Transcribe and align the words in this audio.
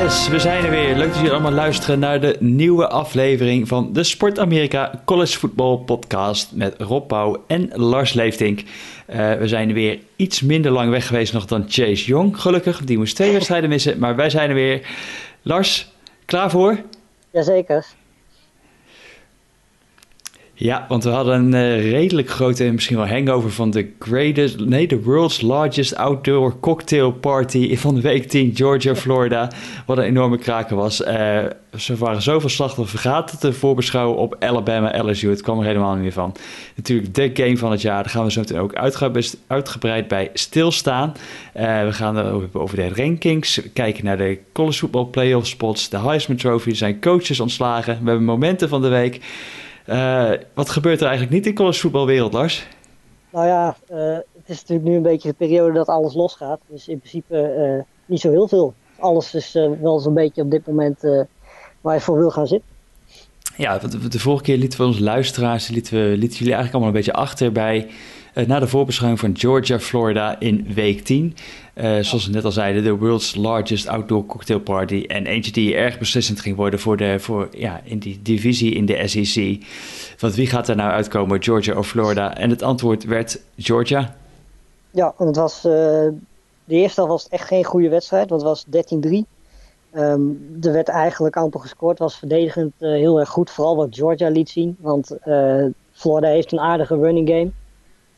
Yes, 0.00 0.28
we 0.28 0.38
zijn 0.38 0.64
er 0.64 0.70
weer. 0.70 0.96
Leuk 0.96 1.06
dat 1.06 1.16
jullie 1.16 1.30
allemaal 1.30 1.52
luisteren 1.52 1.98
naar 1.98 2.20
de 2.20 2.36
nieuwe 2.38 2.88
aflevering 2.88 3.68
van 3.68 3.92
de 3.92 4.02
Sport 4.02 4.38
Amerika 4.38 5.02
College 5.04 5.38
Football 5.38 5.76
Podcast 5.76 6.52
met 6.54 6.74
Rob 6.78 7.06
Pauw 7.06 7.44
en 7.46 7.70
Lars 7.72 8.12
Leeftink. 8.12 8.60
Uh, 8.60 9.32
we 9.32 9.48
zijn 9.48 9.68
er 9.68 9.74
weer 9.74 9.98
iets 10.16 10.40
minder 10.40 10.70
lang 10.70 10.90
weg 10.90 11.06
geweest 11.06 11.32
nog 11.32 11.46
dan 11.46 11.64
Chase 11.68 12.04
Jong, 12.04 12.40
gelukkig. 12.40 12.84
Die 12.84 12.98
moest 12.98 13.14
twee 13.14 13.32
wedstrijden 13.32 13.68
missen, 13.68 13.98
maar 13.98 14.16
wij 14.16 14.30
zijn 14.30 14.48
er 14.48 14.54
weer. 14.54 14.86
Lars, 15.42 15.92
klaar 16.24 16.50
voor? 16.50 16.78
Jazeker. 17.30 17.86
Ja, 20.62 20.84
want 20.88 21.04
we 21.04 21.10
hadden 21.10 21.34
een 21.34 21.54
uh, 21.54 21.90
redelijk 21.90 22.30
grote, 22.30 22.64
misschien 22.64 22.96
wel 22.96 23.08
hangover 23.08 23.50
van 23.50 23.70
de 23.70 23.92
greatest, 23.98 24.58
nee, 24.58 24.86
de 24.86 25.02
world's 25.02 25.40
largest 25.40 25.96
outdoor 25.96 26.60
cocktail 26.60 27.12
party 27.12 27.76
van 27.76 27.94
de 27.94 28.00
week 28.00 28.28
10, 28.28 28.52
Georgia, 28.54 28.94
Florida. 28.94 29.50
Wat 29.86 29.98
een 29.98 30.04
enorme 30.04 30.38
kraken 30.38 30.76
was. 30.76 31.00
Uh, 31.00 31.36
er 31.36 31.96
waren 31.98 32.22
zoveel 32.22 32.48
slachtoffers. 32.48 33.02
Gaat 33.02 33.40
te 33.40 33.52
voorbeschouwen 33.52 34.18
op 34.18 34.36
Alabama, 34.38 35.04
LSU? 35.04 35.30
Het 35.30 35.42
kwam 35.42 35.58
er 35.58 35.66
helemaal 35.66 35.92
niet 35.92 36.02
meer 36.02 36.12
van. 36.12 36.34
Natuurlijk 36.76 37.14
de 37.14 37.30
game 37.34 37.56
van 37.56 37.70
het 37.70 37.80
jaar. 37.80 38.02
Daar 38.02 38.12
gaan 38.12 38.24
we 38.24 38.32
zo 38.32 38.40
meteen 38.40 38.60
ook 38.60 38.74
uitgebreid 39.46 40.08
bij 40.08 40.30
stilstaan. 40.34 41.12
Uh, 41.56 41.84
we 41.84 41.92
gaan 41.92 42.16
het 42.16 42.54
over 42.54 42.76
de 42.76 42.88
rankings. 42.94 43.60
Kijken 43.72 44.04
naar 44.04 44.18
de 44.18 44.38
college 44.52 44.78
football 44.78 45.04
playoff 45.04 45.46
spots. 45.46 45.88
De 45.88 45.98
Heisman 45.98 46.36
Trophy. 46.36 46.70
Er 46.70 46.76
zijn 46.76 47.00
coaches 47.00 47.40
ontslagen. 47.40 47.98
We 48.02 48.08
hebben 48.08 48.24
momenten 48.24 48.68
van 48.68 48.82
de 48.82 48.88
week. 48.88 49.20
Uh, 49.90 50.32
wat 50.54 50.68
gebeurt 50.68 51.00
er 51.00 51.06
eigenlijk 51.06 51.34
niet 51.34 51.46
in 51.46 51.54
collegevoetbalwereld, 51.54 52.32
Lars? 52.32 52.68
Nou 53.30 53.46
ja, 53.46 53.76
uh, 53.90 53.98
het 54.14 54.44
is 54.46 54.60
natuurlijk 54.60 54.88
nu 54.88 54.96
een 54.96 55.02
beetje 55.02 55.28
de 55.28 55.34
periode 55.34 55.72
dat 55.72 55.86
alles 55.86 56.14
losgaat. 56.14 56.60
Dus 56.66 56.88
in 56.88 56.98
principe 56.98 57.54
uh, 57.58 57.82
niet 58.06 58.20
zo 58.20 58.30
heel 58.30 58.48
veel. 58.48 58.74
Alles 58.98 59.34
is 59.34 59.52
wel 59.80 59.98
zo'n 59.98 60.14
beetje 60.14 60.42
op 60.42 60.50
dit 60.50 60.66
moment 60.66 61.00
waar 61.80 61.94
je 61.94 62.00
voor 62.00 62.18
wil 62.18 62.30
gaan 62.30 62.46
zitten. 62.46 62.68
Ja, 63.60 63.78
de 64.08 64.18
vorige 64.18 64.42
keer 64.42 64.56
lieten 64.56 64.78
we 64.78 64.86
onze 64.86 65.02
luisteraars, 65.02 65.68
lieten, 65.68 65.94
we, 65.94 66.16
lieten 66.16 66.38
jullie 66.38 66.54
eigenlijk 66.54 66.72
allemaal 66.72 66.88
een 66.88 66.94
beetje 66.94 67.12
achter 67.12 67.52
bij 67.52 67.88
uh, 68.34 68.46
na 68.46 68.58
de 68.58 68.66
voorbeschouwing 68.66 69.20
van 69.20 69.36
Georgia, 69.38 69.80
Florida 69.80 70.40
in 70.40 70.66
week 70.74 71.04
10. 71.04 71.36
Uh, 71.74 71.84
zoals 71.84 72.26
we 72.26 72.32
net 72.32 72.44
al 72.44 72.52
zeiden, 72.52 72.84
de 72.84 72.96
world's 72.96 73.34
largest 73.34 73.88
outdoor 73.88 74.26
cocktail 74.26 74.60
party. 74.60 75.04
En 75.06 75.26
eentje 75.26 75.52
die 75.52 75.74
erg 75.74 75.98
beslissend 75.98 76.40
ging 76.40 76.56
worden 76.56 76.80
voor 76.80 76.96
de, 76.96 77.16
voor, 77.18 77.48
ja, 77.52 77.80
in 77.84 77.98
die 77.98 78.20
divisie 78.22 78.74
in 78.74 78.86
de 78.86 79.08
SEC. 79.08 79.64
Want 80.18 80.34
wie 80.34 80.46
gaat 80.46 80.68
er 80.68 80.76
nou 80.76 80.90
uitkomen, 80.90 81.42
Georgia 81.42 81.76
of 81.76 81.88
Florida? 81.88 82.36
En 82.36 82.50
het 82.50 82.62
antwoord 82.62 83.04
werd 83.04 83.40
Georgia. 83.56 84.16
Ja, 84.90 85.14
het 85.16 85.36
was, 85.36 85.56
uh, 85.56 85.72
de 86.64 86.74
eerste 86.74 87.06
was 87.06 87.28
echt 87.28 87.46
geen 87.46 87.64
goede 87.64 87.88
wedstrijd, 87.88 88.28
want 88.28 88.42
het 88.42 88.50
was 88.50 88.96
13-3. 89.06 89.39
Um, 89.94 90.58
er 90.60 90.72
werd 90.72 90.88
eigenlijk 90.88 91.36
amper 91.36 91.60
gescoord, 91.60 91.98
was 91.98 92.18
verdedigend 92.18 92.72
uh, 92.78 92.90
heel 92.90 93.20
erg 93.20 93.28
goed. 93.28 93.50
Vooral 93.50 93.76
wat 93.76 93.94
Georgia 93.96 94.28
liet 94.28 94.48
zien, 94.48 94.76
want 94.80 95.16
Florida 95.92 96.28
heeft 96.28 96.52
een 96.52 96.60
aardige 96.60 96.96
running 96.96 97.28
game. 97.28 97.50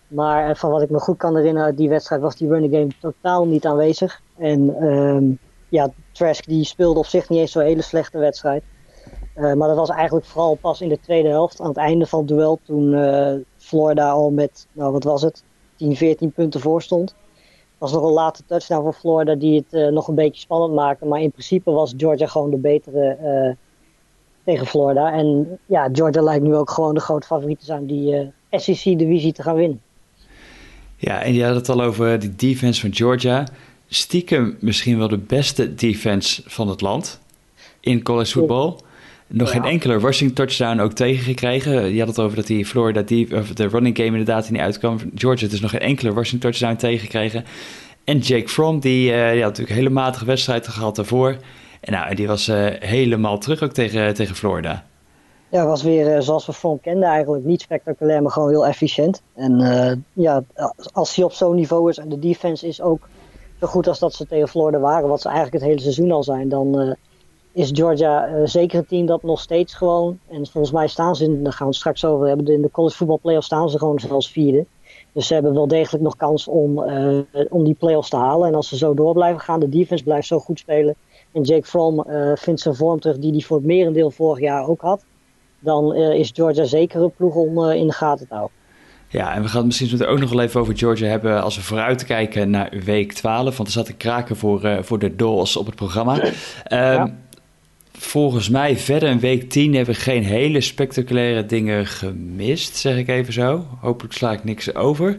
Maar 0.08 0.56
van 0.56 0.70
wat 0.70 0.82
ik 0.82 0.90
me 0.90 0.98
goed 0.98 1.16
kan 1.16 1.36
herinneren 1.36 1.68
uit 1.68 1.76
die 1.76 1.88
wedstrijd 1.88 2.22
was 2.22 2.36
die 2.36 2.48
running 2.48 2.72
game 2.74 2.90
totaal 3.00 3.46
niet 3.46 3.66
aanwezig. 3.66 4.20
En 4.36 4.84
um, 4.84 5.38
ja, 5.68 5.90
Trask 6.12 6.44
die 6.44 6.64
speelde 6.64 6.98
op 6.98 7.06
zich 7.06 7.28
niet 7.28 7.38
eens 7.38 7.52
zo'n 7.52 7.62
hele 7.62 7.82
slechte 7.82 8.18
wedstrijd. 8.18 8.62
Maar 9.34 9.68
dat 9.68 9.76
was 9.76 9.90
eigenlijk 9.90 10.26
vooral 10.26 10.54
pas 10.54 10.80
in 10.80 10.88
de 10.88 11.00
tweede 11.00 11.28
helft, 11.28 11.60
aan 11.60 11.68
het 11.68 11.76
einde 11.76 12.06
van 12.06 12.18
het 12.18 12.28
duel, 12.28 12.58
toen 12.62 12.94
Florida 13.56 14.10
al 14.10 14.30
met, 14.30 14.66
nou 14.72 14.92
wat 14.92 15.04
was 15.04 15.22
het, 15.22 15.42
10, 15.76 15.96
14 15.96 16.32
punten 16.32 16.60
voor 16.60 16.82
stond. 16.82 17.14
Was 17.82 17.92
nog 17.92 18.02
een 18.02 18.12
late 18.12 18.42
touchdown 18.46 18.82
voor 18.82 18.92
Florida 18.92 19.34
die 19.34 19.56
het 19.56 19.80
uh, 19.80 19.88
nog 19.88 20.08
een 20.08 20.14
beetje 20.14 20.40
spannend 20.40 20.74
maakte. 20.74 21.06
Maar 21.06 21.20
in 21.20 21.30
principe 21.30 21.70
was 21.70 21.94
Georgia 21.96 22.26
gewoon 22.26 22.50
de 22.50 22.56
betere 22.56 23.56
tegen 24.44 24.66
Florida. 24.66 25.12
En 25.12 25.58
ja, 25.66 25.88
Georgia 25.92 26.22
lijkt 26.22 26.44
nu 26.44 26.54
ook 26.54 26.70
gewoon 26.70 26.94
de 26.94 27.00
grote 27.00 27.26
favoriet 27.26 27.58
te 27.58 27.64
zijn 27.64 27.86
die 27.86 28.32
SEC-divisie 28.50 29.32
te 29.32 29.42
gaan 29.42 29.54
winnen. 29.54 29.80
Ja, 30.96 31.22
en 31.22 31.34
je 31.34 31.44
had 31.44 31.54
het 31.54 31.68
al 31.68 31.82
over 31.82 32.18
die 32.18 32.34
defense 32.34 32.80
van 32.80 32.94
Georgia. 32.94 33.46
Stiekem 33.86 34.56
misschien 34.60 34.98
wel 34.98 35.08
de 35.08 35.18
beste 35.18 35.74
defense 35.74 36.42
van 36.44 36.68
het 36.68 36.80
land 36.80 37.20
in 37.80 38.02
college 38.02 38.30
football. 38.30 38.74
Nog 39.32 39.52
ja. 39.52 39.54
geen 39.54 39.70
enkele 39.70 39.98
rushing 39.98 40.34
touchdown 40.34 40.80
ook 40.80 40.92
tegengekregen. 40.92 41.92
Je 41.94 41.98
had 41.98 42.08
het 42.08 42.18
over 42.18 42.36
dat 42.36 42.46
die 42.46 42.66
Florida 42.66 43.02
die, 43.02 43.36
of 43.36 43.48
de 43.48 43.68
running 43.68 43.96
game 43.96 44.08
inderdaad 44.08 44.50
niet 44.50 44.60
uitkwam. 44.60 44.98
Georgia 45.14 45.48
dus 45.48 45.60
nog 45.60 45.70
geen 45.70 45.80
enkele 45.80 46.12
rushing 46.12 46.40
touchdown 46.40 46.76
tegengekregen. 46.76 47.44
En 48.04 48.18
Jake 48.18 48.48
Fromm, 48.48 48.80
die, 48.80 49.12
uh, 49.12 49.16
die 49.16 49.26
had 49.26 49.38
natuurlijk 49.38 49.70
een 49.70 49.76
hele 49.76 49.90
matige 49.90 50.24
wedstrijd 50.24 50.68
gehad 50.68 50.96
daarvoor. 50.96 51.36
En 51.80 51.92
nou, 51.92 52.14
die 52.14 52.26
was 52.26 52.48
uh, 52.48 52.66
helemaal 52.78 53.38
terug 53.38 53.62
ook 53.62 53.72
tegen, 53.72 54.14
tegen 54.14 54.34
Florida. 54.34 54.84
Ja, 55.48 55.66
was 55.66 55.82
weer 55.82 56.16
uh, 56.16 56.20
zoals 56.20 56.46
we 56.46 56.52
Fromm 56.52 56.80
kenden 56.80 57.08
eigenlijk. 57.08 57.44
Niet 57.44 57.60
spectaculair, 57.60 58.22
maar 58.22 58.32
gewoon 58.32 58.48
heel 58.48 58.66
efficiënt. 58.66 59.22
En 59.34 60.04
ja, 60.12 60.42
als 60.92 61.16
hij 61.16 61.24
op 61.24 61.32
zo'n 61.32 61.54
niveau 61.54 61.90
is 61.90 61.98
en 61.98 62.08
de 62.08 62.18
defense 62.18 62.66
is 62.66 62.80
ook 62.80 63.08
zo 63.60 63.66
goed 63.66 63.86
als 63.86 63.98
dat 63.98 64.14
ze 64.14 64.26
tegen 64.26 64.48
Florida 64.48 64.78
waren, 64.78 65.08
wat 65.08 65.20
ze 65.20 65.28
eigenlijk 65.28 65.56
het 65.56 65.66
hele 65.66 65.82
seizoen 65.82 66.10
al 66.10 66.22
zijn, 66.22 66.48
dan 66.48 66.96
is 67.52 67.70
Georgia 67.72 68.46
zeker 68.46 68.78
een 68.78 68.86
team 68.86 69.06
dat 69.06 69.22
nog 69.22 69.40
steeds 69.40 69.74
gewoon, 69.74 70.18
en 70.28 70.46
volgens 70.46 70.72
mij 70.72 70.88
staan 70.88 71.16
ze, 71.16 71.24
in, 71.24 71.42
daar 71.42 71.52
gaan 71.52 71.66
we 71.66 71.72
het 71.72 71.80
straks 71.80 72.04
over 72.04 72.26
hebben, 72.26 72.46
in 72.46 72.62
de 72.62 72.70
college 72.70 72.96
football 72.96 73.18
playoffs 73.22 73.46
staan 73.46 73.70
ze 73.70 73.78
gewoon 73.78 74.00
zelfs 74.00 74.30
vierde. 74.30 74.66
Dus 75.12 75.26
ze 75.26 75.34
hebben 75.34 75.54
wel 75.54 75.68
degelijk 75.68 76.04
nog 76.04 76.16
kans 76.16 76.48
om, 76.48 76.78
om 77.48 77.64
die 77.64 77.74
playoffs 77.74 78.10
te 78.10 78.16
halen. 78.16 78.48
En 78.48 78.54
als 78.54 78.68
ze 78.68 78.76
zo 78.76 78.94
door 78.94 79.14
blijven 79.14 79.40
gaan, 79.40 79.60
de 79.60 79.68
defense 79.68 80.04
blijft 80.04 80.26
zo 80.26 80.38
goed 80.38 80.58
spelen. 80.58 80.94
En 81.32 81.42
Jake 81.42 81.66
Fromm 81.66 82.04
vindt 82.34 82.60
zijn 82.60 82.74
vorm 82.74 83.00
terug 83.00 83.18
die 83.18 83.32
hij 83.32 83.40
voor 83.40 83.56
het 83.56 83.66
merendeel 83.66 84.10
vorig 84.10 84.40
jaar 84.40 84.68
ook 84.68 84.80
had 84.80 85.04
dan 85.62 85.96
uh, 85.96 86.14
is 86.14 86.30
Georgia 86.34 86.64
zeker 86.64 87.02
een 87.02 87.12
ploeg 87.16 87.34
om 87.34 87.58
uh, 87.58 87.74
in 87.74 87.86
de 87.86 87.92
gaten 87.92 88.28
te 88.28 88.34
houden. 88.34 88.56
Ja, 89.08 89.34
en 89.34 89.42
we 89.42 89.48
gaan 89.48 89.58
het 89.58 89.66
misschien 89.66 90.06
ook 90.06 90.18
nog 90.18 90.30
wel 90.30 90.40
even 90.40 90.60
over 90.60 90.76
Georgia 90.76 91.06
hebben 91.06 91.42
als 91.42 91.56
we 91.56 91.62
vooruit 91.62 92.04
kijken 92.04 92.50
naar 92.50 92.72
week 92.84 93.12
12. 93.12 93.56
Want 93.56 93.68
er 93.68 93.74
zat 93.74 93.88
een 93.88 93.96
kraken 93.96 94.36
voor, 94.36 94.64
uh, 94.64 94.78
voor 94.80 94.98
de 94.98 95.16
Dolls 95.16 95.56
op 95.56 95.66
het 95.66 95.74
programma. 95.74 96.24
Um, 96.24 96.32
ja. 96.70 97.14
Volgens 98.02 98.48
mij 98.48 98.76
verder 98.76 99.08
in 99.08 99.20
week 99.20 99.50
10 99.50 99.74
hebben 99.74 99.94
we 99.94 100.00
geen 100.00 100.24
hele 100.24 100.60
spectaculaire 100.60 101.46
dingen 101.46 101.86
gemist, 101.86 102.76
zeg 102.76 102.96
ik 102.96 103.08
even 103.08 103.32
zo. 103.32 103.66
Hopelijk 103.80 104.14
sla 104.14 104.32
ik 104.32 104.44
niks 104.44 104.74
over. 104.74 105.16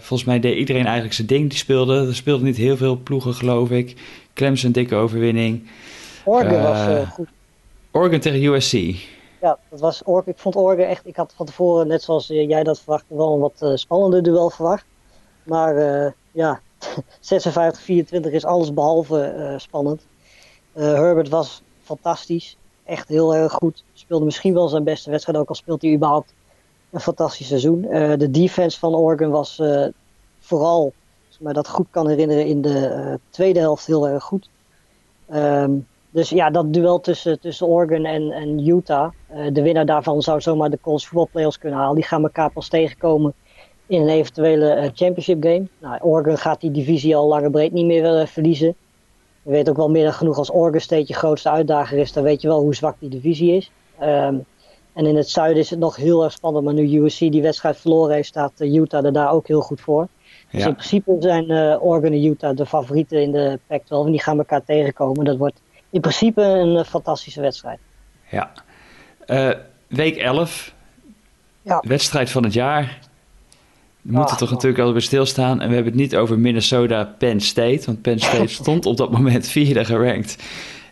volgens 0.00 0.24
mij 0.24 0.40
deed 0.40 0.56
iedereen 0.56 0.84
eigenlijk 0.84 1.14
zijn 1.14 1.26
ding 1.26 1.48
die 1.48 1.58
speelde. 1.58 2.06
Er 2.06 2.14
speelden 2.14 2.46
niet 2.46 2.56
heel 2.56 2.76
veel 2.76 2.96
ploegen, 2.96 3.34
geloof 3.34 3.70
ik. 3.70 3.96
Clemson 4.34 4.66
een 4.66 4.72
dikke 4.72 4.94
overwinning. 4.94 5.68
Oregon 6.24 6.62
was 6.62 7.08
goed. 7.08 7.28
Oregon 7.90 8.20
tegen 8.20 8.42
USC. 8.44 8.72
Ja, 9.40 9.58
dat 9.70 9.80
was 9.80 10.02
Oregon. 10.04 10.32
Ik 10.32 10.38
vond 10.38 10.56
Oregon 10.56 10.84
echt. 10.84 11.06
Ik 11.06 11.16
had 11.16 11.32
van 11.36 11.46
tevoren, 11.46 11.86
net 11.86 12.02
zoals 12.02 12.26
jij 12.26 12.62
dat 12.62 12.80
verwachtte, 12.80 13.16
wel 13.16 13.34
een 13.34 13.40
wat 13.40 13.80
spannender 13.80 14.22
duel 14.22 14.50
verwacht. 14.50 14.84
Maar 15.42 15.74
ja, 16.32 16.60
56-24 17.34 18.10
is 18.30 18.44
alles 18.44 18.74
behalve 18.74 19.54
spannend. 19.58 20.06
Herbert 20.72 21.28
was 21.28 21.62
fantastisch. 21.82 22.56
Echt 22.84 23.08
heel 23.08 23.34
erg 23.34 23.52
goed. 23.52 23.84
Speelde 23.92 24.24
misschien 24.24 24.54
wel 24.54 24.68
zijn 24.68 24.84
beste 24.84 25.10
wedstrijd, 25.10 25.38
ook 25.38 25.48
al 25.48 25.54
speelt 25.54 25.82
hij 25.82 25.94
überhaupt 25.94 26.34
een 26.90 27.00
fantastisch 27.00 27.46
seizoen. 27.46 27.80
de 28.18 28.30
defense 28.30 28.78
van 28.78 28.94
Oregon 28.94 29.30
was 29.30 29.62
vooral, 30.38 30.92
als 31.28 31.36
ik 31.36 31.40
me 31.40 31.52
dat 31.52 31.68
goed 31.68 31.86
kan 31.90 32.08
herinneren, 32.08 32.46
in 32.46 32.62
de 32.62 33.18
tweede 33.30 33.58
helft 33.58 33.86
heel 33.86 34.08
erg 34.08 34.24
goed. 34.24 34.48
Um, 35.34 35.86
dus 36.12 36.30
ja, 36.30 36.50
dat 36.50 36.72
duel 36.72 37.00
tussen, 37.00 37.40
tussen 37.40 37.66
Oregon 37.66 38.04
en, 38.04 38.30
en 38.30 38.68
Utah. 38.68 39.10
De 39.52 39.62
winnaar 39.62 39.86
daarvan 39.86 40.22
zou 40.22 40.40
zomaar 40.40 40.70
de 40.70 40.78
college 40.80 41.06
football 41.06 41.28
playoffs 41.32 41.58
kunnen 41.58 41.78
halen. 41.78 41.94
Die 41.94 42.04
gaan 42.04 42.22
elkaar 42.22 42.50
pas 42.50 42.68
tegenkomen 42.68 43.34
in 43.86 44.00
een 44.00 44.08
eventuele 44.08 44.90
championship 44.94 45.42
game. 45.42 45.66
Nou, 45.80 46.00
Oregon 46.02 46.38
gaat 46.38 46.60
die 46.60 46.70
divisie 46.70 47.16
al 47.16 47.28
lang 47.28 47.44
en 47.44 47.50
breed 47.50 47.72
niet 47.72 47.86
meer 47.86 48.20
uh, 48.20 48.26
verliezen. 48.26 48.74
Je 49.42 49.50
weet 49.50 49.68
ook 49.68 49.76
wel 49.76 49.90
meer 49.90 50.04
dan 50.04 50.12
genoeg 50.12 50.38
als 50.38 50.52
Oregon 50.52 50.80
State 50.80 51.04
je 51.06 51.14
grootste 51.14 51.50
uitdager 51.50 51.98
is. 51.98 52.12
Dan 52.12 52.22
weet 52.22 52.40
je 52.42 52.48
wel 52.48 52.60
hoe 52.60 52.74
zwak 52.74 52.96
die 52.98 53.08
divisie 53.08 53.56
is. 53.56 53.70
Um, 54.02 54.44
en 54.92 55.06
in 55.06 55.16
het 55.16 55.28
zuiden 55.28 55.62
is 55.62 55.70
het 55.70 55.78
nog 55.78 55.96
heel 55.96 56.24
erg 56.24 56.32
spannend. 56.32 56.64
Maar 56.64 56.74
nu 56.74 57.00
USC 57.00 57.18
die 57.18 57.42
wedstrijd 57.42 57.76
verloren 57.76 58.14
heeft, 58.14 58.28
staat 58.28 58.60
Utah 58.60 59.04
er 59.04 59.12
daar 59.12 59.30
ook 59.30 59.46
heel 59.46 59.60
goed 59.60 59.80
voor. 59.80 60.08
Ja. 60.50 60.58
Dus 60.58 60.66
in 60.66 60.74
principe 60.74 61.16
zijn 61.18 61.50
Oregon 61.80 62.12
en 62.12 62.24
Utah 62.24 62.56
de 62.56 62.66
favorieten 62.66 63.22
in 63.22 63.32
de 63.32 63.58
Pac-12. 63.66 63.88
En 63.88 64.10
die 64.10 64.22
gaan 64.22 64.38
elkaar 64.38 64.64
tegenkomen. 64.64 65.24
Dat 65.24 65.36
wordt 65.36 65.60
in 65.90 66.00
principe 66.00 66.42
een 66.42 66.74
uh, 66.74 66.84
fantastische 66.84 67.40
wedstrijd. 67.40 67.78
Ja. 68.30 68.52
Uh, 69.26 69.50
week 69.86 70.16
11. 70.16 70.74
Ja. 71.62 71.82
Wedstrijd 71.86 72.30
van 72.30 72.44
het 72.44 72.52
jaar. 72.52 72.98
We 74.02 74.12
moeten 74.12 74.32
ah, 74.32 74.38
toch 74.38 74.50
natuurlijk 74.50 74.78
altijd 74.78 74.96
bij 74.96 75.06
stilstaan. 75.06 75.60
En 75.60 75.68
we 75.68 75.74
hebben 75.74 75.92
het 75.92 76.00
niet 76.00 76.16
over 76.16 76.38
Minnesota 76.38 77.14
Penn 77.18 77.40
State. 77.40 77.82
Want 77.86 78.02
Penn 78.02 78.18
State 78.18 78.46
stond 78.62 78.86
op 78.86 78.96
dat 78.96 79.10
moment 79.10 79.48
vierde 79.48 79.84
gerankt. 79.84 80.36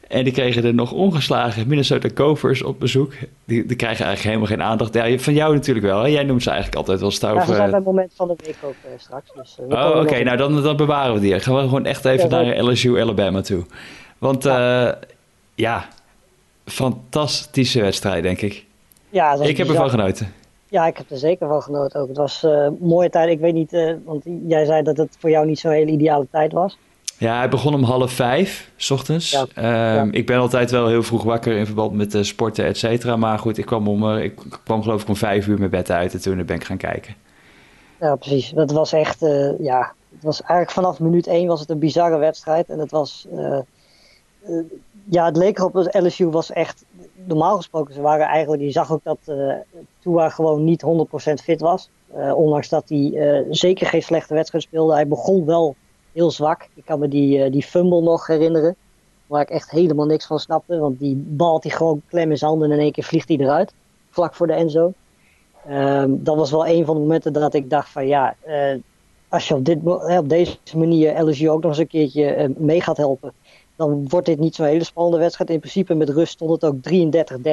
En 0.09 0.25
die 0.25 0.33
kregen 0.33 0.65
er 0.65 0.75
nog 0.75 0.93
ongeslagen 0.93 1.69
Minnesota 1.69 2.09
Gophers 2.15 2.63
op 2.63 2.81
bezoek. 2.81 3.13
Die, 3.45 3.67
die 3.67 3.77
krijgen 3.77 4.05
eigenlijk 4.05 4.37
helemaal 4.37 4.57
geen 4.57 4.67
aandacht. 4.67 4.95
Ja, 4.95 5.19
van 5.19 5.35
jou 5.35 5.55
natuurlijk 5.55 5.87
wel. 5.87 6.01
Hè? 6.01 6.07
Jij 6.07 6.23
noemt 6.23 6.43
ze 6.43 6.49
eigenlijk 6.49 6.79
altijd 6.79 7.01
wel 7.01 7.11
stouw. 7.11 7.35
Ja, 7.35 7.41
ze 7.41 7.55
zijn 7.55 7.71
bij 7.71 7.79
het 7.79 7.85
moment 7.85 8.13
van 8.15 8.29
de 8.29 8.35
week 8.45 8.57
ook 8.63 8.75
uh, 8.85 8.91
straks. 8.97 9.31
Dus, 9.35 9.59
uh, 9.61 9.79
oh, 9.79 9.89
oké. 9.89 9.99
Okay. 9.99 10.23
Nou, 10.23 10.37
dan, 10.37 10.63
dan 10.63 10.77
bewaren 10.77 11.15
we 11.15 11.21
die. 11.21 11.41
Gaan 11.41 11.55
we 11.55 11.61
gewoon 11.61 11.87
echt 11.87 12.05
even 12.05 12.31
ja, 12.31 12.43
naar 12.43 12.65
LSU, 12.65 13.01
Alabama 13.01 13.41
toe. 13.41 13.65
Want 14.19 14.43
ja, 14.43 14.99
ja 15.55 15.89
fantastische 16.65 17.81
wedstrijd, 17.81 18.23
denk 18.23 18.41
ik. 18.41 18.65
Ja, 19.11 19.35
ik 19.41 19.57
heb 19.57 19.69
ervan 19.69 19.91
genoten. 19.91 20.33
Ja, 20.71 20.87
ik 20.87 20.97
heb 20.97 21.11
er 21.11 21.17
zeker 21.19 21.49
van 21.49 21.63
genoten 21.63 22.01
ook. 22.01 22.09
Het 22.09 22.17
was 22.17 22.43
een 22.43 22.77
mooie 22.81 23.11
tijd. 23.11 23.31
Ik 23.31 23.41
weet 23.41 23.55
niet, 23.55 23.73
uh, 23.73 23.95
want 24.05 24.23
jij 24.47 24.65
zei 24.65 24.83
dat 24.83 24.97
het 24.97 25.17
voor 25.19 25.31
jou 25.31 25.47
niet 25.47 25.59
zo'n 25.59 25.73
hele 25.73 25.91
ideale 25.91 26.27
tijd 26.31 26.53
was. 26.53 26.79
Ja, 27.19 27.37
hij 27.39 27.49
begon 27.49 27.75
om 27.75 27.83
half 27.83 28.13
vijf, 28.13 28.71
s 28.77 28.91
ochtends. 28.91 29.31
Ja, 29.31 29.47
ehm, 29.55 30.09
Ik 30.11 30.27
ben 30.27 30.39
altijd 30.39 30.71
wel 30.71 30.89
heel 30.89 31.03
vroeg 31.03 31.23
wakker 31.23 31.57
in 31.57 31.67
verband 31.67 31.93
met 31.93 32.15
uh, 32.15 32.23
sporten, 32.23 32.65
et 32.65 32.79
cetera. 32.79 33.17
Maar 33.17 33.39
goed, 33.39 33.59
ik 33.59 33.67
kwam, 33.67 33.89
om, 33.89 34.17
ik 34.17 34.41
kwam 34.65 34.83
geloof 34.83 35.03
ik 35.03 35.09
om 35.09 35.17
vijf 35.17 35.47
uur 35.47 35.59
mijn 35.59 35.71
bed 35.71 35.91
uit 35.91 36.15
en 36.15 36.21
toen 36.21 36.45
ben 36.47 36.57
ik 36.57 36.65
gaan 36.65 36.77
kijken. 36.77 37.15
Ja, 38.01 38.17
precies. 38.17 38.51
Dat 38.51 38.71
was 38.71 38.93
echt, 38.93 39.21
ja, 39.59 39.93
het 40.15 40.23
was 40.23 40.41
eigenlijk 40.41 40.71
vanaf 40.71 41.01
minuut 41.01 41.27
één 41.27 41.47
was 41.47 41.61
het 41.61 41.71
een 41.71 41.79
bizarre 41.79 42.19
wedstrijd. 42.19 42.69
En 42.69 42.79
het 42.79 42.91
was, 42.91 43.27
ja, 45.05 45.25
het 45.25 45.37
leek 45.37 45.59
erop 45.59 45.73
dat 45.73 45.95
LSU 45.95 46.27
was 46.27 46.53
echt, 46.53 46.85
normaal 47.25 47.57
gesproken, 47.57 47.95
ze 47.95 48.01
waren 48.01 48.27
eigenlijk, 48.27 48.63
je 48.63 48.71
zag 48.71 48.93
ook 48.93 49.05
dat 49.05 49.19
uh, 49.27 50.31
gewoon 50.31 50.65
niet 50.65 50.85
100% 50.85 51.33
fit 51.43 51.61
was. 51.61 51.91
Uh, 52.17 52.37
ondanks 52.37 52.69
dat 52.69 52.89
hij 52.89 52.99
uh, 52.99 53.47
zeker 53.51 53.87
geen 53.87 54.03
slechte 54.03 54.35
wedstrijd 54.35 54.65
speelde. 54.65 54.93
Hij 54.93 55.09
begon 55.09 55.45
wel 55.45 55.77
heel 56.13 56.31
zwak. 56.31 56.69
Ik 56.75 56.85
kan 56.85 56.99
me 56.99 57.09
die, 57.09 57.51
die 57.51 57.63
fumble 57.63 58.03
nog 58.03 58.27
herinneren. 58.27 58.77
Waar 59.27 59.43
ik 59.43 59.51
echt 59.51 59.71
helemaal 59.71 60.07
niks 60.07 60.27
van 60.27 60.39
snapte. 60.39 60.79
Want 60.79 60.99
die 60.99 61.17
bal 61.17 61.61
die 61.61 61.71
gewoon 61.71 62.03
klem 62.07 62.31
in 62.31 62.39
zijn 62.39 62.51
handen 62.51 62.71
en 62.71 62.77
in 62.77 62.83
één 62.83 62.93
keer 62.93 63.05
vliegt 63.05 63.29
hij 63.29 63.37
eruit. 63.37 63.73
Vlak 64.11 64.35
voor 64.35 64.47
de 64.47 64.53
enzo. 64.53 64.93
Um, 65.71 66.25
dat 66.25 66.37
was 66.37 66.51
wel 66.51 66.67
een 66.67 66.85
van 66.85 66.95
de 66.95 67.01
momenten 67.01 67.33
dat 67.33 67.55
ik 67.55 67.71
dacht 67.71 67.89
van 67.89 68.07
ja, 68.07 68.37
als 69.29 69.49
je 69.49 69.55
op, 69.55 69.65
dit, 69.65 69.79
op 70.19 70.29
deze 70.29 70.57
manier 70.77 71.23
LSU 71.23 71.51
ook 71.51 71.63
nog 71.63 71.71
eens 71.71 71.81
een 71.81 71.87
keertje 71.87 72.55
mee 72.57 72.81
gaat 72.81 72.97
helpen 72.97 73.33
dan 73.81 74.09
wordt 74.09 74.27
dit 74.27 74.39
niet 74.39 74.55
zo'n 74.55 74.67
hele 74.67 74.85
spannende 74.85 75.19
wedstrijd. 75.19 75.51
In 75.51 75.59
principe 75.59 75.95
met 75.95 76.09
rust 76.09 76.33
stond 76.33 76.51
het 76.51 76.65
ook 76.65 76.77
33-13. 76.77 76.81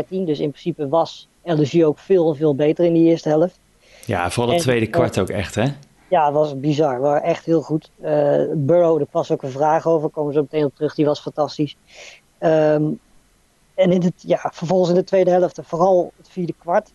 Dus 0.07 0.39
in 0.39 0.49
principe 0.49 0.87
was 0.87 1.27
LSU 1.43 1.85
ook 1.85 1.99
veel 1.99 2.29
en 2.29 2.35
veel 2.35 2.55
beter 2.55 2.85
in 2.85 2.93
die 2.93 3.09
eerste 3.09 3.29
helft. 3.29 3.59
Ja, 4.05 4.29
vooral 4.29 4.53
het 4.53 4.61
tweede 4.61 4.87
kwart 4.87 5.19
ook 5.19 5.29
echt, 5.29 5.55
hè? 5.55 5.65
Ja, 6.09 6.25
het 6.25 6.33
was 6.33 6.59
bizar. 6.59 6.95
We 6.95 7.01
waren 7.01 7.23
echt 7.23 7.45
heel 7.45 7.61
goed. 7.61 7.89
Uh, 8.01 8.41
Burrow, 8.53 8.99
er 8.99 9.07
was 9.11 9.31
ook 9.31 9.43
een 9.43 9.51
vraag 9.51 9.87
over. 9.87 10.09
Komen 10.09 10.33
ze 10.33 10.39
meteen 10.39 10.65
op 10.65 10.75
terug. 10.75 10.95
Die 10.95 11.05
was 11.05 11.19
fantastisch. 11.19 11.75
Um, 12.39 12.99
en 13.75 13.91
in 13.91 14.01
het, 14.01 14.13
ja, 14.17 14.51
vervolgens 14.53 14.89
in 14.89 14.95
de 14.95 15.03
tweede 15.03 15.31
helft, 15.31 15.59
vooral 15.63 16.11
het 16.17 16.29
vierde 16.29 16.53
kwart, 16.59 16.91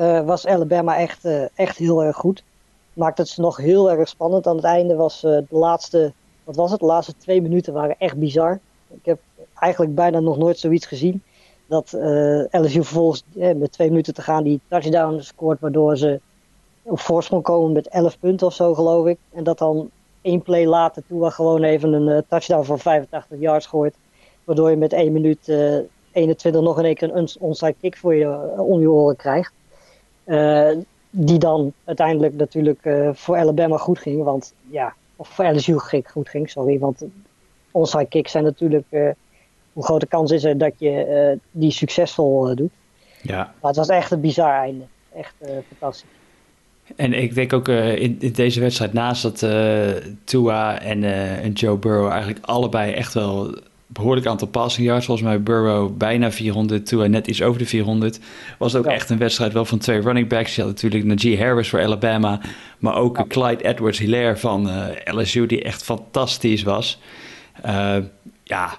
uh, 0.00 0.24
was 0.24 0.46
Alabama 0.46 0.96
echt, 0.96 1.24
uh, 1.24 1.58
echt 1.58 1.76
heel 1.76 2.04
erg 2.04 2.16
goed. 2.16 2.44
Maakte 2.92 3.22
het 3.22 3.30
ze 3.30 3.40
nog 3.40 3.56
heel 3.56 3.90
erg 3.90 4.08
spannend. 4.08 4.46
Aan 4.46 4.56
het 4.56 4.64
einde 4.64 4.94
was 4.94 5.20
de 5.20 5.46
laatste 5.48 6.12
wat 6.48 6.56
was 6.56 6.70
het? 6.70 6.80
De 6.80 6.86
laatste 6.86 7.16
twee 7.16 7.42
minuten 7.42 7.72
waren 7.72 7.96
echt 7.98 8.16
bizar. 8.16 8.58
Ik 8.88 9.04
heb 9.04 9.18
eigenlijk 9.54 9.94
bijna 9.94 10.20
nog 10.20 10.38
nooit 10.38 10.58
zoiets 10.58 10.86
gezien. 10.86 11.22
Dat 11.66 11.92
uh, 11.94 12.54
eh, 12.54 12.62
LSU 12.62 12.82
vervolgens 12.82 13.24
eh, 13.38 13.54
met 13.54 13.72
twee 13.72 13.88
minuten 13.88 14.14
te 14.14 14.22
gaan 14.22 14.44
die 14.44 14.60
touchdown 14.68 15.20
scoort, 15.20 15.60
waardoor 15.60 15.96
ze 15.96 16.20
op 16.82 17.00
voorsprong 17.00 17.42
komen 17.42 17.72
met 17.72 17.88
11 17.88 18.18
punten 18.18 18.46
of 18.46 18.54
zo, 18.54 18.74
geloof 18.74 19.06
ik. 19.06 19.18
En 19.32 19.44
dat 19.44 19.58
dan 19.58 19.90
één 20.22 20.42
play 20.42 20.66
later 20.66 21.02
toe 21.08 21.30
gewoon 21.30 21.62
even 21.62 21.92
een 21.92 22.08
uh, 22.08 22.18
touchdown 22.28 22.64
van 22.64 22.78
85 22.78 23.38
yards 23.40 23.66
gooit. 23.66 23.94
Waardoor 24.44 24.70
je 24.70 24.76
met 24.76 24.92
1 24.92 25.12
minuut 25.12 25.48
uh, 25.48 25.78
21 26.12 26.62
nog 26.62 26.82
een 26.82 26.94
keer 26.94 27.16
een 27.16 27.28
onside 27.38 27.74
kick 27.80 27.96
voor 27.96 28.14
je, 28.14 28.54
om 28.56 28.80
je 28.80 28.90
oren 28.90 29.16
krijgt. 29.16 29.52
die 31.10 31.38
dan 31.38 31.72
uiteindelijk 31.84 32.34
natuurlijk 32.34 32.88
voor 33.12 33.36
Alabama 33.36 33.76
goed 33.76 33.98
ging. 33.98 34.24
Want 34.24 34.54
ja, 34.70 34.94
of 35.18 35.28
voor 35.28 35.44
LSU 35.44 35.78
goed 36.04 36.28
ging, 36.28 36.50
sorry. 36.50 36.78
Want 36.78 37.04
onside 37.70 38.06
kicks 38.06 38.32
zijn 38.32 38.44
natuurlijk, 38.44 38.86
uh, 38.90 39.10
hoe 39.72 39.84
grote 39.84 40.06
kans 40.06 40.30
is 40.30 40.44
er 40.44 40.58
dat 40.58 40.72
je 40.76 41.06
uh, 41.32 41.38
die 41.50 41.70
succesvol 41.70 42.50
uh, 42.50 42.56
doet. 42.56 42.70
Ja. 43.22 43.36
Maar 43.36 43.70
het 43.70 43.76
was 43.76 43.88
echt 43.88 44.10
een 44.10 44.20
bizar 44.20 44.54
einde. 44.54 44.84
Echt 45.14 45.34
fantastisch. 45.68 46.08
En 46.96 47.12
ik 47.12 47.34
denk 47.34 47.52
ook 47.52 47.68
in, 47.68 48.16
in, 48.20 48.32
deze 48.32 48.60
wedstrijd, 48.60 48.92
naast 48.92 49.22
dat 49.22 49.38
Tua 50.24 50.80
en, 50.80 51.04
en 51.42 51.52
Joe 51.52 51.76
Burrow 51.76 52.10
eigenlijk 52.10 52.44
allebei 52.44 52.92
echt 52.92 53.14
wel 53.14 53.54
behoorlijk 53.88 54.26
aantal 54.26 54.48
passing 54.48 54.86
yards. 54.86 55.06
Volgens 55.06 55.26
mij 55.26 55.42
Burrow 55.42 55.96
bijna 55.96 56.32
400, 56.32 56.86
Tua 56.86 57.06
net 57.06 57.26
iets 57.26 57.42
over 57.42 57.58
de 57.58 57.66
400. 57.66 58.20
Was 58.58 58.74
ook 58.74 58.86
echt 58.86 59.10
een 59.10 59.18
wedstrijd 59.18 59.52
wel 59.52 59.64
van 59.64 59.78
twee 59.78 60.00
running 60.00 60.28
backs. 60.28 60.54
Je 60.54 60.62
had 60.62 60.70
natuurlijk 60.70 61.04
Najee 61.04 61.38
Harris 61.38 61.68
voor 61.68 61.82
Alabama. 61.82 62.40
Maar 62.78 62.94
ook 62.94 63.28
Clyde 63.28 63.64
Edwards-Hilaire 63.64 64.36
van 64.36 64.68
uh, 64.68 64.88
eh, 64.88 65.14
LSU, 65.14 65.46
die 65.46 65.62
echt 65.62 65.82
fantastisch 65.82 66.62
was. 66.62 67.00
Uh, 67.66 67.96
ja, 68.44 68.78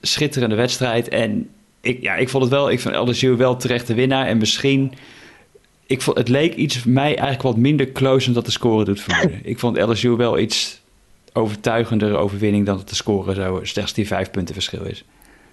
schitterende 0.00 0.54
wedstrijd. 0.54 1.08
En 1.08 1.48
ik, 1.80 2.02
ja, 2.02 2.14
ik 2.14 2.28
vond 2.28 2.42
het 2.42 2.52
wel, 2.52 2.70
ik 2.70 2.80
vond 2.80 3.08
LSU 3.08 3.36
wel 3.36 3.56
terecht 3.56 3.86
de 3.86 3.94
winnaar. 3.94 4.26
En 4.26 4.38
misschien, 4.38 4.92
ik 5.86 6.02
vond, 6.02 6.16
het 6.16 6.28
leek 6.28 6.54
iets 6.54 6.84
mij 6.84 7.08
eigenlijk 7.08 7.42
wat 7.42 7.56
minder 7.56 7.92
close 7.92 8.24
dan 8.24 8.34
dat 8.34 8.44
de 8.44 8.50
score 8.50 8.84
doet 8.84 9.00
vermoeden. 9.00 9.40
ik 9.52 9.58
vond 9.58 9.80
LSU 9.80 10.10
wel 10.10 10.38
iets 10.38 10.79
overtuigender 11.32 12.16
overwinning 12.16 12.66
dan 12.66 12.76
dat 12.76 12.88
de 12.88 12.94
score 12.94 13.34
zo 13.34 13.60
slechts 13.62 13.92
die 13.92 14.06
vijf 14.06 14.30
punten 14.30 14.54
verschil 14.54 14.84
is. 14.84 15.04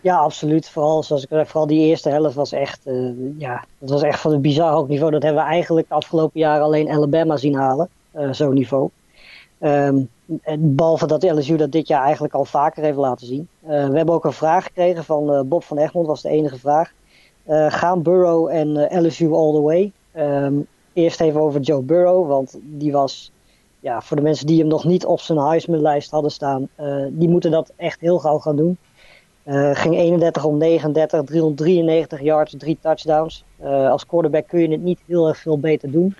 Ja, 0.01 0.17
absoluut. 0.17 0.69
Vooral, 0.69 1.03
zoals 1.03 1.25
ik 1.25 1.47
vooral 1.47 1.67
die 1.67 1.79
eerste 1.79 2.09
helft 2.09 2.35
was 2.35 2.51
echt, 2.51 2.79
uh, 2.85 3.09
ja, 3.37 3.65
dat 3.77 3.89
was 3.89 4.01
echt 4.01 4.19
van 4.19 4.31
een 4.31 4.41
bizar 4.41 4.71
hoog 4.71 4.87
niveau. 4.87 5.11
Dat 5.11 5.23
hebben 5.23 5.43
we 5.43 5.49
eigenlijk 5.49 5.87
de 5.87 5.93
afgelopen 5.93 6.39
jaren 6.39 6.63
alleen 6.63 6.89
Alabama 6.89 7.37
zien 7.37 7.55
halen, 7.55 7.89
uh, 8.15 8.33
zo'n 8.33 8.53
niveau. 8.53 8.89
Um, 9.59 10.09
behalve 10.59 11.07
dat 11.07 11.23
LSU 11.23 11.57
dat 11.57 11.71
dit 11.71 11.87
jaar 11.87 12.03
eigenlijk 12.03 12.33
al 12.33 12.45
vaker 12.45 12.83
heeft 12.83 12.97
laten 12.97 13.27
zien. 13.27 13.47
Uh, 13.63 13.69
we 13.69 13.97
hebben 13.97 14.15
ook 14.15 14.25
een 14.25 14.33
vraag 14.33 14.63
gekregen 14.63 15.03
van 15.03 15.47
Bob 15.47 15.63
van 15.63 15.77
Egmond, 15.77 16.07
was 16.07 16.21
de 16.21 16.29
enige 16.29 16.59
vraag. 16.59 16.91
gaan 17.67 18.01
Burrow 18.01 18.47
en 18.47 19.05
LSU 19.05 19.31
all 19.31 19.51
the 19.53 19.61
way? 19.61 19.91
Um, 20.17 20.67
eerst 20.93 21.21
even 21.21 21.41
over 21.41 21.61
Joe 21.61 21.81
Burrow, 21.81 22.27
want 22.27 22.59
die 22.61 22.91
was 22.91 23.31
ja, 23.87 24.01
voor 24.01 24.17
de 24.17 24.23
mensen 24.23 24.47
die 24.47 24.59
hem 24.59 24.67
nog 24.67 24.83
niet 24.83 25.05
op 25.05 25.19
zijn 25.19 25.37
Heisman-lijst 25.39 26.11
hadden 26.11 26.31
staan, 26.31 26.67
uh, 26.79 27.05
die 27.09 27.29
moeten 27.29 27.51
dat 27.51 27.71
echt 27.75 27.99
heel 27.99 28.19
gauw 28.19 28.37
gaan 28.37 28.55
doen. 28.55 28.77
Uh, 29.45 29.75
ging 29.75 29.95
31 29.95 30.43
om 30.43 30.57
39, 30.57 31.23
393 31.23 32.21
yards, 32.21 32.55
drie 32.57 32.77
touchdowns. 32.81 33.43
Uh, 33.63 33.89
als 33.89 34.05
quarterback 34.05 34.47
kun 34.47 34.59
je 34.59 34.69
het 34.69 34.81
niet 34.81 34.99
heel 35.05 35.27
erg 35.27 35.37
veel 35.37 35.59
beter 35.59 35.91
doen. 35.91 36.15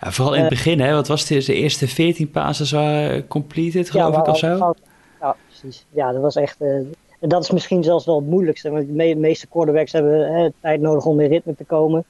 Ja, 0.00 0.10
vooral 0.10 0.34
in 0.34 0.40
het 0.40 0.48
begin, 0.48 0.80
hè? 0.80 0.94
Wat 0.94 1.08
was 1.08 1.28
het? 1.28 1.46
De 1.46 1.54
eerste 1.54 1.88
14 1.88 2.30
passes 2.30 2.70
waren 2.70 3.26
completed, 3.26 3.90
geloof 3.90 4.16
ik, 4.16 4.26
of 4.26 4.38
zo? 4.38 4.74
Ja, 5.20 5.36
precies. 5.46 5.86
Ja, 5.90 6.12
dat 6.12 6.22
was 6.22 6.36
echt... 6.36 6.60
en 6.60 7.28
dat 7.28 7.42
is 7.42 7.50
misschien 7.50 7.84
zelfs 7.84 8.04
wel 8.04 8.16
het 8.16 8.28
moeilijkste. 8.28 8.70
Want 8.70 8.86
de 8.86 9.16
meeste 9.16 9.46
quarterbacks 9.46 9.92
hebben 9.92 10.54
tijd 10.60 10.80
nodig 10.80 11.04
om 11.04 11.20
in 11.20 11.28
ritme 11.28 11.54
te 11.54 11.64
komen. 11.64 12.04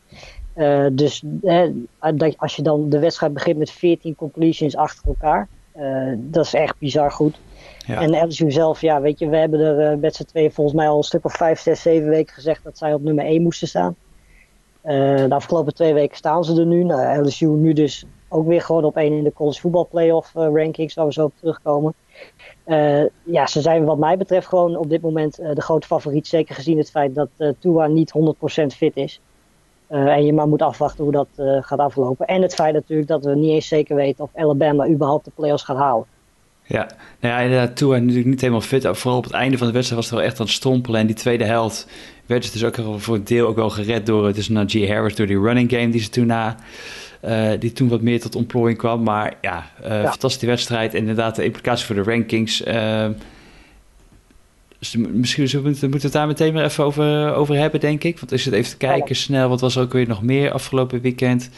Uh, 0.57 0.87
dus 0.93 1.23
dat, 1.25 2.35
als 2.37 2.57
je 2.57 2.63
dan 2.63 2.89
de 2.89 2.99
wedstrijd 2.99 3.33
begint 3.33 3.59
met 3.59 3.71
14 3.71 4.15
completions 4.15 4.77
achter 4.77 5.07
elkaar, 5.07 5.49
uh, 5.77 6.13
dat 6.17 6.45
is 6.45 6.55
echt 6.55 6.79
bizar 6.79 7.11
goed. 7.11 7.41
Ja. 7.87 8.01
En 8.01 8.27
LSU 8.27 8.51
zelf, 8.51 8.81
ja, 8.81 9.01
weet 9.01 9.19
je, 9.19 9.29
we 9.29 9.37
hebben 9.37 9.61
er 9.61 9.93
uh, 9.93 9.99
met 9.99 10.15
z'n 10.15 10.25
tweeën 10.25 10.53
volgens 10.53 10.77
mij 10.77 10.89
al 10.89 10.97
een 10.97 11.03
stuk 11.03 11.25
of 11.25 11.33
5, 11.33 11.61
6, 11.61 11.83
7 11.83 12.09
weken 12.09 12.35
gezegd 12.35 12.65
dat 12.65 12.79
zij 12.79 12.95
op 12.95 13.03
nummer 13.03 13.25
1 13.25 13.43
moesten 13.43 13.69
staan. 13.69 13.97
de 14.83 15.27
afgelopen 15.29 15.75
twee 15.75 15.95
weken 15.95 16.17
staan 16.17 16.45
ze 16.45 16.61
er 16.61 16.67
nu. 16.67 16.85
Nou, 16.85 17.27
LSU 17.27 17.47
nu 17.47 17.73
dus 17.73 18.05
ook 18.29 18.47
weer 18.47 18.63
gewoon 18.63 18.85
op 18.85 18.97
1 18.97 19.13
in 19.13 19.25
de 19.25 19.33
college 19.33 19.61
voetbal 19.61 19.89
playoff 19.91 20.33
rankings, 20.35 20.95
waar 20.95 21.07
we 21.07 21.13
zo 21.13 21.25
op 21.25 21.33
terugkomen. 21.37 21.95
ja, 23.23 23.47
ze 23.47 23.61
zijn 23.61 23.85
wat 23.85 23.99
mij 23.99 24.17
betreft 24.17 24.47
gewoon 24.47 24.77
op 24.77 24.91
dit 24.91 25.01
moment 25.01 25.37
de 25.37 25.63
grote 25.63 25.87
favoriet. 25.87 26.27
Zeker 26.27 26.55
gezien 26.55 26.79
het 26.79 26.91
feit 26.91 27.15
dat 27.15 27.29
Tua 27.59 27.87
niet 27.87 28.13
100% 28.63 28.67
fit 28.77 28.97
is. 28.97 29.21
Uh, 29.91 30.07
en 30.07 30.25
je 30.25 30.33
maar 30.33 30.49
moet 30.49 30.63
afwachten 30.63 31.05
hoe 31.05 31.13
dat 31.13 31.29
uh, 31.37 31.57
gaat 31.61 31.79
aflopen. 31.79 32.27
En 32.27 32.43
het 32.43 32.55
feit 32.55 32.75
natuurlijk 32.75 33.09
dat 33.09 33.25
we 33.25 33.35
niet 33.35 33.51
eens 33.51 33.69
zeker 33.69 33.97
weten 33.97 34.25
of 34.25 34.31
Alabama 34.35 34.89
überhaupt 34.89 35.25
de 35.25 35.31
playoffs 35.35 35.63
gaat 35.63 35.77
halen. 35.77 36.05
Ja, 36.65 36.89
nou 37.21 37.35
ja, 37.35 37.41
inderdaad, 37.41 37.77
Tua 37.77 37.99
natuurlijk 37.99 38.27
niet 38.27 38.41
helemaal 38.41 38.61
fit. 38.61 38.89
Vooral 38.93 39.19
op 39.19 39.25
het 39.25 39.33
einde 39.33 39.59
van 39.59 39.67
de 39.67 39.73
wedstrijd 39.73 40.03
was 40.03 40.11
het 40.11 40.19
wel 40.21 40.29
echt 40.29 40.41
aan 40.41 40.47
het 40.47 40.55
stompelen. 40.55 41.01
En 41.01 41.07
die 41.07 41.17
tweede 41.17 41.45
helft 41.45 41.87
werd 42.27 42.45
het 42.45 42.53
dus 42.53 42.65
ook 42.65 42.77
voor 42.97 43.15
een 43.15 43.25
deel 43.25 43.47
ook 43.47 43.57
wel 43.57 43.71
gered 43.71 44.07
door 44.07 44.33
dus 44.33 44.49
Najee 44.49 44.93
Harris, 44.93 45.15
door 45.15 45.27
die 45.27 45.41
running 45.41 45.71
game 45.71 45.89
die 45.89 46.01
ze 46.01 46.09
toen 46.09 46.27
na... 46.27 46.57
Uh, 47.25 47.51
die 47.59 47.73
toen 47.73 47.89
wat 47.89 48.01
meer 48.01 48.21
tot 48.21 48.37
ontplooiing 48.37 48.79
kwam. 48.79 49.03
Maar 49.03 49.35
ja, 49.41 49.67
ja. 49.83 50.09
fantastische 50.09 50.47
wedstrijd. 50.47 50.95
En 50.95 51.01
inderdaad, 51.01 51.37
de 51.37 51.45
implicatie 51.45 51.87
voor 51.87 51.95
de 51.95 52.03
rankings. 52.03 52.63
Dus 54.81 54.97
misschien 54.97 55.49
moeten 55.63 55.91
we 55.91 55.99
het 56.01 56.13
daar 56.13 56.27
meteen 56.27 56.53
maar 56.53 56.65
even 56.65 56.85
over, 56.85 57.35
over 57.35 57.57
hebben, 57.57 57.81
denk 57.81 58.05
ik. 58.05 58.19
Want 58.19 58.33
als 58.33 58.45
je 58.45 58.51
het 58.51 58.59
even 58.59 58.71
te 58.71 58.77
kijken 58.77 59.17
snel, 59.17 59.49
wat 59.49 59.61
was 59.61 59.77
er 59.77 59.83
ook 59.83 59.93
weer 59.93 60.09
nog 60.09 60.23
meer 60.23 60.53
afgelopen 60.53 61.01
weekend? 61.01 61.51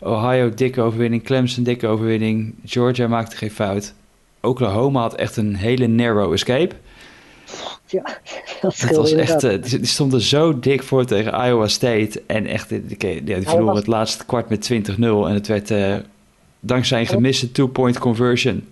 Ohio, 0.00 0.54
dikke 0.54 0.80
overwinning. 0.80 1.22
Clemson, 1.22 1.64
dikke 1.64 1.86
overwinning. 1.86 2.54
Georgia 2.64 3.08
maakte 3.08 3.36
geen 3.36 3.50
fout. 3.50 3.94
Oklahoma 4.40 5.00
had 5.00 5.14
echt 5.14 5.36
een 5.36 5.54
hele 5.54 5.86
narrow 5.86 6.32
escape. 6.32 6.74
Ja, 7.86 8.02
dat, 8.60 8.76
dat 8.80 8.96
was 8.96 9.12
echt, 9.12 9.44
uh, 9.44 9.62
die, 9.62 9.86
stonden 9.86 10.20
zo 10.20 10.58
dik 10.58 10.82
voor 10.82 11.04
tegen 11.04 11.46
Iowa 11.46 11.68
State. 11.68 12.22
En 12.26 12.46
echt, 12.46 12.68
die, 12.68 12.86
die, 12.86 13.24
die 13.24 13.42
verloren 13.42 13.76
het 13.76 13.86
laatste 13.86 14.24
kwart 14.24 14.48
met 14.48 14.72
20-0. 14.72 14.96
En 14.98 15.32
het 15.32 15.46
werd 15.46 15.70
uh, 15.70 15.96
dankzij 16.60 17.00
een 17.00 17.06
gemiste 17.06 17.52
two-point 17.52 17.98
conversion 17.98 18.64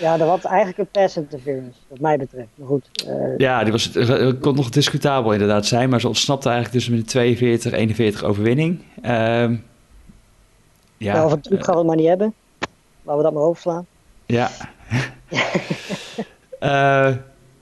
Ja, 0.00 0.16
dat 0.16 0.28
was 0.28 0.44
eigenlijk 0.44 0.78
een 0.78 1.02
pass 1.02 1.16
interference, 1.16 1.78
wat 1.88 2.00
mij 2.00 2.18
betreft. 2.18 2.48
Maar 2.54 2.66
goed. 2.66 2.88
Uh... 3.08 3.36
Ja, 3.36 3.62
die 3.62 3.72
was, 3.72 3.90
kon 4.40 4.54
nog 4.54 4.68
discutabel 4.68 5.32
inderdaad 5.32 5.66
zijn, 5.66 5.88
maar 5.88 6.00
ze 6.00 6.08
ontsnapte 6.08 6.48
eigenlijk 6.48 6.78
dus 6.78 6.88
met 6.88 6.98
een 6.98 7.06
42, 7.06 7.72
41 7.72 8.24
overwinning. 8.24 8.78
Uh, 9.02 9.10
ja, 9.10 9.58
ja, 10.96 11.24
of 11.24 11.30
het 11.30 11.42
truc 11.42 11.64
gaan 11.64 11.74
we 11.74 11.78
het 11.78 11.88
maar 11.88 11.96
niet 11.96 12.06
hebben. 12.06 12.34
Laten 13.02 13.16
we 13.16 13.22
dat 13.22 13.32
maar 13.32 13.42
overslaan. 13.42 13.86
Ja. 14.26 14.50
uh, 16.60 17.14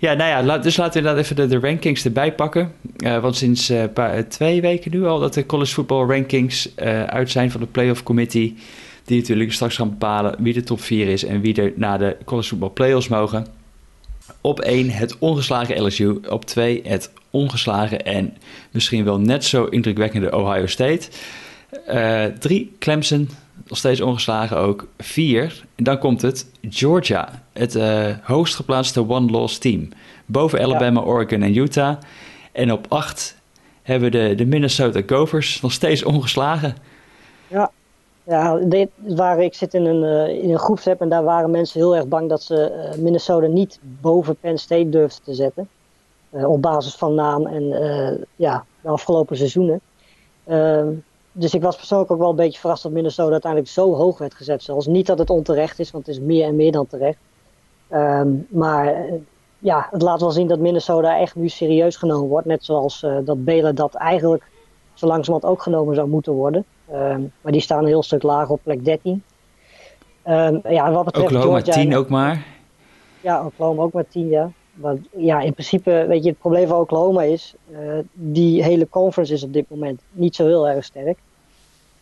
ja, 0.07 0.14
nou 0.14 0.47
ja, 0.47 0.59
dus 0.59 0.76
laten 0.76 0.93
we 0.93 0.99
inderdaad 0.99 1.25
even 1.25 1.37
de, 1.37 1.47
de 1.47 1.66
rankings 1.66 2.05
erbij 2.05 2.35
pakken. 2.35 2.73
Want 2.97 3.37
sinds 3.37 3.73
paar, 3.95 4.28
twee 4.28 4.61
weken 4.61 4.90
nu 4.90 5.07
al 5.07 5.19
dat 5.19 5.35
de 5.35 5.47
college 5.47 5.73
football 5.73 6.07
rankings 6.07 6.76
uit 7.07 7.31
zijn 7.31 7.50
van 7.50 7.61
de 7.61 7.66
playoff 7.66 8.02
committee. 8.02 8.57
Die 9.06 9.20
natuurlijk 9.20 9.52
straks 9.52 9.76
gaan 9.76 9.90
bepalen 9.90 10.34
wie 10.38 10.52
de 10.52 10.62
top 10.62 10.80
4 10.80 11.08
is 11.08 11.25
en 11.25 11.40
wie 11.40 11.54
er 11.54 11.72
naar 11.76 11.98
de 11.98 12.16
college 12.25 12.48
football 12.48 12.70
playoffs 12.70 13.08
mogen. 13.08 13.46
Op 14.40 14.60
1 14.60 14.90
het 14.90 15.18
ongeslagen 15.18 15.82
LSU. 15.82 16.20
Op 16.28 16.44
2 16.44 16.82
het 16.84 17.10
ongeslagen 17.30 18.04
en 18.04 18.36
misschien 18.70 19.04
wel 19.04 19.18
net 19.18 19.44
zo 19.44 19.64
indrukwekkende 19.64 20.36
Ohio 20.36 20.66
State. 20.66 21.08
3 22.38 22.76
Clemson 22.78 23.28
nog 23.66 23.78
steeds 23.78 24.00
ongeslagen 24.00 24.56
ook. 24.56 24.88
Vier, 24.98 25.64
en 25.75 25.84
dan 25.84 25.98
komt 25.98 26.22
het, 26.22 26.50
Georgia. 26.70 27.42
Het 27.52 27.75
uh, 27.75 28.06
hoogst 28.22 28.54
geplaatste 28.54 29.08
one-loss 29.08 29.58
team. 29.58 29.88
Boven 30.26 30.60
Alabama, 30.60 31.00
Oregon 31.00 31.42
en 31.42 31.56
Utah. 31.56 31.96
En 32.52 32.72
op 32.72 32.86
acht 32.88 33.36
hebben 33.82 34.10
we 34.10 34.18
de, 34.18 34.34
de 34.34 34.46
Minnesota 34.46 35.02
Gophers 35.06 35.60
nog 35.60 35.72
steeds 35.72 36.04
ongeslagen. 36.04 36.76
Ja, 37.48 37.70
ja 38.26 38.56
dit 38.56 38.88
waren, 38.97 39.45
ik 39.45 39.54
zit 39.54 39.75
in 39.75 39.85
een, 39.85 40.02
uh, 40.02 40.42
in 40.42 40.50
een 40.50 40.59
groepsapp 40.59 41.00
en 41.00 41.09
daar 41.09 41.25
waren 41.25 41.50
mensen 41.50 41.80
heel 41.80 41.97
erg 41.97 42.06
bang 42.06 42.28
dat 42.28 42.42
ze 42.42 42.90
uh, 42.95 43.02
Minnesota 43.02 43.47
niet 43.47 43.80
boven 43.83 44.37
Penn 44.37 44.59
State 44.59 44.88
durfden 44.88 45.25
te 45.25 45.35
zetten. 45.35 45.68
op 46.30 46.62
basis 46.62 46.95
van 46.95 47.14
naam 47.14 47.47
en 47.47 47.64
ja, 48.37 48.64
de 48.80 48.88
afgelopen 48.88 49.37
seizoenen. 49.37 49.80
Ehm, 50.45 50.92
dus 51.33 51.54
ik 51.54 51.62
was 51.62 51.76
persoonlijk 51.76 52.11
ook 52.11 52.18
wel 52.18 52.30
een 52.30 52.37
beetje 52.37 52.61
verrast 52.61 52.83
dat 52.83 52.92
Minnesota 52.92 53.33
uiteindelijk 53.33 53.73
zo 53.73 53.95
hoog 53.95 54.18
werd 54.18 54.35
gezet. 54.35 54.62
Zelfs 54.62 54.87
niet 54.87 55.06
dat 55.06 55.18
het 55.18 55.30
onterecht 55.30 55.78
is, 55.78 55.90
want 55.90 56.06
het 56.06 56.16
is 56.16 56.23
meer 56.23 56.45
en 56.45 56.56
meer 56.56 56.73
dan 56.73 56.87
terecht. 56.87 57.18
Ehm, 57.88 58.28
maar 58.49 58.87
eh, 58.87 59.12
ja, 59.59 59.88
het 59.90 60.02
laat 60.02 60.21
wel 60.21 60.30
zien 60.30 60.47
dat 60.47 60.59
Minnesota 60.59 61.18
echt 61.18 61.35
nu 61.35 61.49
serieus 61.49 61.97
genomen 61.97 62.28
wordt. 62.28 62.47
Net 62.47 62.64
zoals 62.64 63.06
dat 63.25 63.45
Belen 63.45 63.75
dat 63.75 63.95
eigenlijk 63.95 64.42
zo 64.99 65.07
langzamerhand 65.07 65.53
ook 65.53 65.62
genomen 65.62 65.95
zou 65.95 66.09
moeten 66.09 66.33
worden. 66.33 66.65
Ehm, 66.91 67.21
maar 67.41 67.53
die 67.53 67.61
staan 67.61 67.79
een 67.79 67.87
heel 67.87 68.03
stuk 68.03 68.23
lager 68.23 68.53
op 68.53 68.61
plek 68.62 68.85
13. 68.85 69.12
Um, 69.12 69.23
ehm, 70.33 70.73
ja, 70.73 70.93
wat 70.93 71.05
betreft 71.05 71.26
Oklahoma 71.26 71.61
Georgia, 71.61 71.83
10 71.83 71.97
ook 71.97 72.09
maar. 72.09 72.47
Ja, 73.21 73.45
Oklahoma 73.45 73.83
ook 73.83 73.93
maar 73.93 74.09
10, 74.09 74.29
ja. 74.29 74.50
Maar 74.75 74.97
ja, 75.17 75.41
in 75.41 75.53
principe, 75.53 76.05
weet 76.09 76.23
je, 76.23 76.29
het 76.29 76.38
probleem 76.38 76.69
van 76.69 76.81
Oklahoma 76.81 77.23
is, 77.23 77.55
uh, 77.71 77.79
die 78.12 78.62
hele 78.62 78.88
conference 78.88 79.33
is 79.33 79.43
op 79.43 79.53
dit 79.53 79.65
moment 79.69 80.00
niet 80.12 80.35
zo 80.35 80.47
heel 80.47 80.69
erg 80.69 80.85
sterk. 80.85 81.19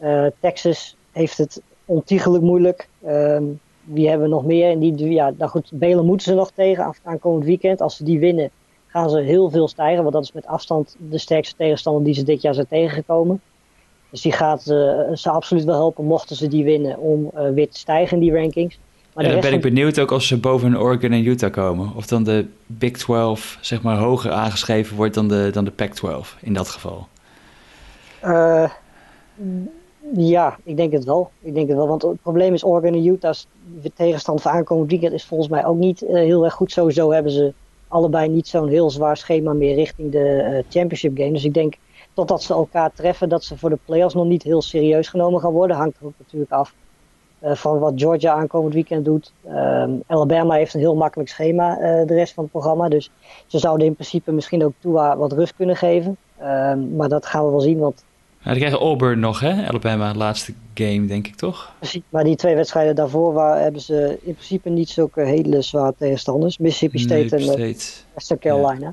Uh, 0.00 0.26
Texas 0.40 0.96
heeft 1.12 1.38
het 1.38 1.62
ontiegelijk 1.84 2.42
moeilijk. 2.42 2.88
Um, 3.06 3.60
wie 3.84 4.08
hebben 4.08 4.28
we 4.28 4.34
nog 4.34 4.44
meer? 4.44 4.70
En 4.70 4.78
die, 4.78 5.10
ja, 5.10 5.32
nou 5.38 5.50
goed, 5.50 5.70
Belen 5.72 6.04
moeten 6.04 6.26
ze 6.26 6.34
nog 6.34 6.50
tegen 6.50 6.94
aankomend 7.02 7.44
weekend. 7.44 7.80
Als 7.80 7.96
ze 7.96 8.04
die 8.04 8.18
winnen, 8.18 8.50
gaan 8.94 9.10
ze 9.10 9.18
heel 9.18 9.50
veel 9.50 9.68
stijgen. 9.68 10.02
Want 10.02 10.14
dat 10.14 10.24
is 10.24 10.32
met 10.32 10.46
afstand 10.46 10.96
de 10.98 11.18
sterkste 11.18 11.56
tegenstander 11.56 12.04
die 12.04 12.14
ze 12.14 12.22
dit 12.22 12.42
jaar 12.42 12.54
zijn 12.54 12.66
tegengekomen. 12.66 13.40
Dus 14.10 14.20
die 14.20 14.32
gaat 14.32 14.60
uh, 14.60 15.14
ze 15.14 15.30
absoluut 15.30 15.64
wel 15.64 15.74
helpen, 15.74 16.04
mochten 16.04 16.36
ze 16.36 16.48
die 16.48 16.64
winnen, 16.64 16.98
om 16.98 17.30
uh, 17.34 17.48
weer 17.50 17.70
te 17.70 17.78
stijgen 17.78 18.16
in 18.16 18.22
die 18.22 18.32
rankings. 18.32 18.78
Maar 19.12 19.24
dan 19.24 19.40
ben 19.40 19.52
ik 19.52 19.60
benieuwd 19.60 19.98
ook 19.98 20.12
als 20.12 20.26
ze 20.26 20.38
boven 20.38 20.80
Oregon 20.80 21.12
en 21.12 21.26
Utah 21.26 21.52
komen. 21.52 21.92
Of 21.96 22.06
dan 22.06 22.24
de 22.24 22.46
Big 22.66 22.92
12 22.92 23.58
zeg 23.60 23.82
maar 23.82 23.96
hoger 23.96 24.30
aangeschreven 24.30 24.96
wordt 24.96 25.14
dan 25.14 25.28
de, 25.28 25.50
dan 25.52 25.64
de 25.64 25.70
Pac-12 25.70 26.40
in 26.40 26.52
dat 26.52 26.68
geval. 26.68 27.06
Uh, 28.24 28.70
ja, 30.16 30.58
ik 30.64 30.76
denk 30.76 30.92
het 30.92 31.04
wel. 31.04 31.30
Ik 31.40 31.54
denk 31.54 31.68
het 31.68 31.76
wel. 31.76 31.88
Want 31.88 32.02
het 32.02 32.22
probleem 32.22 32.54
is 32.54 32.64
Oregon 32.64 32.94
en 32.94 33.06
Utah's 33.06 33.46
tegenstand 33.94 34.42
voor 34.42 34.50
aankomend 34.50 34.90
weekend 34.90 35.12
is 35.12 35.24
volgens 35.24 35.50
mij 35.50 35.64
ook 35.64 35.78
niet 35.78 36.00
heel 36.00 36.44
erg 36.44 36.54
goed. 36.54 36.72
Sowieso 36.72 37.10
hebben 37.10 37.32
ze 37.32 37.52
allebei 37.94 38.28
niet 38.28 38.48
zo'n 38.48 38.68
heel 38.68 38.90
zwaar 38.90 39.16
schema 39.16 39.52
meer 39.52 39.74
richting 39.74 40.12
de 40.12 40.18
uh, 40.18 40.62
championship 40.68 41.16
game. 41.16 41.32
Dus 41.32 41.44
ik 41.44 41.54
denk 41.54 41.74
totdat 42.12 42.42
ze 42.42 42.52
elkaar 42.52 42.92
treffen, 42.92 43.28
dat 43.28 43.44
ze 43.44 43.58
voor 43.58 43.70
de 43.70 43.78
playoffs 43.84 44.14
nog 44.14 44.26
niet 44.26 44.42
heel 44.42 44.62
serieus 44.62 45.08
genomen 45.08 45.40
gaan 45.40 45.52
worden. 45.52 45.76
Hangt 45.76 45.96
er 46.00 46.06
ook 46.06 46.18
natuurlijk 46.18 46.52
af 46.52 46.74
uh, 47.42 47.54
van 47.54 47.78
wat 47.78 47.92
Georgia 47.96 48.32
aankomend 48.32 48.74
weekend 48.74 49.04
doet. 49.04 49.32
Um, 49.46 50.02
Alabama 50.06 50.54
heeft 50.54 50.74
een 50.74 50.80
heel 50.80 50.94
makkelijk 50.94 51.28
schema 51.28 51.74
de 52.04 52.14
rest 52.14 52.34
van 52.34 52.42
het 52.42 52.52
programma. 52.52 52.88
Dus 52.88 53.10
ze 53.46 53.58
zouden 53.58 53.86
in 53.86 53.94
principe 53.94 54.32
misschien 54.32 54.64
ook 54.64 54.72
Tua 54.78 55.16
wat 55.16 55.32
rust 55.32 55.54
kunnen 55.56 55.76
geven. 55.76 56.16
Um, 56.42 56.96
maar 56.96 57.08
dat 57.08 57.26
gaan 57.26 57.44
we 57.44 57.50
wel 57.50 57.60
zien, 57.60 57.78
want 57.78 58.04
dan 58.44 58.56
krijgen 58.56 58.78
Auburn 58.78 59.18
nog, 59.18 59.40
hè? 59.40 59.68
Alabama, 59.68 60.14
laatste 60.14 60.52
game, 60.74 61.06
denk 61.06 61.26
ik 61.26 61.34
toch? 61.34 61.74
Precies, 61.78 62.02
maar 62.08 62.24
die 62.24 62.36
twee 62.36 62.54
wedstrijden 62.54 62.94
daarvoor 62.94 63.32
waar, 63.32 63.60
hebben 63.60 63.80
ze 63.80 64.18
in 64.22 64.34
principe 64.34 64.68
niet 64.68 64.88
zulke 64.88 65.20
hele 65.20 65.62
zware 65.62 65.94
tegenstanders. 65.98 66.58
Mississippi 66.58 66.98
State 66.98 67.36
en 67.36 67.42
uh, 67.42 67.74
Western 68.14 68.38
Carolina. 68.38 68.86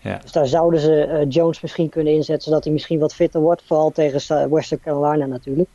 Ja. 0.00 0.10
Ja. 0.10 0.18
Dus 0.22 0.32
daar 0.32 0.46
zouden 0.46 0.80
ze 0.80 1.08
uh, 1.08 1.26
Jones 1.28 1.60
misschien 1.60 1.88
kunnen 1.88 2.12
inzetten, 2.12 2.44
zodat 2.44 2.64
hij 2.64 2.72
misschien 2.72 2.98
wat 2.98 3.14
fitter 3.14 3.40
wordt. 3.40 3.62
Vooral 3.66 3.90
tegen 3.90 4.50
Western 4.50 4.80
Carolina 4.80 5.26
natuurlijk. 5.26 5.68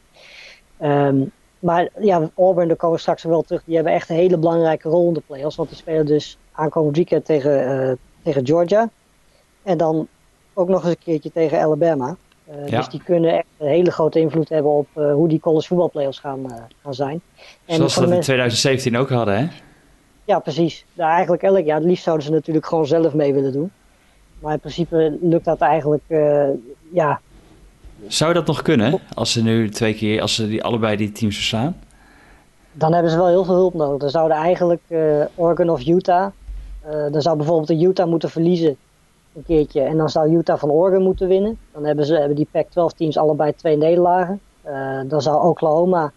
Um, 0.82 1.32
maar 1.60 1.90
ja, 2.00 2.30
Auburn, 2.36 2.68
daar 2.68 2.78
komen 2.78 2.96
we 2.96 3.02
straks 3.02 3.24
wel 3.24 3.42
terug. 3.42 3.64
Die 3.66 3.76
hebben 3.76 3.94
echt 3.94 4.10
een 4.10 4.16
hele 4.16 4.38
belangrijke 4.38 4.90
rol 4.90 5.08
in 5.08 5.14
de 5.14 5.22
playoffs. 5.28 5.56
Want 5.56 5.70
die 5.70 5.78
spelen 5.78 6.06
dus 6.06 6.38
aankomend 6.52 6.96
weekend 6.96 7.26
tegen, 7.26 7.88
uh, 7.88 7.92
tegen 8.24 8.46
Georgia. 8.46 8.90
En 9.64 9.78
dan 9.78 10.08
ook 10.54 10.68
nog 10.68 10.82
eens 10.84 10.92
een 10.92 11.04
keertje 11.04 11.32
tegen 11.32 11.62
Alabama. 11.62 12.18
Uh, 12.50 12.68
ja. 12.68 12.78
Dus 12.78 12.90
die 12.90 13.04
kunnen 13.04 13.34
echt 13.34 13.46
een 13.58 13.68
hele 13.68 13.92
grote 13.92 14.20
invloed 14.20 14.50
hebben 14.50 14.72
op 14.72 14.88
uh, 14.98 15.14
hoe 15.14 15.28
die 15.28 15.40
college 15.40 15.68
voetbalplayers 15.68 16.20
gaan, 16.20 16.40
uh, 16.40 16.52
gaan 16.82 16.94
zijn. 16.94 17.22
En 17.66 17.76
Zoals 17.76 17.96
we 17.96 18.02
dat 18.02 18.12
in 18.12 18.22
2017 18.22 18.98
ook 18.98 19.10
hadden, 19.10 19.38
hè? 19.38 19.48
Ja, 20.26 20.40
precies. 20.40 20.86
Nou, 20.94 21.12
eigenlijk 21.12 21.44
elk 21.44 21.66
jaar. 21.66 21.78
Het 21.78 21.86
liefst 21.86 22.04
zouden 22.04 22.26
ze 22.26 22.32
natuurlijk 22.32 22.66
gewoon 22.66 22.86
zelf 22.86 23.14
mee 23.14 23.34
willen 23.34 23.52
doen. 23.52 23.72
Maar 24.40 24.54
in 24.54 24.60
principe 24.60 25.18
lukt 25.22 25.46
dat 25.46 25.60
eigenlijk, 25.60 26.04
ja. 26.92 27.20
Zou 28.08 28.34
dat 28.34 28.46
nog 28.46 28.62
kunnen, 28.62 29.00
als 29.14 29.32
ze 29.32 29.44
nu 29.44 29.70
twee 29.70 29.94
keer, 29.94 30.22
als 30.22 30.36
ze 30.36 30.48
die, 30.48 30.64
allebei 30.64 30.96
die 30.96 31.12
teams 31.12 31.36
verslaan? 31.36 31.76
Dan 32.72 32.94
hebben 32.94 33.12
ze 33.12 33.18
wel 33.18 33.28
heel 33.28 33.46
veel 33.46 33.56
hulp 33.56 33.74
nodig. 33.74 34.00
Dan 34.00 34.10
zouden 34.10 34.38
eigenlijk 34.38 34.82
Oregon 35.36 35.70
of 35.70 35.88
Utah, 35.88 36.32
dan 37.12 37.22
zou 37.22 37.38
bijvoorbeeld 37.38 37.68
de 37.68 37.86
Utah 37.86 38.08
moeten 38.08 38.30
verliezen 38.30 38.78
een 39.36 39.44
keertje. 39.44 39.82
En 39.82 39.98
dan 39.98 40.10
zou 40.10 40.38
Utah 40.38 40.60
van 40.60 40.72
Oregon 40.72 41.04
moeten 41.04 41.28
winnen. 41.28 41.58
Dan 41.72 41.86
hebben, 41.86 42.06
ze, 42.06 42.16
hebben 42.16 42.36
die 42.36 42.48
Pac-12 42.52 42.98
teams 42.98 43.18
allebei 43.18 43.56
twee 43.56 43.78
nederlagen. 43.78 44.40
Uh, 44.68 45.00
dan 45.06 45.22
zou 45.22 45.44
Oklahoma 45.44 46.12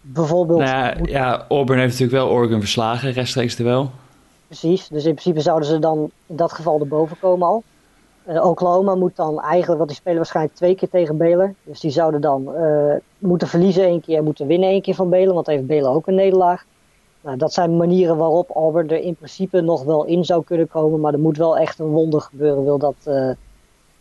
bijvoorbeeld... 0.00 0.58
Nou 0.58 0.70
ja, 0.70 0.94
ja, 1.02 1.44
Auburn 1.48 1.78
heeft 1.78 1.92
natuurlijk 2.00 2.24
wel 2.24 2.36
Oregon 2.36 2.60
verslagen, 2.60 3.12
rechtstreeks 3.12 3.58
er 3.58 3.64
wel. 3.64 3.90
Precies, 4.46 4.88
dus 4.88 5.04
in 5.04 5.14
principe 5.14 5.40
zouden 5.40 5.68
ze 5.68 5.78
dan 5.78 6.10
in 6.26 6.36
dat 6.36 6.52
geval 6.52 6.80
erboven 6.80 7.18
komen 7.18 7.48
al. 7.48 7.62
Uh, 8.28 8.44
Oklahoma 8.44 8.94
moet 8.94 9.16
dan 9.16 9.40
eigenlijk, 9.40 9.76
want 9.76 9.88
die 9.88 9.98
spelen 9.98 10.16
waarschijnlijk 10.16 10.56
twee 10.56 10.74
keer 10.74 10.88
tegen 10.88 11.16
Baylor. 11.16 11.54
Dus 11.62 11.80
die 11.80 11.90
zouden 11.90 12.20
dan 12.20 12.54
uh, 12.56 12.94
moeten 13.18 13.48
verliezen 13.48 13.84
één 13.84 14.00
keer 14.00 14.18
en 14.18 14.24
moeten 14.24 14.46
winnen 14.46 14.68
één 14.68 14.82
keer 14.82 14.94
van 14.94 15.10
Baylor. 15.10 15.34
Want 15.34 15.46
heeft 15.46 15.66
Baylor 15.66 15.94
ook 15.94 16.06
een 16.06 16.14
nederlaag. 16.14 16.64
Nou, 17.22 17.36
dat 17.36 17.52
zijn 17.52 17.76
manieren 17.76 18.16
waarop 18.16 18.50
Auburn 18.50 18.90
er 18.90 18.98
in 18.98 19.14
principe 19.14 19.60
nog 19.60 19.84
wel 19.84 20.04
in 20.04 20.24
zou 20.24 20.44
kunnen 20.44 20.68
komen. 20.68 21.00
Maar 21.00 21.12
er 21.12 21.18
moet 21.18 21.36
wel 21.36 21.58
echt 21.58 21.78
een 21.78 21.86
wonder 21.86 22.20
gebeuren, 22.20 22.64
wil 22.64 22.78
dat, 22.78 22.94
uh, 23.04 23.30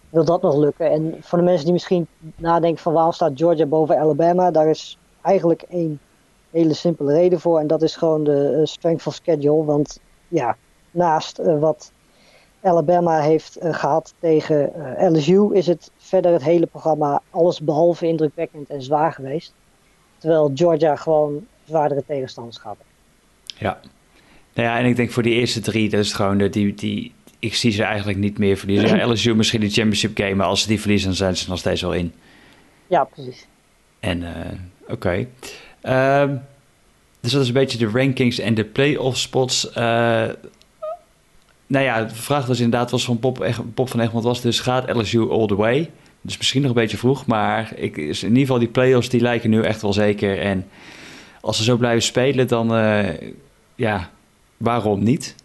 wil 0.10 0.26
dat 0.26 0.42
nog 0.42 0.56
lukken. 0.56 0.92
En 0.92 1.16
voor 1.20 1.38
de 1.38 1.44
mensen 1.44 1.64
die 1.64 1.74
misschien 1.74 2.08
nadenken 2.36 2.82
van 2.82 2.94
waarom 2.94 3.12
staat 3.12 3.32
Georgia 3.36 3.66
boven 3.66 4.00
Alabama. 4.00 4.52
Daar 4.52 4.70
is 4.70 4.98
eigenlijk 5.22 5.62
één 5.62 6.00
hele 6.50 6.74
simpele 6.74 7.14
reden 7.14 7.40
voor. 7.40 7.60
En 7.60 7.68
dat 7.68 7.82
is 7.82 7.96
gewoon 7.96 8.24
de 8.24 8.56
uh, 8.58 8.66
strength 8.66 9.08
of 9.08 9.14
schedule. 9.14 9.64
Want 9.64 10.00
ja, 10.28 10.58
naast 10.92 11.40
uh, 11.40 11.60
wat 11.60 11.92
Alabama 12.62 13.20
heeft 13.20 13.58
gehad 13.62 14.14
tegen 14.20 14.72
LSU 15.00 15.54
is 15.56 15.68
het 15.68 15.92
verder 15.98 16.32
het 16.32 16.44
hele 16.44 16.66
programma 16.66 17.22
alles 17.30 17.60
behalve 17.60 18.08
indrukwekkend 18.08 18.70
en 18.70 18.82
zwaar 18.82 19.14
geweest. 19.14 19.54
Terwijl 20.18 20.52
Georgia 20.54 20.96
gewoon 20.96 21.48
zwaardere 21.64 22.04
tegenstanders 22.06 22.58
gehad 22.58 22.78
ja. 23.62 23.80
Nou 24.54 24.68
ja, 24.68 24.80
en 24.80 24.86
ik 24.86 24.96
denk 24.96 25.12
voor 25.12 25.24
die 25.24 25.34
eerste 25.34 25.60
drie, 25.60 25.90
dat 25.90 26.00
is 26.00 26.14
gewoon 26.14 26.38
de, 26.38 26.50
die, 26.50 26.74
die, 26.74 27.14
ik 27.40 27.56
zie 27.56 27.72
ze 27.72 27.84
eigenlijk 27.84 28.18
niet 28.18 28.38
meer 28.38 28.58
verliezen. 28.58 28.98
Ja, 28.98 29.08
LSU 29.08 29.36
misschien 29.36 29.60
de 29.60 29.70
championship 29.70 30.18
game, 30.18 30.36
maar 30.36 30.48
als 30.48 30.62
ze 30.62 30.68
die 30.68 30.80
verliezen, 30.80 31.08
dan 31.08 31.18
zijn 31.18 31.38
ze 31.38 31.50
nog 31.50 31.60
steeds 31.60 31.82
wel 31.82 31.94
in. 31.94 32.14
Ja, 32.88 33.04
precies. 33.04 33.46
En, 34.00 34.22
uh, 34.22 34.30
oké. 34.82 34.92
Okay. 34.92 35.28
Uh, 35.84 36.38
dus 37.20 37.32
dat 37.32 37.42
is 37.42 37.48
een 37.48 37.54
beetje 37.54 37.78
de 37.78 37.90
rankings 37.94 38.40
en 38.40 38.54
de 38.54 38.66
playoff 38.66 39.18
spots. 39.18 39.70
Uh, 39.70 39.74
nou 41.68 41.86
ja, 41.86 42.04
de 42.04 42.16
vraag 42.16 42.46
was 42.46 42.60
inderdaad, 42.60 42.92
was 42.92 43.06
van 43.06 43.20
Pop, 43.20 43.64
Pop 43.74 43.90
van 43.90 44.00
Egmond 44.00 44.24
was 44.24 44.42
dus, 44.42 44.60
gaat 44.60 44.96
LSU 44.96 45.30
all 45.30 45.48
the 45.48 45.56
way? 45.56 45.90
Dus 46.22 46.38
misschien 46.38 46.62
nog 46.62 46.70
een 46.70 46.82
beetje 46.82 46.98
vroeg, 46.98 47.26
maar 47.26 47.72
ik, 47.76 47.98
in 47.98 48.08
ieder 48.08 48.38
geval 48.38 48.60
die 48.60 48.68
playoffs 48.68 49.10
die 49.10 49.22
lijken 49.22 49.50
nu 49.50 49.62
echt 49.62 49.82
wel 49.82 49.94
zeker. 49.94 50.40
En 50.40 50.68
als 51.42 51.58
ze 51.58 51.64
zo 51.64 51.78
blijven 51.78 52.04
spelen, 52.04 52.48
dan, 52.48 52.78
uh, 52.78 53.08
ja, 53.76 54.10
waarom 54.58 55.04
niet? 55.04 55.36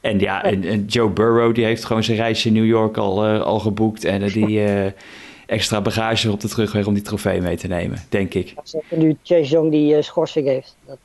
En 0.00 0.18
ja, 0.18 0.42
en, 0.42 0.64
en, 0.64 0.84
Joe 0.84 1.10
Burrow 1.10 1.54
die 1.54 1.64
heeft 1.64 1.84
gewoon 1.84 2.04
zijn 2.04 2.16
reisje 2.16 2.48
in 2.48 2.54
New 2.54 2.66
York 2.66 2.96
al, 2.96 3.24
al 3.24 3.58
geboekt. 3.58 4.04
En 4.04 4.28
die 4.28 4.62
extra 5.46 5.80
bagage 5.80 6.30
op 6.30 6.40
de 6.40 6.48
terugweg 6.48 6.86
om 6.86 6.94
die 6.94 7.02
trofee 7.02 7.40
mee 7.40 7.56
te 7.56 7.66
nemen, 7.66 7.98
denk 8.08 8.34
ik. 8.34 8.54
Zeker 8.62 8.98
nu 8.98 9.16
Chase 9.22 9.50
Young 9.50 9.70
die 9.70 10.02
schorsing 10.02 10.46
heeft. 10.46 10.76
Dat 10.86 10.98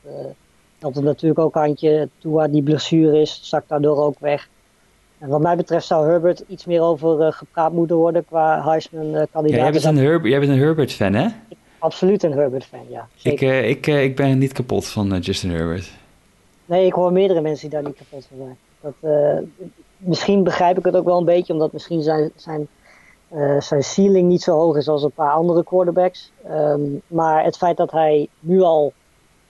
helpt 0.80 1.02
natuurlijk 1.02 1.40
ook 1.40 1.54
handje. 1.54 2.10
Tua 2.18 2.48
die 2.48 2.64
blessure 2.64 3.22
is, 3.22 3.40
zakt 3.44 3.70
daardoor 3.70 3.98
ook 3.98 4.20
weg. 4.20 4.50
En 5.18 5.30
wat 5.30 5.42
mij 5.42 5.56
betreft 5.56 5.86
zou 5.86 6.08
Herbert 6.08 6.44
iets 6.48 6.66
meer 6.66 6.82
over 6.82 7.34
gepraat 7.34 7.72
moeten 7.72 7.96
worden 7.96 8.26
qua 8.26 8.64
Heisman-kandidaat. 8.64 9.58
ja, 9.58 9.64
jij, 9.64 9.72
bent 9.72 9.84
een 9.84 9.98
Herb 9.98 10.26
jij 10.26 10.40
bent 10.40 10.52
een 10.52 10.58
Herbert-fan, 10.58 11.14
hè? 11.14 11.28
Absoluut 11.78 12.24
een 12.24 12.32
Herbert-fan, 12.32 12.86
ja. 12.90 13.08
Ik, 13.22 13.42
ik, 13.42 13.88
ik 13.88 14.16
ben 14.16 14.38
niet 14.38 14.52
kapot 14.52 14.86
van 14.86 15.20
Justin 15.20 15.50
Herbert. 15.50 15.92
Nee, 16.72 16.86
ik 16.86 16.94
hoor 16.94 17.12
meerdere 17.12 17.42
mensen 17.42 17.70
die 17.70 17.80
daar 17.80 17.88
niet 17.88 17.98
kapot 17.98 18.26
van 18.26 18.38
zijn. 18.38 18.58
Dat, 18.82 18.94
misschien 19.98 20.44
begrijp 20.44 20.78
ik 20.78 20.86
het 20.86 20.96
ook 20.96 21.06
wel 21.06 21.18
een 21.18 21.26
beetje, 21.26 21.54
omdat 21.54 21.72
misschien 21.72 22.02
zijn, 22.02 22.32
zijn, 22.36 22.68
zijn 23.60 23.84
ceiling 23.84 24.28
niet 24.28 24.42
zo 24.42 24.56
hoog 24.56 24.78
is 24.78 24.88
als 24.88 25.04
een 25.04 25.12
paar 25.12 25.32
andere 25.32 25.64
quarterbacks. 25.64 26.32
Um, 26.50 27.02
maar 27.08 27.44
het 27.44 27.58
feit 27.58 27.78
dat 27.78 27.92
hij 27.92 28.28
nu 28.40 28.62
al 28.62 28.94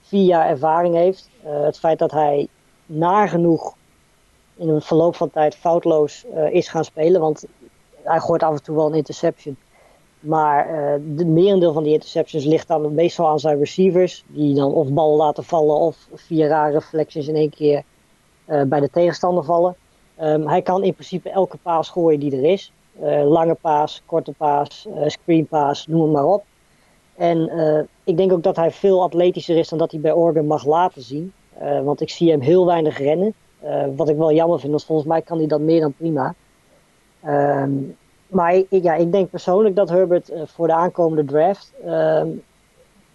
vier 0.01 0.25
jaar 0.25 0.47
ervaring 0.47 0.95
heeft, 0.95 1.29
het 1.41 1.79
feit 1.79 1.99
dat 1.99 2.11
hij 2.11 2.47
nagenoeg 2.85 3.75
in 4.55 4.69
een 4.69 4.81
verloop 4.81 5.15
van 5.15 5.29
tijd 5.29 5.55
foutloos 5.55 6.25
is 6.51 6.67
gaan 6.67 6.85
spelen. 6.85 7.21
Want 7.21 7.45
hij 8.03 8.19
gooit 8.19 8.43
af 8.43 8.53
en 8.53 8.63
toe 8.63 8.75
wel 8.75 8.87
een 8.87 8.93
interception. 8.93 9.57
Maar 10.21 10.69
uh, 10.69 10.93
de 11.15 11.25
merendeel 11.25 11.73
van 11.73 11.83
die 11.83 11.93
interceptions 11.93 12.45
ligt 12.45 12.67
dan 12.67 12.93
meestal 12.93 13.27
aan 13.27 13.39
zijn 13.39 13.59
receivers. 13.59 14.23
Die 14.27 14.55
dan 14.55 14.73
of 14.73 14.87
ballen 14.87 15.17
laten 15.17 15.43
vallen 15.43 15.75
of 15.75 16.07
via 16.13 16.47
rare 16.47 16.71
reflections 16.71 17.27
in 17.27 17.35
één 17.35 17.49
keer 17.49 17.83
uh, 18.47 18.61
bij 18.61 18.79
de 18.79 18.89
tegenstander 18.89 19.43
vallen. 19.43 19.75
Um, 20.21 20.47
hij 20.47 20.61
kan 20.61 20.83
in 20.83 20.93
principe 20.93 21.29
elke 21.29 21.57
paas 21.57 21.89
gooien 21.89 22.19
die 22.19 22.37
er 22.37 22.43
is. 22.43 22.73
lange 23.25 23.55
paas, 23.61 24.03
korte 24.05 24.33
paas, 24.37 24.87
screen 25.05 25.47
paas, 25.47 25.87
noem 25.87 26.01
het 26.01 26.11
maar 26.11 26.25
op. 26.25 26.43
En 27.15 27.51
ik 28.03 28.17
denk 28.17 28.31
ook 28.31 28.43
dat 28.43 28.55
hij 28.55 28.71
veel 28.71 29.01
atletischer 29.01 29.57
is 29.57 29.69
dan 29.69 29.79
dat 29.79 29.91
hij 29.91 29.99
bij 29.99 30.13
Oregon 30.13 30.47
mag 30.47 30.65
laten 30.65 31.01
zien. 31.01 31.33
want 31.83 32.01
ik 32.01 32.09
zie 32.09 32.31
hem 32.31 32.41
heel 32.41 32.65
weinig 32.65 32.97
rennen. 32.97 33.33
Uh, 33.63 33.83
wat 33.95 34.09
ik 34.09 34.17
wel 34.17 34.31
jammer 34.31 34.59
vind, 34.59 34.71
want 34.71 34.85
volgens 34.85 35.07
mij 35.07 35.21
kan 35.21 35.37
hij 35.37 35.47
dat 35.47 35.59
meer 35.59 35.79
dan 35.79 35.93
prima. 35.93 36.35
Um, 37.25 37.97
maar 38.31 38.61
ja, 38.69 38.95
ik 38.95 39.11
denk 39.11 39.29
persoonlijk 39.29 39.75
dat 39.75 39.89
Herbert 39.89 40.31
uh, 40.31 40.41
voor 40.45 40.67
de 40.67 40.73
aankomende 40.73 41.25
draft 41.25 41.73
um, 41.85 42.41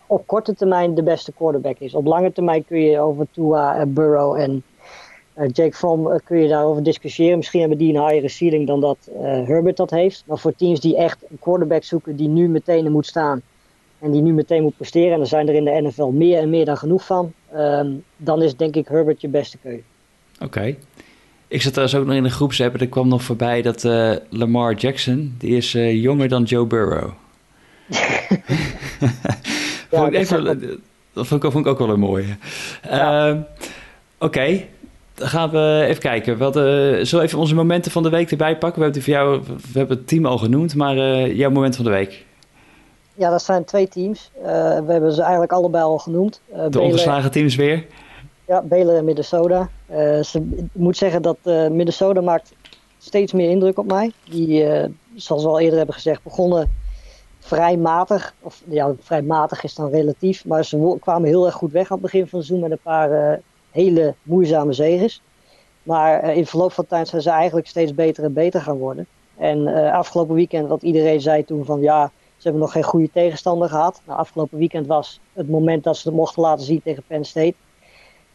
op 0.07 0.27
korte 0.27 0.55
termijn 0.55 0.95
de 0.95 1.03
beste 1.03 1.33
quarterback 1.33 1.79
is. 1.79 1.95
Op 1.95 2.07
lange 2.07 2.33
termijn 2.33 2.65
kun 2.65 2.81
je 2.81 3.01
over 3.01 3.27
Tua, 3.31 3.81
uh, 3.81 3.83
Burrow 3.87 4.37
en 4.37 4.63
Jake 5.53 5.77
Fromm 5.77 6.21
kun 6.25 6.39
je 6.39 6.49
daarover 6.49 6.83
discussiëren. 6.83 7.37
Misschien 7.37 7.61
hebben 7.61 7.79
die 7.79 7.95
een 7.95 8.09
higher 8.09 8.31
ceiling 8.31 8.67
dan 8.67 8.81
dat 8.81 8.97
Herbert 9.21 9.77
dat 9.77 9.91
heeft. 9.91 10.25
Maar 10.27 10.39
voor 10.39 10.55
teams 10.55 10.81
die 10.81 10.97
echt 10.97 11.25
een 11.31 11.39
quarterback 11.41 11.85
zoeken 11.85 12.17
die 12.17 12.29
nu 12.29 12.49
meteen 12.49 12.93
moet 12.93 13.07
staan 13.07 13.43
en 13.99 14.11
die 14.11 14.23
nu 14.23 14.33
meteen 14.33 14.63
moet 14.63 14.77
presteren, 14.77 15.13
en 15.13 15.21
er 15.21 15.27
zijn 15.27 15.49
er 15.49 15.55
in 15.55 15.65
de 15.65 15.81
NFL 15.83 16.07
meer 16.07 16.39
en 16.39 16.51
meer 16.51 16.65
dan 16.65 16.77
genoeg 16.77 17.07
van, 17.07 17.33
um, 17.55 18.05
dan 18.17 18.43
is 18.43 18.57
denk 18.57 18.77
ik 18.77 18.89
Herbert 18.89 19.21
je 19.21 19.29
beste 19.29 19.59
keuze. 19.59 19.83
Oké. 20.43 20.77
Ik 21.49 21.63
zat 21.63 21.73
trouwens 21.73 21.99
ook 21.99 22.07
nog 22.07 22.17
in 22.17 22.25
een 22.25 22.31
groepsapp 22.31 22.75
en 22.75 22.81
er 22.81 22.89
kwam 22.89 23.09
nog 23.09 23.23
voorbij 23.23 23.63
dat 23.63 23.85
uh, 23.85 24.13
Lamar 24.31 24.75
Jackson, 24.75 25.35
die 25.39 25.57
is 25.57 25.75
uh, 25.75 26.03
jonger 26.03 26.29
dan 26.29 26.43
Joe 26.43 26.67
Burrow. 26.67 27.11
ja, 29.91 29.99
vond 29.99 30.13
ik 30.13 30.15
even, 30.15 30.45
dat 31.13 31.27
vond 31.27 31.45
ik, 31.45 31.51
vond 31.51 31.67
ik, 31.67 31.73
ook 31.73 31.79
wel 31.79 31.91
een 31.91 32.01
mooie. 32.01 32.37
Ja. 32.83 33.29
Uh, 33.29 33.35
Oké, 33.35 33.45
okay. 34.19 34.69
dan 35.15 35.29
gaan 35.29 35.51
we 35.51 35.85
even 35.89 36.03
kijken. 36.03 36.37
We 36.37 36.43
hadden, 36.43 37.07
zullen 37.07 37.25
we 37.25 37.29
even 37.31 37.39
onze 37.39 37.55
momenten 37.55 37.91
van 37.91 38.03
de 38.03 38.09
week 38.09 38.31
erbij 38.31 38.59
pakken? 38.59 38.79
We 38.79 38.85
hebben, 38.85 39.03
voor 39.03 39.13
jou, 39.13 39.41
we 39.73 39.79
hebben 39.79 39.97
het 39.97 40.09
team 40.09 40.27
al 40.27 40.39
genoemd, 40.39 40.75
maar 40.75 40.97
uh, 40.97 41.37
jouw 41.37 41.51
moment 41.51 41.77
van 41.77 41.85
de 41.85 41.91
week. 41.91 42.25
Ja, 43.15 43.31
dat 43.31 43.43
zijn 43.43 43.65
twee 43.65 43.89
teams. 43.89 44.31
we 44.43 44.85
hebben 44.89 45.13
ze 45.13 45.21
eigenlijk 45.21 45.53
allebei 45.53 45.85
al 45.85 45.99
genoemd. 45.99 46.41
de 46.71 46.81
ongeslagen 46.81 47.31
teams 47.31 47.55
weer? 47.55 47.85
Ja, 48.47 48.63
Baylor 48.63 48.97
en 48.97 49.05
Minnesota. 49.05 49.69
Ze, 50.23 50.49
ik 50.57 50.65
moet 50.73 50.97
zeggen 50.97 51.23
dat 51.23 51.37
uh, 51.45 51.69
Minnesota 51.69 52.21
maakt 52.21 52.53
steeds 52.99 53.33
meer 53.33 53.51
indruk 53.51 53.79
op 53.79 53.87
mij. 53.87 54.13
Die, 54.31 54.65
uh, 54.65 54.85
zoals 55.15 55.43
we 55.43 55.49
al 55.49 55.61
eerder 55.61 55.77
hebben 55.77 55.95
gezegd, 55.95 56.23
begonnen 56.23 56.73
vrij 57.39 57.77
matig. 57.77 58.35
Of 58.41 58.63
ja, 58.69 58.95
vrij 59.01 59.23
matig 59.23 59.63
is 59.63 59.75
dan 59.75 59.91
relatief. 59.91 60.45
Maar 60.45 60.65
ze 60.65 60.97
kwamen 61.01 61.29
heel 61.29 61.47
erg 61.47 61.55
goed 61.55 61.73
weg 61.73 61.91
aan 61.91 61.97
het 61.97 62.01
begin 62.01 62.27
van 62.27 62.39
het 62.39 62.49
seizoen 62.49 62.69
met 62.69 62.79
een 62.79 62.85
paar 62.85 63.41
hele 63.71 64.15
moeizame 64.23 64.73
zegens. 64.73 65.23
Maar 65.83 66.35
in 66.35 66.47
verloop 66.47 66.73
van 66.73 66.87
tijd 66.87 67.09
zijn 67.09 67.23
ze 67.23 67.31
eigenlijk 67.31 67.67
steeds 67.67 67.95
beter 67.95 68.25
en 68.25 68.33
beter 68.33 68.61
gaan 68.61 68.79
worden. 68.79 69.07
En 69.37 69.67
afgelopen 69.93 70.35
weekend, 70.35 70.69
wat 70.69 70.83
iedereen 70.83 71.21
zei 71.21 71.45
toen 71.45 71.65
van 71.65 71.81
ja, 71.81 72.11
ze 72.37 72.43
hebben 72.43 72.61
nog 72.61 72.73
geen 72.73 72.83
goede 72.83 73.11
tegenstander 73.13 73.69
gehad. 73.69 74.01
Nou, 74.07 74.19
afgelopen 74.19 74.59
weekend 74.59 74.87
was 74.87 75.21
het 75.33 75.49
moment 75.49 75.85
dat 75.85 75.97
ze 75.97 76.09
het 76.09 76.17
mochten 76.17 76.43
laten 76.43 76.65
zien 76.65 76.83
tegen 76.83 77.03
Penn 77.07 77.25
State. 77.25 77.55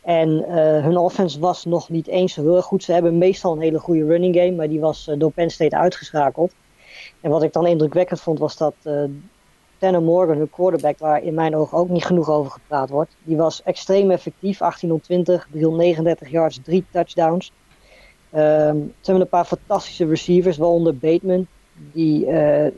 En 0.01 0.29
uh, 0.29 0.45
hun 0.83 0.97
offense 0.97 1.39
was 1.39 1.65
nog 1.65 1.89
niet 1.89 2.07
eens 2.07 2.35
heel 2.35 2.55
erg 2.55 2.65
goed. 2.65 2.83
Ze 2.83 2.93
hebben 2.93 3.17
meestal 3.17 3.51
een 3.51 3.61
hele 3.61 3.79
goede 3.79 4.05
running 4.05 4.35
game, 4.35 4.51
maar 4.51 4.69
die 4.69 4.79
was 4.79 5.07
uh, 5.07 5.19
door 5.19 5.31
Penn 5.31 5.49
State 5.49 5.77
uitgeschakeld. 5.77 6.53
En 7.21 7.31
wat 7.31 7.43
ik 7.43 7.53
dan 7.53 7.67
indrukwekkend 7.67 8.21
vond, 8.21 8.39
was 8.39 8.57
dat 8.57 8.73
uh, 8.83 9.03
Tanner 9.77 10.01
Morgan, 10.01 10.37
hun 10.37 10.49
quarterback, 10.49 10.97
waar 10.97 11.23
in 11.23 11.33
mijn 11.33 11.55
ogen 11.55 11.77
ook 11.77 11.89
niet 11.89 12.05
genoeg 12.05 12.29
over 12.29 12.51
gepraat 12.51 12.89
wordt, 12.89 13.15
die 13.23 13.37
was 13.37 13.63
extreem 13.63 14.11
effectief. 14.11 14.57
1820, 14.57 15.47
339 15.51 16.29
yards, 16.29 16.59
drie 16.63 16.85
touchdowns. 16.91 17.51
Um, 18.35 18.93
ze 18.99 19.05
hebben 19.11 19.21
een 19.21 19.29
paar 19.29 19.45
fantastische 19.45 20.05
receivers, 20.05 20.57
waaronder 20.57 20.97
Bateman, 20.97 21.47
die 21.91 22.25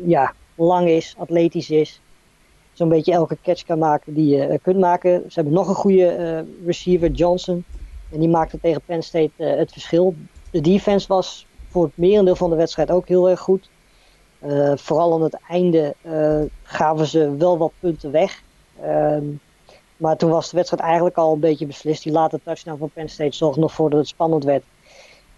ja, 0.06 0.34
lang 0.56 0.88
is, 0.88 1.16
atletisch 1.18 1.70
is 1.70 2.02
zo'n 2.74 2.90
beetje 2.90 3.12
elke 3.12 3.38
catch 3.42 3.64
kan 3.64 3.78
maken 3.78 4.14
die 4.14 4.36
je 4.36 4.48
uh, 4.48 4.58
kunt 4.62 4.80
maken. 4.80 5.24
Ze 5.28 5.34
hebben 5.34 5.54
nog 5.54 5.68
een 5.68 5.76
goede 5.76 6.18
uh, 6.18 6.66
receiver, 6.66 7.12
Johnson. 7.12 7.64
En 8.12 8.20
die 8.20 8.30
maakte 8.30 8.60
tegen 8.60 8.82
Penn 8.86 9.02
State 9.02 9.32
uh, 9.38 9.56
het 9.56 9.72
verschil. 9.72 10.16
De 10.50 10.62
defense 10.62 11.08
was 11.08 11.46
voor 11.70 11.84
het 11.84 11.98
merendeel 11.98 12.36
van 12.36 12.50
de 12.50 12.56
wedstrijd 12.56 12.92
ook 12.92 13.08
heel 13.08 13.30
erg 13.30 13.40
goed. 13.40 13.70
vooral 14.76 15.14
aan 15.14 15.22
het 15.22 15.40
einde 15.48 15.96
gaven 16.64 17.08
ze 17.08 17.36
wel 17.38 17.58
wat 17.58 17.72
punten 17.80 18.12
weg. 18.12 18.42
Ehm, 18.82 19.24
maar 19.98 20.18
toen 20.18 20.30
was 20.30 20.50
de 20.50 20.56
wedstrijd 20.56 20.84
eigenlijk 20.84 21.18
al 21.18 21.34
een 21.34 21.40
beetje 21.40 21.66
beslist. 21.66 22.04
Die 22.04 22.12
late 22.12 22.40
touchdown 22.44 22.78
van 22.78 22.90
Penn 22.94 23.10
State 23.10 23.36
zorgde 23.36 23.62
nog 23.62 23.74
voor 23.74 23.90
dat 23.90 24.00
het 24.00 24.08
spannend 24.08 24.44
werd. 24.44 24.64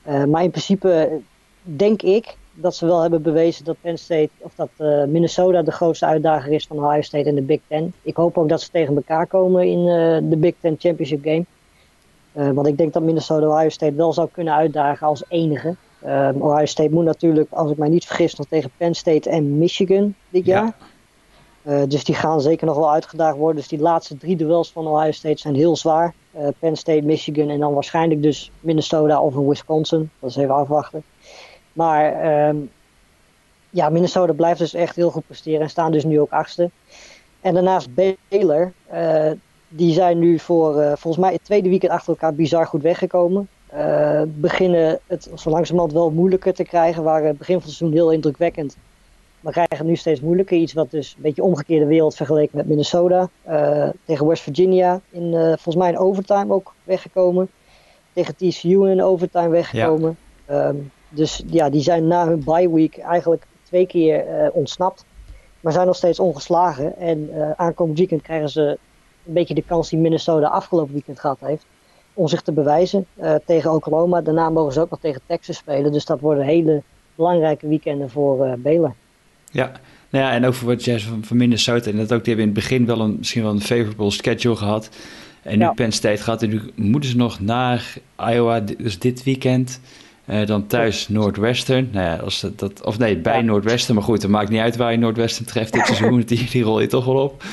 maar 0.04 0.43
in 0.43 0.50
principe 0.52 1.21
denk 1.62 2.02
ik 2.02 2.36
dat 2.56 2.76
ze 2.76 2.86
wel 2.86 3.02
hebben 3.02 3.22
bewezen 3.22 3.65
dat 3.65 3.76
Penn 3.82 3.98
State 3.98 4.30
of 4.38 4.56
dat 4.56 4.70
uh, 4.78 5.04
Minnesota 5.04 5.62
de 5.62 5.72
grootste 5.72 6.06
uitdager 6.06 6.52
is 6.52 6.68
van 6.68 6.78
Ohio 6.78 7.02
State 7.02 7.30
in 7.30 7.36
de 7.36 7.41
Big 7.41 7.60
Ten. 7.68 7.94
Ik 8.02 8.15
hoop 8.15 8.38
ook 8.38 8.50
dat 8.50 8.62
ze 8.62 8.70
tegen 8.72 8.96
elkaar 8.96 9.28
komen 9.28 9.68
in 9.68 9.80
uh, 9.80 10.30
de 10.30 10.38
Big 10.38 10.54
Ten 10.60 10.76
Championship 10.80 11.24
Game. 11.24 11.46
Uh, 12.34 12.52
want 12.52 12.68
ik 12.68 12.78
denk 12.78 12.94
dat 12.94 13.04
Minnesota 13.04 13.48
Ohio 13.48 13.70
State 13.70 13.94
wel 13.94 14.13
zou 14.13 14.30
kunnen 14.32 14.54
uitdagen 14.54 15.08
als 15.08 15.24
enige. 15.28 15.76
Ohio 16.39 16.65
State 16.65 16.89
moet 16.89 17.04
natuurlijk, 17.04 17.52
als 17.52 17.72
ik 17.72 17.78
mij 17.78 17.89
niet 17.89 18.06
vergis, 18.06 18.36
nog 18.36 18.48
tegen 18.48 18.72
Penn 18.78 18.94
State 18.94 19.30
en 19.30 19.58
Michigan 19.58 20.15
dit 20.30 20.46
jaar. 20.46 20.76
Ja. 21.63 21.86
dus 21.86 22.04
die 22.04 22.15
gaan 22.15 22.41
zeker 22.41 22.68
nog 22.68 22.76
wel 22.76 22.91
uitgedaagd 22.91 23.38
worden. 23.38 23.56
Dus 23.56 23.68
die 23.68 23.80
laatste 23.80 24.18
drie 24.18 24.36
duels 24.36 24.72
van 24.72 24.88
Ohio 24.88 25.12
State 25.12 25.38
zijn 25.38 25.56
heel 25.56 25.76
zwaar. 25.76 26.13
Penn 26.60 26.76
State, 26.76 27.02
Michigan 27.02 27.50
en 27.50 27.60
dan 27.60 27.74
waarschijnlijk 27.74 28.22
dus 28.22 28.52
Minnesota 28.60 29.22
of 29.22 29.36
Wisconsin. 29.36 30.10
Dat 30.20 30.30
is 30.30 30.36
even 30.36 30.56
afwachten. 30.56 31.04
Maar 31.76 32.48
um, 32.48 32.70
ja, 33.70 33.90
Minnesota 33.90 34.34
blijft 34.34 34.60
dus 34.60 34.74
echt 34.74 34.96
heel 34.96 35.12
goed 35.12 35.26
presteren 35.26 35.62
en 35.62 35.70
staan 35.70 35.92
dus 35.92 36.04
nu 36.04 36.20
ook 36.20 36.32
achtste. 36.32 36.70
En 37.42 37.54
daarnaast 37.54 37.88
Baylor, 37.94 38.72
uh, 38.94 39.32
die 39.68 39.94
zijn 39.94 40.20
nu 40.20 40.40
voor 40.40 40.82
uh, 40.82 40.88
volgens 40.88 41.18
mij 41.18 41.34
het 41.34 41.44
tweede 41.44 41.70
weekend 41.70 41.92
achter 41.92 42.10
elkaar 42.10 42.34
bizar 42.34 42.68
goed 42.68 42.82
weggekomen. 42.82 43.48
Uh, 43.74 44.22
beginnen 44.28 45.00
het 45.08 45.30
zo 45.36 45.50
langzamerhand 45.50 45.94
wel 45.94 46.12
moeilijker 46.12 46.54
te 46.54 46.64
krijgen. 46.64 47.04
Waren 47.04 47.28
het 47.28 47.38
begin 47.38 47.56
van 47.56 47.64
het 47.64 47.76
seizoen 47.76 47.98
heel 47.98 48.12
indrukwekkend. 48.12 48.78
Maar 49.40 49.52
krijgen 49.52 49.78
het 49.78 49.88
nu 49.88 49.96
steeds 49.96 50.22
moeilijker. 50.22 50.58
Iets 50.58 50.74
wat 50.74 50.92
dus 50.92 51.14
een 51.16 51.22
beetje 51.22 51.44
omgekeerde 51.44 51.86
wereld 51.86 52.16
vergeleken 52.16 52.58
met 52.58 52.68
Minnesota. 52.68 53.30
tegen 54.06 54.28
West 54.28 54.44
Virginia 54.44 55.02
in 55.10 55.32
volgens 55.32 55.76
mij 55.76 55.90
in 55.90 55.98
overtime 55.98 56.54
ook 56.54 56.74
weggekomen. 56.84 57.50
Tegen 58.14 58.36
TCU 58.36 58.90
in 58.90 59.04
overtime 59.04 59.50
weggekomen. 59.50 60.18
Ja. 60.48 60.68
Um, 60.68 60.92
dus 61.15 61.43
ja, 61.47 61.69
die 61.69 61.82
zijn 61.82 62.08
na 62.08 62.28
hun 62.28 62.43
bye 62.43 62.69
week 62.73 62.97
eigenlijk 62.97 63.45
twee 63.63 63.88
keer 63.88 64.25
uh, 64.28 64.47
ontsnapt. 64.51 65.06
Maar 65.60 65.73
zijn 65.73 65.86
nog 65.88 65.95
steeds 65.95 66.19
ongeslagen. 66.19 66.97
En 66.97 67.30
uh, 67.34 67.51
aankomend 67.51 67.97
weekend 67.97 68.21
krijgen 68.21 68.49
ze 68.49 68.78
een 69.25 69.34
beetje 69.34 69.54
de 69.54 69.63
kans 69.67 69.89
die 69.89 69.99
Minnesota 69.99 70.47
afgelopen 70.47 70.93
weekend 70.93 71.19
gehad 71.19 71.38
heeft. 71.39 71.65
Om 72.13 72.28
zich 72.28 72.41
te 72.41 72.51
bewijzen 72.51 73.06
uh, 73.15 73.36
tegen 73.45 73.73
Oklahoma. 73.73 74.21
Daarna 74.21 74.49
mogen 74.49 74.73
ze 74.73 74.82
ook 74.82 74.89
nog 74.89 74.99
tegen 74.99 75.21
Texas 75.25 75.58
spelen. 75.58 75.91
Dus 75.91 76.06
dat 76.06 76.19
worden 76.19 76.43
hele 76.43 76.84
belangrijke 77.15 77.67
weekenden 77.67 78.10
voor 78.10 78.47
uh, 78.47 78.54
Baylor. 78.54 78.93
Ja, 79.51 79.71
nou 80.10 80.25
ja, 80.25 80.32
en 80.32 80.45
ook 80.45 80.54
voor 80.54 80.67
wat 80.67 80.84
jij 80.84 80.99
van, 80.99 81.23
van 81.23 81.38
Minnesota. 81.38 81.89
En 81.89 81.97
dat 81.97 82.13
ook, 82.13 82.23
die 82.23 82.36
hebben 82.36 82.54
in 82.54 82.56
het 82.56 82.67
begin 82.67 82.86
wel 82.86 82.99
een, 82.99 83.15
misschien 83.17 83.43
wel 83.43 83.51
een 83.51 83.62
favorable 83.62 84.12
schedule 84.12 84.56
gehad. 84.56 84.89
En 85.41 85.60
nu 85.60 85.69
Penn 85.75 85.91
State 85.91 86.23
gaat 86.23 86.41
en 86.43 86.49
nu 86.49 86.62
moeten 86.75 87.10
ze 87.10 87.15
nog 87.15 87.39
naar 87.39 87.93
Iowa, 88.17 88.60
dus 88.60 88.99
dit 88.99 89.23
weekend. 89.23 89.80
Uh, 90.30 90.46
dan 90.46 90.68
thuis 90.68 91.08
Noordwestern. 91.08 91.90
Nou 91.92 92.06
ja, 92.06 92.16
als 92.16 92.46
dat, 92.56 92.84
of 92.84 92.98
nee, 92.98 93.18
bij. 93.18 93.42
Noordwestern. 93.42 93.96
Maar 93.96 94.04
goed, 94.04 94.22
het 94.22 94.32
maakt 94.32 94.50
niet 94.50 94.60
uit 94.60 94.76
waar 94.76 94.92
je 94.92 94.98
Noordwestern 94.98 95.46
treft 95.46 95.74
dit 95.74 95.86
seizoen. 95.86 96.22
die, 96.28 96.50
die 96.50 96.64
rol 96.64 96.82
je 96.82 96.88
toch 96.88 97.06
wel 97.06 97.16
op. 97.16 97.44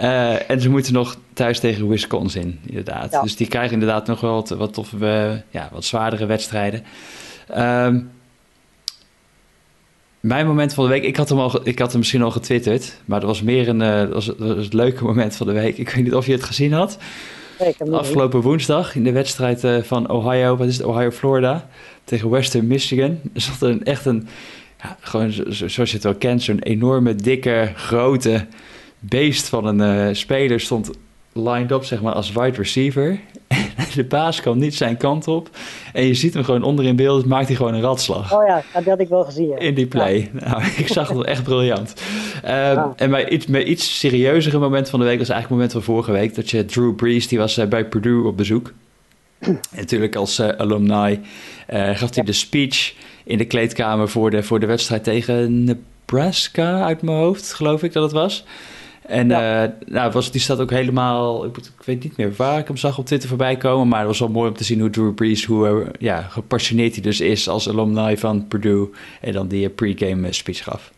Uh, 0.00 0.50
en 0.50 0.60
ze 0.60 0.70
moeten 0.70 0.92
nog 0.92 1.16
thuis 1.32 1.60
tegen 1.60 1.88
Wisconsin, 1.88 2.60
inderdaad. 2.66 3.12
Ja. 3.12 3.22
Dus 3.22 3.36
die 3.36 3.46
krijgen 3.46 3.72
inderdaad 3.72 4.06
nog 4.06 4.20
wel 4.20 4.34
wat, 4.34 4.48
wat, 4.48 4.78
of, 4.78 4.92
uh, 4.92 5.32
ja, 5.50 5.68
wat 5.72 5.84
zwaardere 5.84 6.26
wedstrijden. 6.26 6.84
Um, 7.56 8.10
mijn 10.20 10.46
moment 10.46 10.74
van 10.74 10.84
de 10.84 10.90
week, 10.90 11.02
ik 11.02 11.16
had 11.16 11.28
hem, 11.28 11.38
al, 11.38 11.60
ik 11.68 11.78
had 11.78 11.90
hem 11.90 11.98
misschien 11.98 12.22
al 12.22 12.30
getwitterd, 12.30 12.96
maar 13.04 13.20
dat 13.20 13.28
was 13.28 13.42
meer 13.42 13.68
een, 13.68 13.78
dat 13.78 14.12
was, 14.12 14.26
was 14.38 14.64
het 14.64 14.72
leuke 14.72 15.04
moment 15.04 15.36
van 15.36 15.46
de 15.46 15.52
week. 15.52 15.78
Ik 15.78 15.90
weet 15.90 16.04
niet 16.04 16.14
of 16.14 16.26
je 16.26 16.32
het 16.32 16.44
gezien 16.44 16.72
had. 16.72 16.98
Afgelopen 17.90 18.40
woensdag 18.40 18.94
in 18.94 19.04
de 19.04 19.12
wedstrijd 19.12 19.64
uh, 19.64 19.82
van 19.82 20.10
Ohio, 20.10 20.56
wat 20.56 20.66
is 20.66 20.76
het, 20.76 20.86
Ohio-Florida, 20.86 21.68
tegen 22.04 22.30
Western 22.30 22.66
Michigan. 22.66 23.20
Er 23.60 23.68
een, 23.68 23.84
echt 23.84 24.04
een, 24.04 24.28
ja, 24.82 24.96
gewoon 25.00 25.32
zoals 25.50 25.90
je 25.90 25.96
het 25.96 26.02
wel 26.02 26.14
kent, 26.14 26.42
zo'n 26.42 26.58
enorme, 26.58 27.14
dikke, 27.14 27.72
grote 27.74 28.46
beest 28.98 29.48
van 29.48 29.66
een 29.66 30.08
uh, 30.08 30.14
speler 30.14 30.60
stond 30.60 30.90
lined 31.32 31.70
up, 31.70 31.84
zeg 31.84 32.02
maar, 32.02 32.12
als 32.12 32.32
wide 32.32 32.56
receiver. 32.56 33.20
de 33.94 34.04
paas 34.04 34.40
kwam 34.40 34.58
niet 34.58 34.74
zijn 34.74 34.96
kant 34.96 35.28
op. 35.28 35.50
En 35.92 36.06
je 36.06 36.14
ziet 36.14 36.34
hem 36.34 36.44
gewoon 36.44 36.62
onder 36.62 36.84
in 36.84 36.96
beeld, 36.96 37.26
maakt 37.26 37.46
hij 37.46 37.56
gewoon 37.56 37.74
een 37.74 37.80
ratslag. 37.80 38.34
Oh 38.34 38.46
ja, 38.46 38.62
dat 38.72 38.84
had 38.84 39.00
ik 39.00 39.08
wel 39.08 39.24
gezien. 39.24 39.58
In 39.58 39.74
die 39.74 39.86
play. 39.86 40.30
Ja. 40.38 40.48
Nou, 40.48 40.62
ik 40.76 40.88
zag 40.88 41.08
het 41.08 41.24
echt 41.24 41.42
briljant. 41.42 41.94
Ja. 42.42 42.92
En 42.96 43.10
bij 43.10 43.28
iets, 43.28 43.46
bij 43.46 43.64
iets 43.64 43.98
serieuzere 43.98 44.58
moment 44.58 44.90
van 44.90 44.98
de 44.98 45.04
week 45.04 45.18
was 45.18 45.28
eigenlijk 45.28 45.62
het 45.62 45.72
moment 45.72 45.86
van 45.86 45.94
vorige 45.94 46.20
week. 46.20 46.34
Dat 46.34 46.50
je 46.50 46.64
Drew 46.64 46.94
Brees, 46.94 47.28
die 47.28 47.38
was 47.38 47.58
uh, 47.58 47.66
bij 47.66 47.84
Purdue 47.84 48.26
op 48.26 48.36
bezoek. 48.36 48.72
en 49.38 49.60
natuurlijk 49.76 50.16
als 50.16 50.38
uh, 50.38 50.48
alumni 50.48 51.20
gaf 51.68 52.14
hij 52.14 52.24
de 52.24 52.32
speech 52.32 52.94
in 53.24 53.38
de 53.38 53.44
kleedkamer 53.44 54.08
voor 54.08 54.30
de, 54.30 54.42
voor 54.42 54.60
de 54.60 54.66
wedstrijd 54.66 55.04
tegen 55.04 55.64
Nebraska 55.64 56.84
uit 56.84 57.02
mijn 57.02 57.16
hoofd, 57.16 57.52
geloof 57.52 57.82
ik 57.82 57.92
dat 57.92 58.02
het 58.02 58.12
was. 58.12 58.44
En 59.08 59.28
ja. 59.28 59.64
uh, 59.64 59.70
nou, 59.86 60.12
was, 60.12 60.30
die 60.30 60.40
staat 60.40 60.60
ook 60.60 60.70
helemaal, 60.70 61.44
ik, 61.44 61.56
ik, 61.56 61.84
weet 61.84 62.02
niet 62.02 62.16
meer 62.16 62.32
waar 62.36 62.58
ik 62.58 62.66
hem 62.66 62.76
zag 62.76 62.98
op 62.98 63.06
Twitter 63.06 63.28
voorbij 63.28 63.56
komen, 63.56 63.88
maar 63.88 63.98
het 63.98 64.08
was 64.08 64.18
wel 64.18 64.28
mooi 64.28 64.48
om 64.48 64.56
te 64.56 64.64
zien 64.64 64.80
hoe 64.80 64.90
Drew 64.90 65.14
Brees, 65.14 65.44
hoe 65.44 65.68
uh, 65.68 65.86
ja, 65.98 66.20
gepassioneerd 66.22 66.94
hij 66.94 67.02
dus 67.02 67.20
is 67.20 67.48
als 67.48 67.68
alumni 67.68 68.16
van 68.16 68.48
Purdue 68.48 68.88
en 69.20 69.32
dan 69.32 69.48
die 69.48 69.68
pre-game 69.68 70.32
speech 70.32 70.62
gaf. 70.62 70.92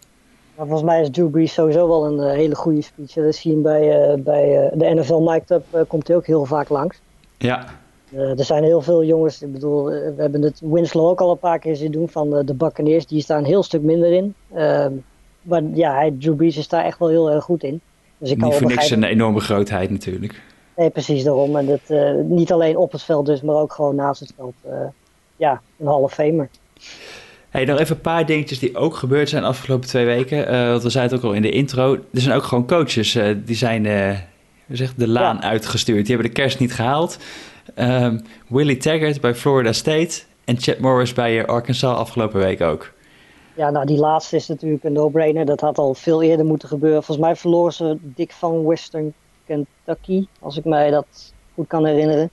Maar 0.56 0.66
volgens 0.66 0.90
mij 0.90 1.00
is 1.00 1.10
Drew 1.10 1.30
Brees 1.30 1.52
sowieso 1.52 1.88
wel 1.88 2.06
een 2.06 2.34
hele 2.34 2.54
goede 2.54 2.82
speech. 2.82 3.12
Dat 3.12 3.34
zie 3.34 3.50
je 3.50 3.56
bij, 3.56 4.14
bij 4.24 4.70
de 4.74 4.94
NFL 4.94 5.18
Mic'd 5.18 5.50
Up, 5.50 5.84
komt 5.88 6.08
hij 6.08 6.16
ook 6.16 6.26
heel 6.26 6.44
vaak 6.44 6.68
langs. 6.68 7.00
Ja. 7.38 7.64
er 8.12 8.44
zijn 8.44 8.64
heel 8.64 8.80
veel 8.80 9.04
jongens, 9.04 9.42
ik 9.42 9.52
bedoel, 9.52 9.84
we 9.84 10.14
hebben 10.16 10.42
het 10.42 10.60
Winslow 10.64 11.06
ook 11.06 11.20
al 11.20 11.30
een 11.30 11.38
paar 11.38 11.58
keer 11.58 11.76
zien 11.76 11.92
doen 11.92 12.08
van 12.08 12.30
de 12.44 12.54
Buccaneers, 12.54 13.06
die 13.06 13.22
staan 13.22 13.38
een 13.38 13.44
heel 13.44 13.62
stuk 13.62 13.82
minder 13.82 14.12
in. 14.12 14.34
Ehm, 14.54 14.92
maar 15.42 15.62
ja, 15.62 15.94
hij, 15.94 16.14
Drew 16.18 16.36
Brees 16.36 16.56
is 16.56 16.68
daar 16.68 16.84
echt 16.84 16.98
wel 16.98 17.08
heel 17.08 17.30
erg 17.30 17.44
goed 17.44 17.62
in. 17.62 17.80
Dus 18.20 18.30
ik 18.30 18.42
niet 18.42 18.54
voor 18.54 18.66
niks 18.66 18.90
een 18.90 19.04
enorme 19.04 19.40
grootheid 19.40 19.90
natuurlijk. 19.90 20.42
Nee, 20.76 20.90
precies 20.90 21.24
daarom. 21.24 21.56
En 21.56 21.66
dat, 21.66 21.80
uh, 21.88 22.10
niet 22.24 22.52
alleen 22.52 22.76
op 22.76 22.92
het 22.92 23.02
veld 23.02 23.26
dus, 23.26 23.42
maar 23.42 23.54
ook 23.54 23.72
gewoon 23.72 23.94
naast 23.94 24.20
het 24.20 24.32
veld. 24.36 24.54
Uh, 24.66 24.72
ja, 25.36 25.60
een 25.78 25.86
halve 25.86 26.14
famer. 26.14 26.48
Hey, 27.50 27.64
nog 27.64 27.78
even 27.78 27.96
een 27.96 28.02
paar 28.02 28.26
dingetjes 28.26 28.58
die 28.58 28.76
ook 28.76 28.94
gebeurd 28.94 29.28
zijn 29.28 29.42
de 29.42 29.48
afgelopen 29.48 29.88
twee 29.88 30.04
weken. 30.04 30.38
Uh, 30.38 30.68
want 30.68 30.82
we 30.82 30.90
zeiden 30.90 31.16
het 31.16 31.24
ook 31.24 31.30
al 31.30 31.36
in 31.36 31.42
de 31.42 31.50
intro. 31.50 31.94
Er 31.94 32.20
zijn 32.20 32.36
ook 32.36 32.42
gewoon 32.42 32.66
coaches 32.66 33.18
die 33.44 33.56
zijn 33.56 33.84
zeg, 34.68 34.94
de 34.94 35.08
laan 35.08 35.36
ja. 35.36 35.42
uitgestuurd. 35.42 36.06
Die 36.06 36.14
hebben 36.14 36.34
de 36.34 36.40
kerst 36.40 36.58
niet 36.58 36.74
gehaald. 36.74 37.18
Um, 37.76 38.22
Willie 38.48 38.76
Taggart 38.76 39.20
bij 39.20 39.34
Florida 39.34 39.72
State 39.72 40.20
en 40.44 40.60
Chad 40.60 40.78
Morris 40.78 41.12
bij 41.12 41.46
Arkansas 41.46 41.96
afgelopen 41.96 42.40
week 42.40 42.60
ook. 42.60 42.92
Ja, 43.54 43.70
nou 43.70 43.86
die 43.86 43.98
laatste 43.98 44.36
is 44.36 44.48
natuurlijk 44.48 44.84
een 44.84 44.92
no-brainer. 44.92 45.44
Dat 45.44 45.60
had 45.60 45.78
al 45.78 45.94
veel 45.94 46.22
eerder 46.22 46.46
moeten 46.46 46.68
gebeuren. 46.68 47.02
Volgens 47.02 47.26
mij 47.26 47.36
verloren 47.36 47.72
ze 47.72 47.98
dik 48.00 48.32
van 48.32 48.66
Western 48.66 49.14
Kentucky, 49.44 50.26
als 50.40 50.56
ik 50.56 50.64
mij 50.64 50.90
dat 50.90 51.34
goed 51.54 51.66
kan 51.66 51.86
herinneren. 51.86 52.30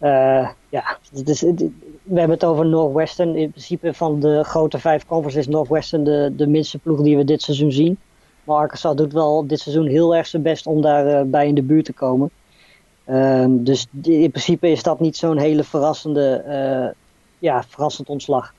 Uh, 0.00 0.48
ja, 0.68 0.98
dus, 1.24 1.40
we 1.40 2.18
hebben 2.18 2.30
het 2.30 2.44
over 2.44 2.66
Northwestern. 2.66 3.36
In 3.36 3.50
principe 3.50 3.94
van 3.94 4.20
de 4.20 4.44
grote 4.44 4.78
vijf 4.78 5.06
conferences 5.06 5.46
is 5.46 5.52
Northwestern 5.52 6.04
de, 6.04 6.32
de 6.36 6.46
minste 6.46 6.78
ploeg 6.78 7.02
die 7.02 7.16
we 7.16 7.24
dit 7.24 7.42
seizoen 7.42 7.72
zien. 7.72 7.98
Maar 8.44 8.56
Arkansas 8.56 8.96
doet 8.96 9.12
wel 9.12 9.46
dit 9.46 9.60
seizoen 9.60 9.86
heel 9.86 10.16
erg 10.16 10.26
zijn 10.26 10.42
best 10.42 10.66
om 10.66 10.82
daarbij 10.82 11.22
uh, 11.22 11.30
bij 11.30 11.46
in 11.46 11.54
de 11.54 11.62
buurt 11.62 11.84
te 11.84 11.92
komen. 11.92 12.30
Uh, 13.06 13.44
dus 13.48 13.86
in 14.02 14.30
principe 14.30 14.68
is 14.68 14.82
dat 14.82 15.00
niet 15.00 15.16
zo'n 15.16 15.38
hele 15.38 15.64
verrassende, 15.64 16.94
ja, 17.38 17.62
verrassend 17.62 18.08
ontslag. 18.08 18.54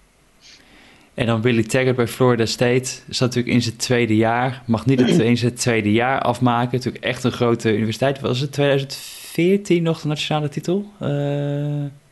En 1.20 1.26
dan 1.26 1.42
Willie 1.42 1.66
Taggart 1.66 1.96
bij 1.96 2.08
Florida 2.08 2.46
State. 2.46 2.90
Is 3.08 3.20
natuurlijk 3.20 3.54
in 3.54 3.62
zijn 3.62 3.76
tweede 3.76 4.16
jaar. 4.16 4.62
Mag 4.66 4.86
niet 4.86 5.00
het 5.00 5.10
in 5.20 5.38
zijn 5.38 5.54
tweede 5.54 5.92
jaar 5.92 6.22
afmaken. 6.22 6.78
Natuurlijk 6.78 7.04
echt 7.04 7.24
een 7.24 7.32
grote 7.32 7.76
universiteit. 7.76 8.20
Was 8.20 8.40
het 8.40 8.52
2014 8.52 9.84
nog 9.84 10.02
de 10.02 10.08
nationale 10.08 10.50
titel? 10.50 10.92
Uh, 11.02 11.08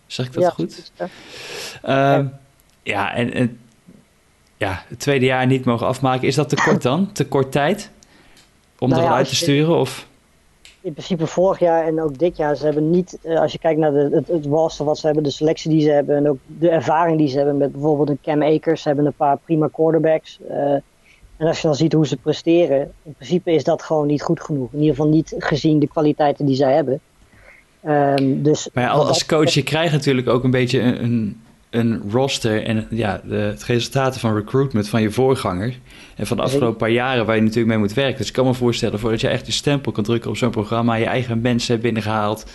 zeg 0.07 0.25
ik 0.25 0.33
dat 0.33 0.43
ja, 0.43 0.49
goed? 0.49 0.91
Ja, 0.97 2.19
uh, 2.19 2.25
ja 2.83 3.13
en, 3.13 3.33
en, 3.33 3.59
ja, 4.57 4.83
het 4.87 4.99
tweede 4.99 5.25
jaar 5.25 5.45
niet 5.45 5.65
mogen 5.65 5.87
afmaken. 5.87 6.27
Is 6.27 6.35
dat 6.35 6.49
te 6.49 6.55
kort 6.55 6.81
dan? 6.81 7.11
te 7.11 7.25
kort 7.25 7.51
tijd? 7.51 7.91
Om 8.79 8.89
nou 8.89 9.01
eruit 9.01 9.25
ja, 9.25 9.31
te 9.31 9.35
sturen? 9.35 9.77
Of? 9.77 10.06
In 10.87 10.93
principe 10.93 11.27
vorig 11.27 11.59
jaar 11.59 11.85
en 11.85 12.01
ook 12.01 12.17
dit 12.17 12.37
jaar, 12.37 12.55
ze 12.55 12.63
hebben 12.63 12.89
niet, 12.89 13.17
uh, 13.23 13.39
als 13.39 13.51
je 13.51 13.59
kijkt 13.59 13.79
naar 13.79 13.91
de, 13.91 14.09
het, 14.11 14.27
het 14.27 14.45
roster 14.45 14.85
wat 14.85 14.97
ze 14.97 15.05
hebben, 15.05 15.23
de 15.23 15.29
selectie 15.29 15.71
die 15.71 15.81
ze 15.81 15.89
hebben 15.89 16.15
en 16.15 16.29
ook 16.29 16.37
de 16.45 16.69
ervaring 16.69 17.17
die 17.17 17.27
ze 17.27 17.37
hebben 17.37 17.57
met 17.57 17.71
bijvoorbeeld 17.71 18.09
een 18.09 18.19
Cam 18.21 18.43
Akers, 18.43 18.81
ze 18.81 18.87
hebben 18.87 19.05
een 19.05 19.13
paar 19.13 19.37
prima 19.37 19.67
quarterbacks. 19.71 20.39
Uh, 20.49 20.55
en 21.37 21.47
als 21.47 21.61
je 21.61 21.67
dan 21.67 21.75
ziet 21.75 21.93
hoe 21.93 22.07
ze 22.07 22.17
presteren, 22.17 22.91
in 23.03 23.13
principe 23.13 23.51
is 23.51 23.63
dat 23.63 23.83
gewoon 23.83 24.07
niet 24.07 24.21
goed 24.21 24.41
genoeg. 24.41 24.71
In 24.71 24.79
ieder 24.79 24.95
geval 24.95 25.11
niet 25.11 25.35
gezien 25.37 25.79
de 25.79 25.87
kwaliteiten 25.87 26.45
die 26.45 26.55
zij 26.55 26.73
hebben. 26.73 26.99
Um, 27.85 28.43
dus 28.43 28.69
maar 28.73 28.83
ja, 28.83 28.89
als 28.89 29.25
coach, 29.25 29.49
je 29.49 29.63
krijgt 29.63 29.93
natuurlijk 29.93 30.27
ook 30.27 30.43
een 30.43 30.51
beetje 30.51 30.79
een, 30.79 31.03
een 31.03 31.41
een 31.69 32.01
roster 32.11 32.63
en 32.63 32.87
ja, 32.89 33.21
de, 33.23 33.35
het 33.35 33.63
resultaten 33.63 34.19
van 34.19 34.35
recruitment 34.35 34.89
van 34.89 35.01
je 35.01 35.11
voorganger 35.11 35.79
en 36.15 36.27
van 36.27 36.37
de 36.37 36.43
afgelopen 36.43 36.77
paar 36.77 36.89
jaren 36.89 37.25
waar 37.25 37.35
je 37.35 37.41
natuurlijk 37.41 37.67
mee 37.67 37.77
moet 37.77 37.93
werken. 37.93 38.17
Dus 38.17 38.27
ik 38.27 38.33
kan 38.33 38.45
me 38.45 38.53
voorstellen, 38.53 38.99
voordat 38.99 39.21
je 39.21 39.27
echt 39.27 39.45
je 39.45 39.51
stempel 39.51 39.91
kan 39.91 40.03
drukken 40.03 40.29
op 40.29 40.37
zo'n 40.37 40.49
programma, 40.51 40.95
je 40.95 41.05
eigen 41.05 41.41
mensen 41.41 41.71
hebt 41.71 41.83
binnengehaald. 41.83 42.45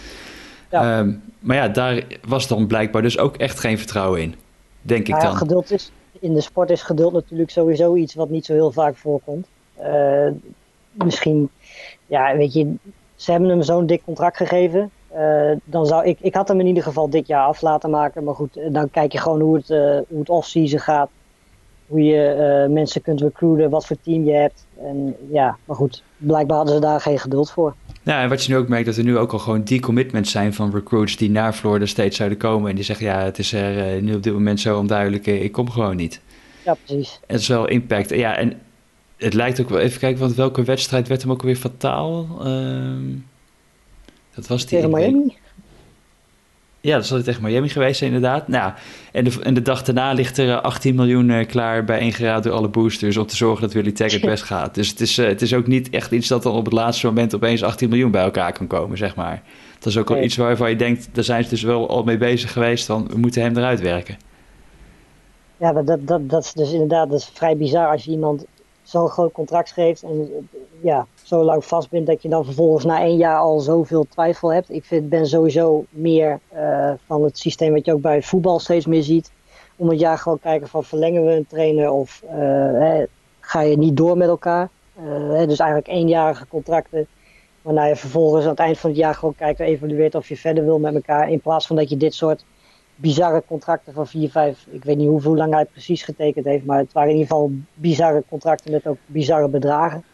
Ja. 0.71 0.99
Um, 0.99 1.23
maar 1.39 1.57
ja, 1.57 1.69
daar 1.69 2.03
was 2.27 2.49
dan 2.49 2.67
blijkbaar 2.67 3.03
dus 3.03 3.19
ook 3.19 3.37
echt 3.37 3.61
geen 3.61 3.79
vertrouwen 3.79 4.21
in, 4.21 4.35
denk 4.83 5.09
ik 5.09 5.15
ja, 5.15 5.21
dan. 5.21 5.37
Geduld 5.37 5.71
is, 5.71 5.93
in 6.21 6.35
de 6.35 6.41
sport 6.41 6.71
is 6.71 6.83
geduld 6.83 7.13
natuurlijk 7.13 7.51
sowieso 7.51 7.97
iets 7.97 8.15
wat 8.15 8.31
niet 8.31 8.45
zo 8.45 8.53
heel 8.53 8.73
vaak 8.73 8.97
voorkomt. 8.97 9.47
Uh, 9.81 10.29
misschien, 10.93 11.51
ja, 12.07 12.37
weet 12.37 12.53
je, 12.53 12.75
ze 13.15 13.31
hebben 13.31 13.49
hem 13.49 13.63
zo'n 13.63 13.87
dik 13.87 14.03
contract 14.05 14.37
gegeven. 14.37 14.91
Uh, 15.17 15.51
dan 15.65 15.87
zou 15.87 16.05
ik, 16.05 16.19
ik 16.21 16.35
had 16.35 16.49
hem 16.49 16.61
in 16.61 16.67
ieder 16.67 16.83
geval 16.83 17.11
dit 17.11 17.27
jaar 17.27 17.45
af 17.45 17.61
laten 17.61 17.91
maken. 17.91 18.25
Maar 18.25 18.35
goed, 18.35 18.61
dan 18.69 18.91
kijk 18.91 19.13
je 19.13 19.19
gewoon 19.19 19.41
hoe 19.41 19.57
het, 19.57 19.71
uh, 19.71 19.79
hoe 20.09 20.19
het 20.19 20.29
off-season 20.29 20.79
gaat. 20.79 21.11
Hoe 21.87 22.03
je 22.03 22.67
mensen 22.71 23.03
kunt 23.03 23.21
recruiten, 23.21 23.71
wat 23.71 23.87
voor 23.87 23.97
team 24.03 24.25
je 24.25 24.33
hebt. 24.33 24.67
En 24.83 25.17
ja, 25.31 25.57
maar 25.65 25.77
goed, 25.77 26.03
blijkbaar 26.17 26.57
hadden 26.57 26.75
ze 26.75 26.81
daar 26.81 27.01
geen 27.01 27.19
geduld 27.19 27.51
voor. 27.51 27.75
Ja, 28.03 28.23
en 28.23 28.29
wat 28.29 28.45
je 28.45 28.53
nu 28.53 28.59
ook 28.59 28.69
merkt, 28.69 28.87
dat 28.87 28.97
er 28.97 29.05
nu 29.05 29.19
ook 29.19 29.33
al 29.33 29.39
gewoon 29.39 29.65
decommitments 29.65 30.31
zijn 30.31 30.55
van 30.55 30.71
recruits 30.71 31.17
die 31.17 31.31
naar 31.31 31.53
Florida 31.53 31.87
steeds 31.87 32.17
zouden 32.17 32.39
komen. 32.39 32.71
En 32.71 32.75
die 32.75 32.85
zeggen, 32.85 33.07
ja, 33.07 33.25
het 33.25 33.39
is 33.39 33.53
er 33.53 34.03
nu 34.03 34.15
op 34.15 34.23
dit 34.23 34.33
moment 34.33 34.61
zo 34.61 34.79
onduidelijk, 34.79 35.27
ik 35.27 35.53
kom 35.53 35.71
gewoon 35.71 35.97
niet. 35.97 36.21
Ja, 36.65 36.77
precies. 36.85 37.19
En 37.27 37.33
het 37.35 37.41
is 37.41 37.49
wel 37.49 37.69
impact. 37.69 38.11
Ja, 38.11 38.37
en 38.37 38.61
het 39.17 39.35
lijkt 39.35 39.61
ook 39.61 39.69
wel, 39.69 39.79
even 39.79 40.01
kijken, 40.01 40.21
want 40.21 40.35
welke 40.35 40.63
wedstrijd 40.63 41.09
werd 41.09 41.23
hem 41.23 41.31
ook 41.31 41.41
alweer 41.41 41.57
fataal? 41.57 42.27
Ehm, 42.41 43.05
dat 44.35 44.47
was 44.47 44.67
die. 44.67 44.81
Tegen 44.81 44.91
Miami? 44.91 45.37
Ja, 46.81 46.97
dat 46.97 47.07
zal 47.07 47.17
het 47.17 47.27
tegen 47.27 47.43
Miami 47.43 47.69
geweest 47.69 47.99
zijn, 47.99 48.13
inderdaad. 48.13 48.49
Nou, 48.49 48.73
en, 49.13 49.25
de, 49.25 49.39
en 49.43 49.55
de 49.55 49.63
dag 49.63 49.83
daarna 49.83 50.13
ligt 50.13 50.39
er 50.39 50.61
18 50.61 50.95
miljoen 50.95 51.29
uh, 51.29 51.47
klaar 51.47 51.85
bijeengeraad 51.85 52.43
door 52.43 52.53
alle 52.53 52.69
boosters 52.69 53.17
om 53.17 53.27
te 53.27 53.37
zorgen 53.37 53.61
dat 53.61 53.73
Willy 53.73 53.93
Taggart 53.93 54.25
best 54.25 54.43
gaat. 54.43 54.75
Dus 54.75 54.89
het 54.89 55.01
is, 55.01 55.19
uh, 55.19 55.27
het 55.27 55.43
is 55.43 55.55
ook 55.55 55.67
niet 55.67 55.91
echt 55.91 56.13
iets 56.13 56.29
dat 56.29 56.43
dan 56.43 56.55
op 56.55 56.65
het 56.65 56.75
laatste 56.75 57.07
moment 57.07 57.35
opeens 57.35 57.63
18 57.63 57.89
miljoen 57.89 58.11
bij 58.11 58.23
elkaar 58.23 58.53
kan 58.53 58.67
komen, 58.67 58.99
zeg 58.99 59.15
maar. 59.15 59.43
Dat 59.79 59.87
is 59.87 59.99
ook 59.99 60.11
al 60.11 60.15
nee. 60.15 60.25
iets 60.25 60.37
waarvan 60.37 60.71
je 60.71 60.77
denkt, 60.77 61.09
daar 61.13 61.25
zijn 61.25 61.45
ze 61.45 61.51
dus 61.51 61.63
wel 61.63 61.89
al 61.89 62.03
mee 62.03 62.19
bezig 62.19 62.53
geweest, 62.53 62.87
dan 62.87 63.09
we 63.09 63.19
moeten 63.19 63.43
hem 63.43 63.57
eruit 63.57 63.81
werken. 63.81 64.17
Ja, 65.57 65.73
dat, 65.73 66.07
dat, 66.07 66.31
dat 66.31 66.45
is 66.45 66.53
dus 66.53 66.73
inderdaad 66.73 67.11
dat 67.11 67.19
is 67.19 67.31
vrij 67.33 67.57
bizar 67.57 67.91
als 67.91 68.05
je 68.05 68.11
iemand 68.11 68.45
zo'n 68.83 69.09
groot 69.09 69.33
contract 69.33 69.73
geeft 69.73 70.03
en 70.03 70.49
ja, 70.81 71.07
zo 71.33 71.45
lang 71.45 71.65
vast 71.65 71.91
bent 71.91 72.07
dat 72.07 72.23
je 72.23 72.29
dan 72.29 72.45
vervolgens 72.45 72.85
na 72.85 73.01
één 73.01 73.17
jaar 73.17 73.39
al 73.39 73.61
zoveel 73.61 74.07
twijfel 74.09 74.53
hebt. 74.53 74.71
Ik 74.71 74.85
vind, 74.85 75.09
ben 75.09 75.27
sowieso 75.27 75.85
meer 75.91 76.41
uh, 76.55 76.93
van 77.07 77.25
het 77.25 77.39
systeem 77.39 77.73
wat 77.73 77.85
je 77.85 77.93
ook 77.93 78.01
bij 78.01 78.23
voetbal 78.23 78.59
steeds 78.59 78.87
meer 78.87 79.03
ziet. 79.03 79.33
Om 79.77 79.89
het 79.89 80.01
jaar 80.01 80.19
gewoon 80.19 80.41
kijken 80.41 80.69
van 80.69 80.85
verlengen 80.85 81.25
we 81.25 81.33
een 81.33 81.47
trainer 81.47 81.91
of 81.91 82.23
uh, 82.25 82.31
hè, 82.81 83.05
ga 83.41 83.61
je 83.61 83.79
niet 83.79 83.97
door 83.97 84.17
met 84.17 84.29
elkaar. 84.29 84.69
Uh, 85.05 85.33
hè, 85.33 85.47
dus 85.47 85.59
eigenlijk 85.59 85.91
eenjarige 85.91 86.47
contracten. 86.47 87.07
Waarna 87.63 87.85
je 87.85 87.97
vervolgens 87.97 88.45
aan 88.45 88.51
het 88.51 88.59
eind 88.59 88.79
van 88.79 88.91
het 88.91 88.99
jaar 88.99 89.15
gewoon 89.15 89.35
kijkt 89.35 89.61
en 89.61 89.67
evalueert 89.67 90.15
of 90.15 90.29
je 90.29 90.37
verder 90.37 90.65
wil 90.65 90.79
met 90.79 90.95
elkaar. 90.95 91.31
In 91.31 91.41
plaats 91.41 91.67
van 91.67 91.77
dat 91.77 91.89
je 91.89 91.97
dit 91.97 92.15
soort 92.15 92.45
bizarre 92.97 93.43
contracten 93.47 93.93
van 93.93 94.07
4, 94.07 94.31
5, 94.31 94.67
ik 94.71 94.85
weet 94.85 94.97
niet 94.97 95.09
hoeveel 95.09 95.37
lang 95.37 95.53
hij 95.53 95.65
precies 95.65 96.03
getekend 96.03 96.45
heeft, 96.45 96.65
maar 96.65 96.79
het 96.79 96.93
waren 96.93 97.11
in 97.11 97.17
ieder 97.17 97.31
geval 97.31 97.51
bizarre 97.75 98.25
contracten 98.29 98.73
met 98.73 98.87
ook 98.87 98.99
bizarre 99.07 99.49
bedragen. 99.49 100.05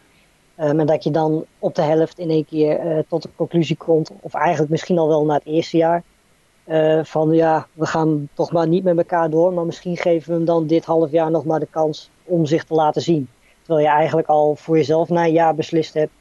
Um, 0.60 0.80
en 0.80 0.86
dat 0.86 1.04
je 1.04 1.10
dan 1.10 1.44
op 1.58 1.74
de 1.74 1.82
helft 1.82 2.18
in 2.18 2.30
één 2.30 2.44
keer 2.44 2.84
uh, 2.84 2.98
tot 3.08 3.22
de 3.22 3.28
conclusie 3.36 3.76
komt, 3.76 4.10
of 4.20 4.34
eigenlijk 4.34 4.70
misschien 4.70 4.98
al 4.98 5.08
wel 5.08 5.24
na 5.24 5.34
het 5.34 5.46
eerste 5.46 5.76
jaar, 5.76 6.02
uh, 6.66 7.04
van 7.04 7.30
ja, 7.30 7.66
we 7.72 7.86
gaan 7.86 8.28
toch 8.34 8.52
maar 8.52 8.68
niet 8.68 8.84
met 8.84 8.96
elkaar 8.96 9.30
door, 9.30 9.52
maar 9.52 9.66
misschien 9.66 9.96
geven 9.96 10.28
we 10.28 10.34
hem 10.34 10.44
dan 10.44 10.66
dit 10.66 10.84
half 10.84 11.10
jaar 11.10 11.30
nog 11.30 11.44
maar 11.44 11.60
de 11.60 11.68
kans 11.70 12.10
om 12.24 12.46
zich 12.46 12.64
te 12.64 12.74
laten 12.74 13.02
zien. 13.02 13.28
Terwijl 13.62 13.86
je 13.86 13.92
eigenlijk 13.92 14.28
al 14.28 14.56
voor 14.56 14.76
jezelf 14.76 15.08
na 15.08 15.24
een 15.24 15.32
jaar 15.32 15.54
beslist 15.54 15.94
hebt 15.94 16.12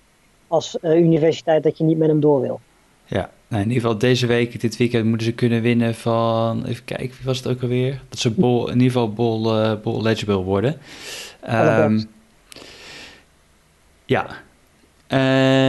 als 0.47 0.77
universiteit 0.81 1.63
dat 1.63 1.77
je 1.77 1.83
niet 1.83 1.97
met 1.97 2.07
hem 2.07 2.19
door 2.19 2.41
wil. 2.41 2.59
Ja, 3.05 3.29
nou 3.47 3.61
in 3.63 3.67
ieder 3.67 3.81
geval 3.81 3.97
deze 3.97 4.27
week, 4.27 4.61
dit 4.61 4.77
weekend, 4.77 5.05
moeten 5.05 5.27
ze 5.27 5.33
kunnen 5.33 5.61
winnen 5.61 5.95
van, 5.95 6.65
even 6.65 6.83
kijken, 6.83 7.09
wie 7.09 7.25
was 7.25 7.37
het 7.37 7.47
ook 7.47 7.61
alweer? 7.61 8.01
Dat 8.09 8.19
ze 8.19 8.31
bol, 8.31 8.67
in 8.67 8.73
ieder 8.73 8.91
geval 8.91 9.13
bol, 9.13 9.59
uh, 9.59 9.73
bol 9.83 10.05
eligible 10.05 10.43
worden. 10.43 10.77
Um, 11.49 12.15
ja. 14.07 14.27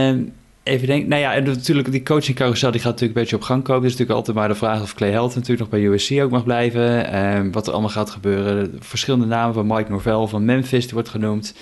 Um, 0.09 0.33
even 0.63 0.87
denken, 0.87 1.09
nou 1.09 1.21
ja, 1.21 1.33
en 1.33 1.43
natuurlijk 1.43 1.91
die 1.91 2.03
coaching 2.03 2.37
carousel 2.37 2.71
die 2.71 2.81
gaat 2.81 2.91
natuurlijk 2.91 3.17
een 3.17 3.21
beetje 3.21 3.35
op 3.35 3.41
gang 3.41 3.63
komen. 3.63 3.83
Het 3.83 3.91
is 3.91 3.97
natuurlijk 3.97 4.19
altijd 4.19 4.37
maar 4.37 4.47
de 4.47 4.65
vraag 4.65 4.81
of 4.81 4.93
Clay 4.93 5.11
Helton 5.11 5.39
natuurlijk 5.39 5.59
nog 5.59 5.79
bij 5.79 5.89
USC 5.89 6.11
ook 6.11 6.31
mag 6.31 6.43
blijven. 6.43 7.17
Um, 7.35 7.51
wat 7.51 7.67
er 7.67 7.73
allemaal 7.73 7.91
gaat 7.91 8.09
gebeuren. 8.09 8.77
Verschillende 8.79 9.25
namen 9.25 9.53
van 9.53 9.67
Mike 9.67 9.91
Norvell 9.91 10.27
van 10.27 10.45
Memphis, 10.45 10.83
die 10.83 10.93
wordt 10.93 11.09
genoemd. 11.09 11.53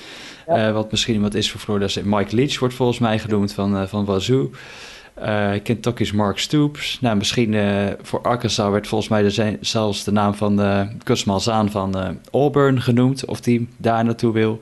Ja. 0.48 0.68
Uh, 0.68 0.74
wat 0.74 0.92
misschien 0.92 1.14
iemand 1.14 1.36
is 1.36 1.52
voor 1.52 1.60
Florida. 1.60 2.02
Mike 2.04 2.36
Leach 2.36 2.60
wordt 2.60 2.76
volgens 2.76 3.00
mij 3.00 3.20
genoemd 3.20 3.54
van, 3.54 3.76
uh, 3.76 3.84
van 3.88 4.06
Wazoo. 4.06 4.52
Uh, 5.20 5.52
Kentucky's 5.64 6.12
Mark 6.12 6.40
Stoops. 6.40 6.98
Nou, 7.02 7.18
misschien 7.18 7.54
uh, 7.54 7.88
voor 8.02 8.22
Arkansas 8.22 8.72
werd 8.72 8.88
volgens 8.88 9.10
mij 9.10 9.22
de, 9.22 9.58
zelfs 9.62 10.04
de 10.04 10.12
naam 10.12 10.34
van 10.34 10.62
uh, 10.62 11.26
Malzaan 11.26 11.72
van 11.72 12.20
Auburn 12.32 12.82
genoemd. 12.82 13.26
Of 13.26 13.42
die 13.42 13.68
daar 13.78 14.04
naartoe 14.04 14.34
wil. 14.34 14.62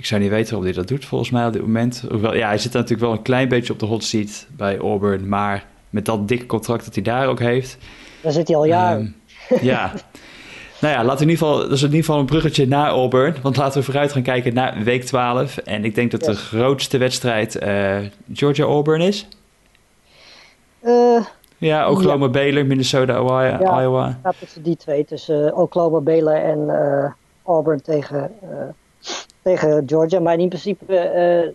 Ik 0.00 0.06
zou 0.06 0.20
niet 0.20 0.30
weten 0.30 0.56
of 0.56 0.62
hij 0.62 0.72
dat 0.72 0.88
doet 0.88 1.04
volgens 1.04 1.30
mij 1.30 1.46
op 1.46 1.52
dit 1.52 1.62
moment. 1.62 2.04
Hoewel, 2.10 2.34
ja, 2.34 2.46
hij 2.46 2.58
zit 2.58 2.72
natuurlijk 2.72 3.00
wel 3.00 3.12
een 3.12 3.22
klein 3.22 3.48
beetje 3.48 3.72
op 3.72 3.78
de 3.78 3.86
hot 3.86 4.04
seat 4.04 4.46
bij 4.56 4.78
Auburn. 4.78 5.28
Maar 5.28 5.66
met 5.90 6.04
dat 6.04 6.28
dikke 6.28 6.46
contract 6.46 6.84
dat 6.84 6.94
hij 6.94 7.02
daar 7.02 7.28
ook 7.28 7.38
heeft. 7.38 7.78
Daar 8.22 8.32
zit 8.32 8.48
hij 8.48 8.56
al 8.56 8.64
jaren. 8.64 9.14
Um, 9.50 9.58
ja. 9.60 9.92
Nou 10.80 10.94
ja, 10.94 11.04
laten 11.04 11.18
we 11.18 11.22
in 11.24 11.30
ieder 11.30 11.46
geval, 11.46 11.60
dat 11.60 11.70
is 11.70 11.82
in 11.82 11.86
ieder 11.86 12.04
geval 12.04 12.18
een 12.18 12.26
bruggetje 12.26 12.66
naar 12.66 12.88
Auburn. 12.88 13.36
Want 13.42 13.56
laten 13.56 13.78
we 13.78 13.84
vooruit 13.84 14.12
gaan 14.12 14.22
kijken 14.22 14.54
naar 14.54 14.82
week 14.82 15.04
12. 15.04 15.56
En 15.56 15.84
ik 15.84 15.94
denk 15.94 16.10
dat 16.10 16.24
de 16.24 16.34
grootste 16.34 16.98
wedstrijd 16.98 17.62
uh, 17.62 17.98
Georgia-Auburn 18.32 19.00
is. 19.00 19.28
Uh, 20.82 21.24
ja, 21.58 21.90
Oklahoma, 21.90 22.24
ja. 22.24 22.30
Baylor, 22.30 22.66
Minnesota, 22.66 23.14
Iowa. 23.14 23.44
Ja, 23.44 23.82
Iowa. 23.82 24.18
Ja, 24.24 24.32
tussen 24.38 24.62
die 24.62 24.76
twee. 24.76 25.04
Tussen 25.04 25.46
uh, 25.46 25.58
Oklahoma, 25.58 26.00
Baylor 26.00 26.34
en 26.34 26.58
uh, 26.58 27.10
Auburn 27.44 27.82
tegen, 27.82 28.30
tegen 29.42 29.82
Georgia. 29.86 30.20
Maar 30.20 30.38
in 30.38 30.48
principe, 30.48 31.54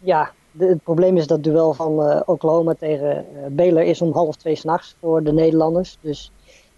ja, 0.00 0.30
de, 0.50 0.66
het 0.66 0.82
probleem 0.82 1.16
is 1.16 1.26
dat 1.26 1.44
duel 1.44 1.74
van 1.74 2.22
Oklahoma 2.26 2.74
tegen 2.74 3.24
Baylor 3.50 3.82
is 3.82 4.02
om 4.02 4.12
half 4.12 4.36
twee 4.36 4.54
s'nachts 4.54 4.96
voor 5.00 5.22
de 5.22 5.32
Nederlanders. 5.32 5.98
Dus 6.00 6.32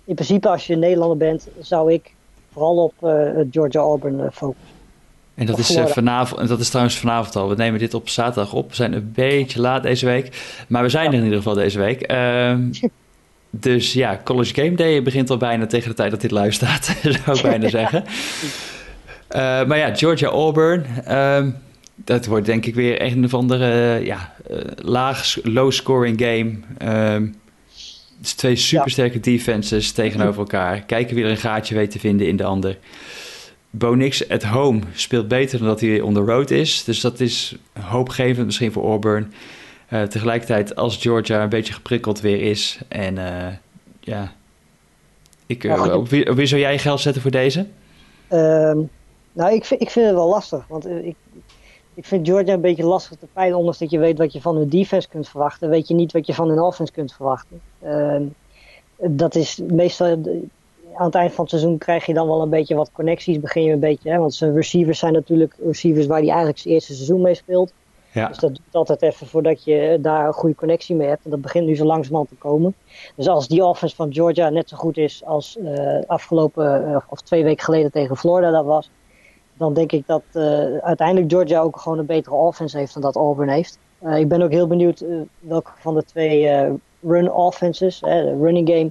in 0.04 0.14
principe, 0.14 0.48
als 0.48 0.66
je 0.66 0.76
Nederlander 0.76 1.16
bent, 1.16 1.48
zou 1.58 1.92
ik 1.92 2.14
vooral 2.52 2.76
op 2.76 2.94
Georgia-Auburn 3.50 4.32
focussen. 4.32 4.78
En 5.40 5.46
dat 5.46 5.58
is, 5.58 5.78
vanavond, 5.86 6.40
en 6.40 6.46
dat 6.46 6.60
is 6.60 6.68
trouwens 6.68 6.98
vanavond 6.98 7.36
al. 7.36 7.48
We 7.48 7.54
nemen 7.54 7.78
dit 7.78 7.94
op 7.94 8.08
zaterdag 8.08 8.52
op. 8.52 8.68
We 8.68 8.74
zijn 8.74 8.92
een 8.92 9.12
beetje 9.14 9.60
laat 9.60 9.82
deze 9.82 10.06
week. 10.06 10.42
Maar 10.68 10.82
we 10.82 10.88
zijn 10.88 11.06
er 11.06 11.14
in 11.14 11.22
ieder 11.22 11.36
geval 11.36 11.54
deze 11.54 11.78
week. 11.78 12.12
Uh, 12.12 12.54
dus 13.50 13.92
ja, 13.92 14.20
College 14.24 14.54
Game 14.54 14.74
Day 14.74 15.02
begint 15.02 15.30
al 15.30 15.36
bijna 15.36 15.66
tegen 15.66 15.88
de 15.88 15.94
tijd 15.94 16.10
dat 16.10 16.20
dit 16.20 16.30
live 16.30 16.50
staat. 16.50 16.84
zou 17.24 17.36
ik 17.36 17.42
bijna 17.42 17.68
zeggen. 17.68 18.04
Uh, 19.30 19.64
maar 19.64 19.78
ja, 19.78 19.94
Georgia-Auburn. 19.94 20.84
Ehm, 21.04 21.50
dat 21.94 22.26
wordt 22.26 22.46
denk 22.46 22.66
ik 22.66 22.74
weer 22.74 23.02
een 23.02 23.24
of 23.24 23.34
andere 23.34 24.00
ja, 24.04 24.32
uh, 24.50 24.56
laag, 24.76 25.36
low-scoring 25.42 26.20
game. 26.20 26.54
Um, 27.14 27.34
dus 28.18 28.32
twee 28.32 28.56
supersterke 28.56 29.14
ja. 29.14 29.20
defenses 29.22 29.92
tegenover 29.92 30.40
elkaar. 30.40 30.80
Kijken 30.80 31.14
wie 31.14 31.24
er 31.24 31.30
een 31.30 31.36
gaatje 31.36 31.74
weet 31.74 31.90
te 31.90 31.98
vinden 31.98 32.26
in 32.26 32.36
de 32.36 32.44
ander. 32.44 32.78
Bo 33.70 33.94
Nix 33.94 34.28
at 34.28 34.42
home 34.42 34.80
speelt 34.92 35.28
beter 35.28 35.58
dan 35.58 35.68
dat 35.68 35.80
hij 35.80 36.00
on 36.00 36.14
the 36.14 36.20
road 36.20 36.50
is. 36.50 36.84
Dus 36.84 37.00
dat 37.00 37.20
is 37.20 37.56
hoopgevend 37.80 38.46
misschien 38.46 38.72
voor 38.72 38.84
Auburn. 38.84 39.32
Uh, 39.92 40.02
tegelijkertijd 40.02 40.76
als 40.76 40.96
Georgia 40.96 41.42
een 41.42 41.48
beetje 41.48 41.72
geprikkeld 41.72 42.20
weer 42.20 42.40
is. 42.40 42.78
En 42.88 43.16
uh, 43.16 43.46
ja, 44.00 44.32
ik, 45.46 45.62
ja 45.62 45.96
op, 45.96 46.08
wie, 46.08 46.30
op, 46.30 46.36
wie, 46.36 46.46
zou 46.46 46.60
jij 46.60 46.78
geld 46.78 47.00
zetten 47.00 47.22
voor 47.22 47.30
deze? 47.30 47.66
Um, 48.32 48.90
nou, 49.40 49.54
ik 49.54 49.64
vind, 49.64 49.80
ik 49.80 49.90
vind 49.90 50.06
het 50.06 50.14
wel 50.14 50.28
lastig. 50.28 50.64
Want 50.68 50.86
ik, 50.86 51.16
ik 51.94 52.04
vind 52.04 52.26
Georgia 52.28 52.52
een 52.52 52.60
beetje 52.60 52.84
lastig 52.84 53.18
te 53.18 53.26
peilen. 53.32 53.58
Ondanks 53.58 53.78
dat 53.78 53.90
je 53.90 53.98
weet 53.98 54.18
wat 54.18 54.32
je 54.32 54.40
van 54.40 54.56
hun 54.56 54.68
defense 54.68 55.08
kunt 55.08 55.28
verwachten. 55.28 55.68
Weet 55.68 55.88
je 55.88 55.94
niet 55.94 56.12
wat 56.12 56.26
je 56.26 56.34
van 56.34 56.48
hun 56.48 56.60
offense 56.60 56.92
kunt 56.92 57.12
verwachten. 57.12 57.60
Uh, 57.84 58.20
dat 58.96 59.34
is 59.34 59.60
meestal 59.66 60.06
aan 60.94 61.06
het 61.06 61.14
eind 61.14 61.32
van 61.32 61.44
het 61.44 61.52
seizoen 61.52 61.78
krijg 61.78 62.06
je 62.06 62.14
dan 62.14 62.26
wel 62.26 62.42
een 62.42 62.48
beetje 62.48 62.74
wat 62.74 62.92
connecties. 62.92 63.40
Begin 63.40 63.62
je 63.62 63.72
een 63.72 63.78
beetje, 63.78 64.10
hè, 64.10 64.18
want 64.18 64.34
zijn 64.34 64.54
receivers 64.54 64.98
zijn 64.98 65.12
natuurlijk 65.12 65.54
receivers 65.64 66.06
waar 66.06 66.18
hij 66.18 66.28
eigenlijk 66.28 66.58
zijn 66.58 66.74
eerste 66.74 66.94
seizoen 66.94 67.20
mee 67.20 67.34
speelt. 67.34 67.72
Ja. 68.12 68.28
Dus 68.28 68.38
dat 68.38 68.54
doet 68.54 68.74
altijd 68.74 69.02
even 69.02 69.26
voordat 69.26 69.64
je 69.64 69.98
daar 70.00 70.26
een 70.26 70.32
goede 70.32 70.54
connectie 70.54 70.96
mee 70.96 71.08
hebt. 71.08 71.24
En 71.24 71.30
dat 71.30 71.40
begint 71.40 71.66
nu 71.66 71.76
zo 71.76 71.84
langzamerhand 71.84 72.28
te 72.28 72.34
komen. 72.34 72.74
Dus 73.16 73.28
als 73.28 73.48
die 73.48 73.64
offense 73.64 73.96
van 73.96 74.12
Georgia 74.12 74.48
net 74.48 74.68
zo 74.68 74.76
goed 74.76 74.96
is 74.96 75.24
als 75.24 75.56
uh, 75.62 75.98
afgelopen, 76.06 76.88
uh, 76.88 76.96
of 77.08 77.20
twee 77.20 77.44
weken 77.44 77.64
geleden 77.64 77.90
tegen 77.90 78.16
Florida 78.16 78.50
dat 78.50 78.64
was. 78.64 78.90
Dan 79.60 79.74
denk 79.74 79.92
ik 79.92 80.06
dat 80.06 80.22
uh, 80.32 80.76
uiteindelijk 80.76 81.30
Georgia 81.30 81.60
ook 81.60 81.76
gewoon 81.76 81.98
een 81.98 82.06
betere 82.06 82.34
offense 82.34 82.78
heeft 82.78 82.92
dan 82.92 83.02
dat 83.02 83.16
Auburn 83.16 83.48
heeft. 83.48 83.78
ik 84.16 84.28
ben 84.28 84.42
ook 84.42 84.50
heel 84.50 84.66
benieuwd 84.66 85.04
welke 85.38 85.70
van 85.74 85.94
de 85.94 86.04
twee 86.04 86.48
run 87.02 87.32
offenses, 87.32 88.00
de 88.00 88.38
running 88.40 88.68
game, 88.68 88.90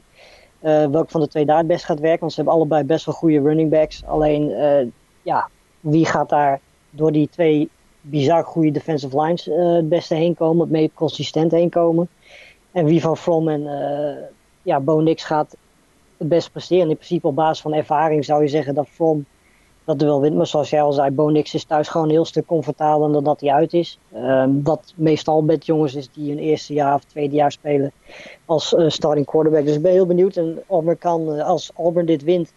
uh, 0.62 0.92
welke 0.92 1.12
van 1.12 1.22
de 1.22 1.28
twee 1.28 1.46
daar 1.46 1.58
het 1.58 1.68
best 1.68 1.86
gaat 1.86 2.00
werken. 2.00 2.20
Want 2.20 2.32
ze 2.32 2.42
hebben 2.42 2.58
allebei 2.58 2.84
best 2.84 3.06
wel 3.06 3.16
goede 3.16 3.42
running 3.42 3.70
backs. 3.70 4.06
Alleen, 4.06 4.50
uh, 4.50 4.88
ja, 5.22 5.50
wie 5.80 6.06
gaat 6.06 6.30
daar 6.30 6.60
door 6.90 7.12
die 7.12 7.30
twee 7.30 7.70
bizar 8.02 8.44
goede 8.44 8.72
defensive 8.72 9.22
lines 9.22 9.48
uh, 9.48 9.74
het 9.74 9.90
beste 9.90 10.16
heen 10.16 10.36
komen, 10.36 10.62
het 10.62 10.72
meest 10.72 10.94
consistent 10.94 11.52
heen 11.52 11.70
komen. 11.70 12.10
En 12.72 12.86
wie 12.86 13.02
van 13.02 13.18
From 13.18 13.48
en 13.48 13.64
ja, 14.62 14.80
Bo 14.80 15.00
Nix 15.00 15.24
gaat 15.24 15.56
het 16.18 16.30
best 16.30 16.52
presteren. 16.52 16.90
In 16.90 16.96
principe 16.96 17.28
op 17.28 17.36
basis 17.36 17.62
van 17.62 17.74
ervaring 17.74 18.26
zou 18.26 18.42
je 18.42 18.48
zeggen 18.48 18.76
dat 18.76 18.88
From 18.88 19.26
dat 19.90 20.00
duel 20.00 20.22
wint. 20.22 20.36
Maar 20.36 20.48
zoals 20.48 20.70
jij 20.70 20.82
al 20.82 20.92
zei, 20.92 21.12
Bo 21.12 21.30
Nix 21.30 21.54
is 21.54 21.64
thuis 21.64 21.88
gewoon 21.88 22.08
een 22.08 22.14
heel 22.14 22.26
stuk 22.26 22.46
comfortabeler 22.46 23.12
dan 23.12 23.24
dat 23.24 23.42
hij 23.42 23.52
uit 23.52 23.74
is. 23.74 24.00
Um, 24.16 24.64
wat 24.64 24.94
meestal 24.96 25.42
met 25.42 25.66
jongens 25.66 25.96
is 25.96 26.10
die 26.14 26.32
een 26.32 26.40
eerste 26.40 26.74
jaar 26.74 26.94
of 26.94 27.04
tweede 27.04 27.36
jaar 27.36 27.52
spelen 27.52 27.92
als 28.46 28.74
uh, 28.74 28.90
starting 28.90 29.26
quarterback. 29.26 29.66
Dus 29.66 29.76
ik 29.76 29.82
ben 29.82 29.92
heel 29.92 30.06
benieuwd. 30.06 30.36
En 30.36 30.64
Auburn 30.68 30.98
kan, 30.98 31.36
uh, 31.36 31.46
als 31.46 31.72
Auburn 31.76 32.06
dit 32.06 32.24
wint, 32.24 32.52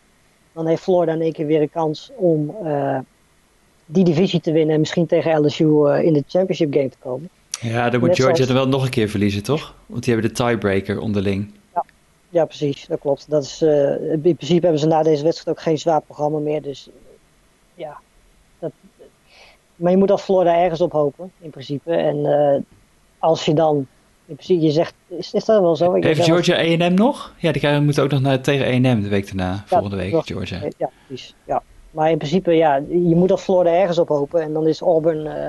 dan 0.52 0.66
heeft 0.66 0.82
Florida 0.82 1.12
in 1.12 1.20
één 1.20 1.32
keer 1.32 1.46
weer 1.46 1.60
een 1.60 1.70
kans 1.70 2.10
om 2.16 2.56
uh, 2.64 2.98
die 3.86 4.04
divisie 4.04 4.40
te 4.40 4.52
winnen. 4.52 4.74
En 4.74 4.80
misschien 4.80 5.06
tegen 5.06 5.44
LSU 5.44 5.88
in 5.88 6.12
de 6.12 6.24
championship 6.26 6.72
game 6.72 6.88
te 6.88 6.96
komen. 6.98 7.28
Ja, 7.60 7.90
dan 7.90 8.00
moet 8.00 8.08
Net 8.08 8.18
Georgia 8.18 8.36
zoals... 8.36 8.50
er 8.50 8.56
wel 8.56 8.68
nog 8.68 8.84
een 8.84 8.90
keer 8.90 9.08
verliezen, 9.08 9.42
toch? 9.42 9.74
Want 9.86 10.04
die 10.04 10.14
hebben 10.14 10.34
de 10.34 10.44
tiebreaker 10.44 11.00
onderling. 11.00 11.54
Ja, 11.74 11.84
ja 12.28 12.44
precies. 12.44 12.86
Dat 12.86 13.00
klopt. 13.00 13.30
Dat 13.30 13.42
is, 13.42 13.62
in 14.12 14.20
principe 14.20 14.60
hebben 14.60 14.78
ze 14.78 14.86
na 14.86 15.02
deze 15.02 15.24
wedstrijd 15.24 15.56
ook 15.56 15.62
geen 15.62 15.78
zwaar 15.78 16.00
programma 16.00 16.38
meer. 16.38 16.62
Dus 16.62 16.90
ja, 17.74 18.00
dat, 18.58 18.72
maar 19.76 19.90
je 19.90 19.96
moet 19.96 20.10
als 20.10 20.22
Florida 20.22 20.56
ergens 20.56 20.80
op 20.80 20.92
hopen, 20.92 21.32
in 21.38 21.50
principe. 21.50 21.94
En 21.94 22.16
uh, 22.16 22.56
als 23.18 23.44
je 23.44 23.54
dan, 23.54 23.86
in 24.26 24.34
principe, 24.34 24.60
je 24.60 24.70
zegt, 24.70 24.94
is, 25.06 25.32
is 25.32 25.44
dat 25.44 25.60
wel 25.60 25.76
zo? 25.76 25.94
Ik 25.94 26.04
Heeft 26.04 26.24
Georgia 26.24 26.56
A&M 26.56 26.94
nog? 26.94 27.34
Ja, 27.38 27.52
die 27.52 27.80
moeten 27.80 28.02
ook 28.02 28.10
nog 28.10 28.20
naar, 28.20 28.40
tegen 28.40 28.66
A&M 28.66 29.02
de 29.02 29.08
week 29.08 29.26
daarna, 29.26 29.52
ja, 29.52 29.62
volgende 29.66 29.96
week, 29.96 30.12
nog, 30.12 30.26
Georgia. 30.26 30.60
Ja, 30.78 30.90
precies. 31.06 31.34
Ja. 31.44 31.62
Maar 31.90 32.10
in 32.10 32.18
principe, 32.18 32.52
ja, 32.52 32.76
je 32.88 33.16
moet 33.16 33.30
als 33.30 33.42
Florida 33.42 33.74
ergens 33.74 33.98
op 33.98 34.08
hopen. 34.08 34.42
En 34.42 34.52
dan 34.52 34.66
is 34.66 34.80
Auburn, 34.80 35.26
uh, 35.26 35.48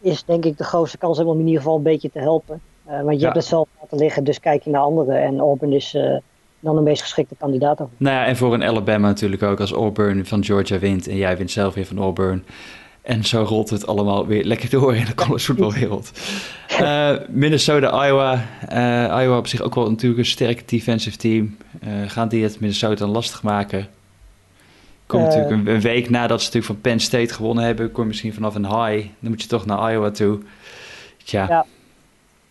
is 0.00 0.24
denk 0.24 0.44
ik 0.44 0.58
de 0.58 0.64
grootste 0.64 0.98
kans 0.98 1.18
om 1.18 1.38
in 1.38 1.46
ieder 1.46 1.62
geval 1.62 1.76
een 1.76 1.82
beetje 1.82 2.10
te 2.10 2.18
helpen. 2.18 2.60
Uh, 2.88 3.00
want 3.00 3.12
je 3.12 3.18
ja. 3.18 3.24
hebt 3.24 3.36
het 3.36 3.44
zelf 3.44 3.68
laten 3.80 3.98
liggen, 3.98 4.24
dus 4.24 4.40
kijk 4.40 4.62
je 4.62 4.70
naar 4.70 4.80
anderen. 4.80 5.22
En 5.22 5.38
Auburn 5.38 5.72
is 5.72 5.96
dan 6.64 6.76
de 6.76 6.82
meest 6.82 7.02
geschikte 7.02 7.34
kandidaat. 7.38 7.78
Nou 7.78 7.88
ja, 8.16 8.26
en 8.26 8.36
voor 8.36 8.54
een 8.54 8.64
Alabama 8.64 9.08
natuurlijk 9.08 9.42
ook 9.42 9.60
als 9.60 9.72
Auburn 9.72 10.26
van 10.26 10.44
Georgia 10.44 10.78
wint 10.78 11.08
en 11.08 11.16
jij 11.16 11.36
wint 11.36 11.50
zelf 11.50 11.74
weer 11.74 11.86
van 11.86 11.98
Auburn. 11.98 12.44
En 13.02 13.24
zo 13.24 13.42
rolt 13.42 13.70
het 13.70 13.86
allemaal 13.86 14.26
weer 14.26 14.44
lekker 14.44 14.70
door 14.70 14.96
in 14.96 15.04
de 15.04 15.14
college 15.14 15.44
voetbalwereld. 15.44 16.10
uh, 16.80 17.10
Minnesota, 17.28 18.06
Iowa. 18.06 18.44
Uh, 18.72 19.22
Iowa 19.22 19.36
op 19.36 19.46
zich 19.46 19.60
ook 19.60 19.74
wel 19.74 19.90
natuurlijk 19.90 20.20
een 20.20 20.26
sterke 20.26 20.62
defensive 20.66 21.16
team. 21.16 21.56
Uh, 21.84 21.90
gaan 22.06 22.28
die 22.28 22.42
het 22.42 22.60
Minnesota 22.60 23.06
lastig 23.06 23.42
maken? 23.42 23.86
Komt 25.06 25.22
natuurlijk 25.22 25.50
een, 25.50 25.66
een, 25.74 25.80
week 25.80 26.10
nadat 26.10 26.40
ze 26.40 26.46
natuurlijk 26.46 26.72
van 26.72 26.80
Penn 26.80 27.00
State 27.00 27.34
gewonnen 27.34 27.64
hebben. 27.64 27.92
Kom 27.92 28.02
je 28.02 28.08
misschien 28.08 28.34
vanaf 28.34 28.54
een 28.54 28.66
high. 28.66 29.08
Dan 29.18 29.30
moet 29.30 29.42
je 29.42 29.48
toch 29.48 29.66
naar 29.66 29.92
Iowa 29.92 30.10
toe. 30.10 30.38
Tja. 31.24 31.46
Ja, 31.48 31.66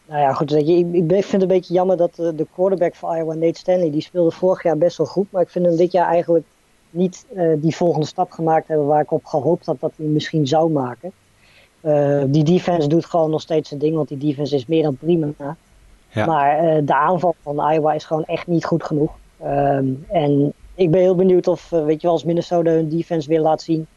Nou 0.06 0.22
ja, 0.22 0.34
goed. 0.34 0.52
Weet 0.52 0.68
je, 0.68 0.76
ik, 0.76 0.94
ik 0.94 1.12
vind 1.12 1.32
het 1.32 1.42
een 1.42 1.48
beetje 1.48 1.74
jammer 1.74 1.98
dat 1.98 2.16
de, 2.16 2.36
de 2.36 2.48
quarterback 2.54 2.96
van 2.96 3.16
Iowa, 3.16 3.34
Nate 3.34 3.60
Stanley, 3.60 3.92
die 3.92 4.02
speelde 4.02 4.32
vorig 4.32 4.64
jaar 4.64 4.78
best 4.78 4.98
wel 4.98 5.08
goed. 5.08 5.32
Maar 5.32 5.42
ik 5.42 5.50
vind 5.50 5.66
hem 5.66 5.76
dit 5.76 5.92
jaar 5.92 6.08
eigenlijk 6.08 6.46
niet 6.90 7.26
uh, 7.36 7.54
die 7.58 7.76
volgende 7.76 8.06
stap 8.08 8.32
gemaakt 8.32 8.68
hebben 8.68 8.88
waar 8.88 9.02
ik 9.02 9.12
op 9.12 9.26
gehoopt 9.26 9.66
had 9.66 9.80
dat 9.80 9.92
hij 9.96 10.06
misschien 10.06 10.48
zou 10.48 10.72
maken. 10.72 11.12
Uh, 11.82 12.24
die 12.28 12.44
defense 12.44 12.88
doet 12.88 13.06
gewoon 13.06 13.30
nog 13.30 13.42
steeds 13.42 13.68
zijn 13.70 13.80
ding, 13.80 13.96
want 13.96 14.08
die 14.08 14.18
defense 14.18 14.56
is 14.56 14.66
meer 14.66 14.84
dan 14.84 14.96
prima. 14.96 15.28
Ja. 16.10 16.26
Maar 16.26 16.64
uh, 16.64 16.82
de 16.86 16.96
aanval 16.96 17.36
van 17.42 17.72
Iowa 17.72 17.94
is 17.94 18.06
gewoon 18.06 18.26
echt 18.26 18.48
niet 18.48 18.66
goed 18.66 18.84
genoeg. 18.84 19.12
Um, 19.44 20.06
en 20.10 20.54
ik 20.76 20.92
ben 20.92 21.02
heel 21.02 21.16
benieuwd 21.16 21.48
of, 21.48 21.70
weet 21.70 22.02
je 22.02 22.08
wel, 22.08 22.12
als 22.12 22.24
Minnesota 22.24 22.72
hun 22.72 22.90
defense 22.90 23.30
weer 23.30 23.42
laat 23.42 23.62
zien, 23.62 23.88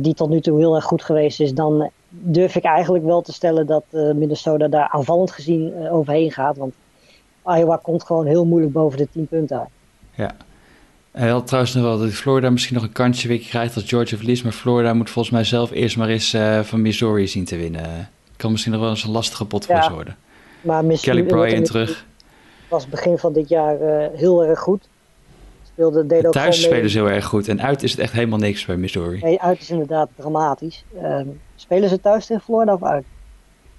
die 0.00 0.14
tot 0.14 0.28
nu 0.28 0.40
toe 0.40 0.58
heel 0.58 0.74
erg 0.74 0.84
goed 0.84 1.02
geweest 1.02 1.40
is, 1.40 1.54
dan 1.54 1.90
durf 2.08 2.56
ik 2.56 2.64
eigenlijk 2.64 3.04
wel 3.04 3.20
te 3.20 3.32
stellen 3.32 3.66
dat 3.66 3.84
Minnesota 3.92 4.68
daar 4.68 4.88
aanvallend 4.88 5.30
gezien 5.30 5.88
overheen 5.90 6.32
gaat. 6.32 6.56
Want 6.56 6.74
Iowa 7.46 7.76
komt 7.76 8.04
gewoon 8.04 8.26
heel 8.26 8.44
moeilijk 8.44 8.72
boven 8.72 8.98
de 8.98 9.08
10 9.12 9.26
punten 9.26 9.58
uit. 9.58 9.68
Ja, 10.14 10.36
hij 11.10 11.28
had 11.28 11.46
trouwens 11.46 11.74
nog 11.74 11.84
wel 11.84 11.98
dat 11.98 12.10
Florida 12.10 12.50
misschien 12.50 12.74
nog 12.74 12.84
een 12.84 12.92
kansje 12.92 13.28
weer 13.28 13.38
krijgt 13.38 13.74
als 13.74 13.84
Georgia 13.84 14.16
verliest. 14.16 14.42
Maar 14.42 14.52
Florida 14.52 14.94
moet 14.94 15.10
volgens 15.10 15.34
mij 15.34 15.44
zelf 15.44 15.70
eerst 15.70 15.96
maar 15.96 16.08
eens 16.08 16.34
uh, 16.34 16.60
van 16.60 16.82
Missouri 16.82 17.28
zien 17.28 17.44
te 17.44 17.56
winnen. 17.56 18.10
Kan 18.36 18.50
misschien 18.50 18.72
nog 18.72 18.80
wel 18.80 18.90
eens 18.90 19.04
een 19.04 19.10
lastige 19.10 19.44
pot 19.44 19.66
voor 19.66 19.82
ze 19.82 19.92
worden. 19.92 20.16
Maar 20.60 20.84
Kelly 20.84 21.22
Bryan 21.22 21.62
terug. 21.62 22.06
Was 22.68 22.88
begin 22.88 23.18
van 23.18 23.32
dit 23.32 23.48
jaar 23.48 23.80
uh, 23.80 24.06
heel 24.14 24.44
erg 24.44 24.58
goed. 24.58 24.88
Speelde, 25.78 26.06
deed 26.06 26.26
ook 26.26 26.32
Thuis 26.32 26.62
spelen 26.62 26.90
ze 26.90 26.98
heel 26.98 27.10
erg 27.10 27.24
goed. 27.24 27.48
En 27.48 27.62
uit 27.62 27.82
is 27.82 27.90
het 27.90 28.00
echt 28.00 28.12
helemaal 28.12 28.38
niks 28.38 28.64
bij 28.64 28.76
Missouri. 28.76 29.20
Nee, 29.22 29.40
uit 29.40 29.60
is 29.60 29.70
inderdaad 29.70 30.08
dramatisch. 30.16 30.84
Uh, 31.02 31.20
spelen 31.56 31.88
ze 31.88 32.00
thuis 32.00 32.30
in 32.30 32.40
Florida 32.40 32.72
of 32.72 32.82
uit? 32.82 33.04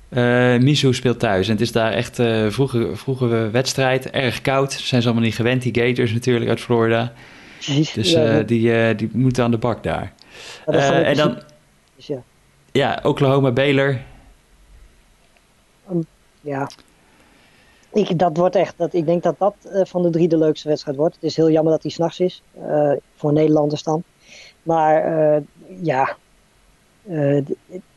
Uh, 0.09 0.63
Mizu 0.63 0.93
speelt 0.93 1.19
thuis 1.19 1.47
en 1.47 1.51
het 1.51 1.61
is 1.61 1.71
daar 1.71 1.91
echt 1.91 2.19
uh, 2.19 2.49
vroege, 2.49 2.89
vroege 2.93 3.49
wedstrijd. 3.51 4.09
Erg 4.09 4.41
koud. 4.41 4.71
Zijn 4.71 5.01
ze 5.01 5.07
allemaal 5.07 5.25
niet 5.25 5.35
gewend, 5.35 5.61
die 5.61 5.83
Gators 5.83 6.13
natuurlijk 6.13 6.49
uit 6.49 6.59
Florida. 6.59 7.13
Precies. 7.53 7.93
Dus 7.93 8.13
uh, 8.13 8.37
die, 8.45 8.95
die 8.95 9.09
moeten 9.13 9.43
aan 9.43 9.51
de 9.51 9.57
bak 9.57 9.83
daar. 9.83 10.13
en 10.65 11.15
dan, 11.15 11.41
ja. 11.95 12.23
ja, 12.71 12.99
Oklahoma 13.03 13.51
Baylor. 13.51 13.99
Um, 15.91 16.05
ja. 16.41 16.69
Ik, 17.93 18.19
dat 18.19 18.37
wordt 18.37 18.55
echt, 18.55 18.77
dat, 18.77 18.93
ik 18.93 19.05
denk 19.05 19.23
dat 19.23 19.35
dat 19.37 19.53
van 19.83 20.01
de 20.01 20.09
drie 20.09 20.27
de 20.27 20.37
leukste 20.37 20.67
wedstrijd 20.67 20.97
wordt. 20.97 21.15
Het 21.15 21.23
is 21.23 21.35
heel 21.35 21.49
jammer 21.49 21.71
dat 21.73 21.81
die 21.81 21.91
s'nachts 21.91 22.19
is, 22.19 22.43
voor 23.15 23.33
Nederlanders 23.33 23.83
dan. 23.83 24.03
Maar 24.63 25.03
ja, 25.81 26.17
uh, 27.09 27.45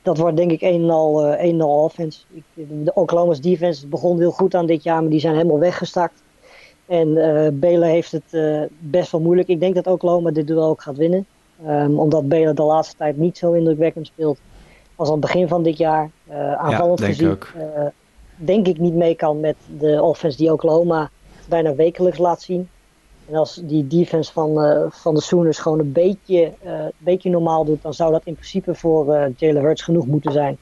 dat 0.03 0.19
wordt 0.19 0.37
denk 0.37 0.51
ik 0.51 0.63
een 0.63 0.83
en 0.83 0.91
al, 0.91 1.43
uh, 1.45 1.67
offense. 1.67 2.21
Ik, 2.33 2.67
de 2.85 2.95
Oklahoma's 2.95 3.41
defense 3.41 3.87
begon 3.87 4.19
heel 4.19 4.31
goed 4.31 4.55
aan 4.55 4.67
dit 4.67 4.83
jaar, 4.83 5.01
maar 5.01 5.11
die 5.11 5.21
zijn 5.21 5.35
helemaal 5.35 5.59
weggestakt. 5.59 6.23
En 6.87 7.15
Baylor 7.61 7.89
heeft 7.89 8.13
het 8.13 8.69
best 8.79 9.13
wel 9.13 9.21
moeilijk. 9.21 9.49
Ik 9.49 9.61
denk 9.61 9.75
dat 9.75 9.87
Oklahoma 9.87 10.31
dit 10.31 10.47
duel 10.47 10.65
ook 10.65 10.83
gaat 10.83 10.97
winnen. 10.97 11.27
Um, 11.67 11.99
omdat 11.99 12.29
Baylor 12.29 12.55
de 12.55 12.63
laatste 12.63 12.97
tijd 12.97 13.17
niet 13.17 13.39
zo 13.39 13.53
indrukwekkend 13.53 14.07
speelt 14.07 14.39
als 14.97 15.09
aan 15.09 15.15
het 15.15 15.23
begin 15.23 15.49
van 15.49 15.63
dit 15.63 15.77
jaar. 15.77 16.11
aanvallend 16.57 16.99
ja, 16.99 17.07
gezien. 17.07 17.39
Denk 18.45 18.67
ik 18.67 18.79
niet 18.79 18.95
mee 18.95 19.15
kan 19.15 19.41
met 19.41 19.57
de 19.79 20.03
offense 20.03 20.37
die 20.37 20.53
Oklahoma 20.53 21.11
bijna 21.49 21.75
wekelijks 21.75 22.19
laat 22.19 22.43
zien. 22.43 22.69
En 23.29 23.35
als 23.35 23.61
die 23.63 23.87
defense 23.87 24.33
van, 24.33 24.65
uh, 24.65 24.87
van 24.91 25.15
de 25.15 25.21
Sooners 25.21 25.59
gewoon 25.59 25.79
een 25.79 25.93
beetje, 25.93 26.53
uh, 26.65 26.85
beetje 26.99 27.31
normaal 27.31 27.65
doet, 27.65 27.83
dan 27.83 27.95
zou 27.95 28.13
dat 28.13 28.23
in 28.25 28.35
principe 28.35 28.75
voor 28.75 29.15
uh, 29.15 29.25
Jalen 29.37 29.63
Hurts 29.63 29.83
genoeg 29.83 30.07
moeten 30.07 30.33
zijn 30.33 30.57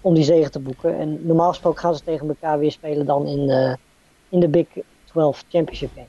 om 0.00 0.14
die 0.14 0.24
zegen 0.24 0.50
te 0.50 0.58
boeken. 0.58 0.98
En 0.98 1.26
normaal 1.26 1.48
gesproken 1.48 1.80
gaan 1.80 1.96
ze 1.96 2.04
tegen 2.04 2.28
elkaar 2.28 2.58
weer 2.58 2.72
spelen 2.72 3.06
dan 3.06 3.26
in, 3.26 3.76
in 4.28 4.40
de 4.40 4.48
Big 4.48 4.66
12 5.04 5.44
Championship 5.48 5.90
Game. 5.94 6.06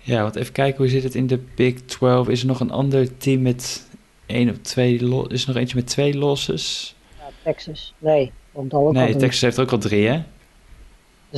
Ja, 0.00 0.22
want 0.22 0.36
even 0.36 0.52
kijken, 0.52 0.78
hoe 0.78 0.88
zit 0.88 1.02
het 1.02 1.14
in 1.14 1.26
de 1.26 1.38
Big 1.54 1.80
12? 1.80 2.28
Is 2.28 2.40
er 2.40 2.46
nog 2.46 2.60
een 2.60 2.70
ander 2.70 3.16
team 3.16 3.42
met 3.42 3.88
één 4.26 4.50
of 4.50 4.56
twee, 4.56 4.94
is 5.28 5.42
er 5.42 5.48
nog 5.48 5.56
eentje 5.56 5.76
met 5.76 5.86
twee 5.86 6.18
losses? 6.18 6.94
Ja, 7.18 7.30
Texas. 7.42 7.94
Nee. 7.98 8.32
Nee, 8.90 9.16
Texas 9.16 9.40
heeft 9.40 9.58
ook 9.58 9.72
al 9.72 9.78
drie, 9.78 10.08
hè? 10.08 10.22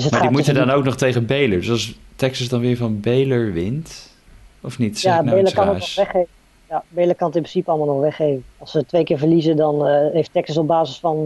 Dus 0.02 0.11
maar 0.11 0.20
die 0.20 0.30
moeten 0.30 0.54
dan 0.54 0.70
ook 0.70 0.84
nog 0.84 0.96
tegen 0.96 1.26
Baylor. 1.26 1.58
Dus 1.58 1.70
als 1.70 1.98
Texas 2.16 2.48
dan 2.48 2.61
weer 2.61 2.76
van 2.76 3.00
Baylor 3.00 3.52
wint, 3.52 4.11
of 4.61 4.78
niet? 4.78 5.00
ja, 5.00 5.14
nou 5.14 5.30
Baylor 5.30 5.52
kan 5.52 5.68
het 5.68 5.78
nog 5.78 5.94
weggeven. 5.94 6.26
Ja, 6.68 6.84
Baylor 6.88 7.14
kan 7.14 7.26
het 7.26 7.37
in 7.37 7.42
principe 7.42 7.70
allemaal 7.70 7.94
nog 7.94 8.00
weggeven. 8.00 8.44
Als 8.58 8.70
ze 8.70 8.87
twee 8.87 9.04
keer 9.04 9.18
verliezen, 9.18 9.56
dan 9.56 9.88
uh, 9.88 10.12
heeft 10.12 10.32
Texas 10.32 10.56
op 10.56 10.66
basis 10.66 10.98
van... 10.98 11.16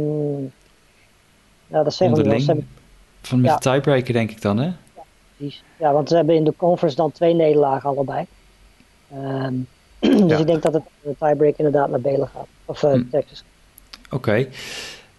Ja, 1.67 1.83
dat 1.83 1.95
zeggen 1.95 2.17
we 2.17 2.45
wel. 2.45 2.63
Van 3.23 3.41
met 3.41 3.51
ja. 3.51 3.57
de 3.57 3.71
tiebreaker 3.71 4.13
denk 4.13 4.31
ik 4.31 4.41
dan, 4.41 4.59
hè? 4.59 4.65
Ja, 4.65 5.03
precies. 5.37 5.63
Ja, 5.79 5.93
want 5.93 6.09
ze 6.09 6.17
hebben 6.17 6.35
in 6.35 6.45
de 6.45 6.55
conference 6.57 6.97
dan 6.97 7.13
twee 7.13 7.35
nederlagen 7.35 7.89
allebei. 7.89 8.27
Um, 9.15 9.69
dus 9.99 10.31
ja. 10.31 10.39
ik 10.39 10.47
denk 10.47 10.63
dat 10.63 10.73
het 10.73 10.83
de 11.03 11.15
tiebreaker 11.19 11.65
inderdaad 11.65 11.91
naar 11.91 12.01
Baylor 12.01 12.29
gaat. 12.35 12.47
Of 12.65 12.83
uh, 12.83 12.93
hm. 12.93 13.03
Texas. 13.11 13.45
Oké. 14.05 14.15
Okay. 14.15 14.49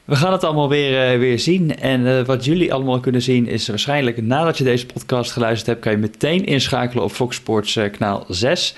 We 0.05 0.15
gaan 0.15 0.31
het 0.31 0.43
allemaal 0.43 0.69
weer, 0.69 1.13
uh, 1.13 1.19
weer 1.19 1.39
zien. 1.39 1.77
En 1.77 2.01
uh, 2.01 2.25
wat 2.25 2.45
jullie 2.45 2.73
allemaal 2.73 2.99
kunnen 2.99 3.21
zien 3.21 3.47
is 3.47 3.67
waarschijnlijk 3.67 4.21
nadat 4.21 4.57
je 4.57 4.63
deze 4.63 4.85
podcast 4.85 5.31
geluisterd 5.31 5.67
hebt, 5.67 5.81
kan 5.81 5.91
je 5.91 5.97
meteen 5.97 6.45
inschakelen 6.45 7.03
op 7.03 7.11
Fox 7.11 7.35
Sports 7.35 7.75
uh, 7.75 7.91
kanaal 7.91 8.25
6. 8.27 8.75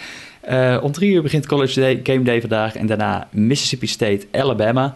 om 0.82 0.92
drie 0.92 1.12
uur 1.12 1.22
begint 1.22 1.48
College 1.48 1.80
Day, 1.80 2.00
Game 2.04 2.24
Day 2.24 2.40
vandaag 2.40 2.76
en 2.76 2.86
daarna 2.86 3.28
Mississippi 3.32 3.88
State, 3.88 4.28
Alabama. 4.32 4.94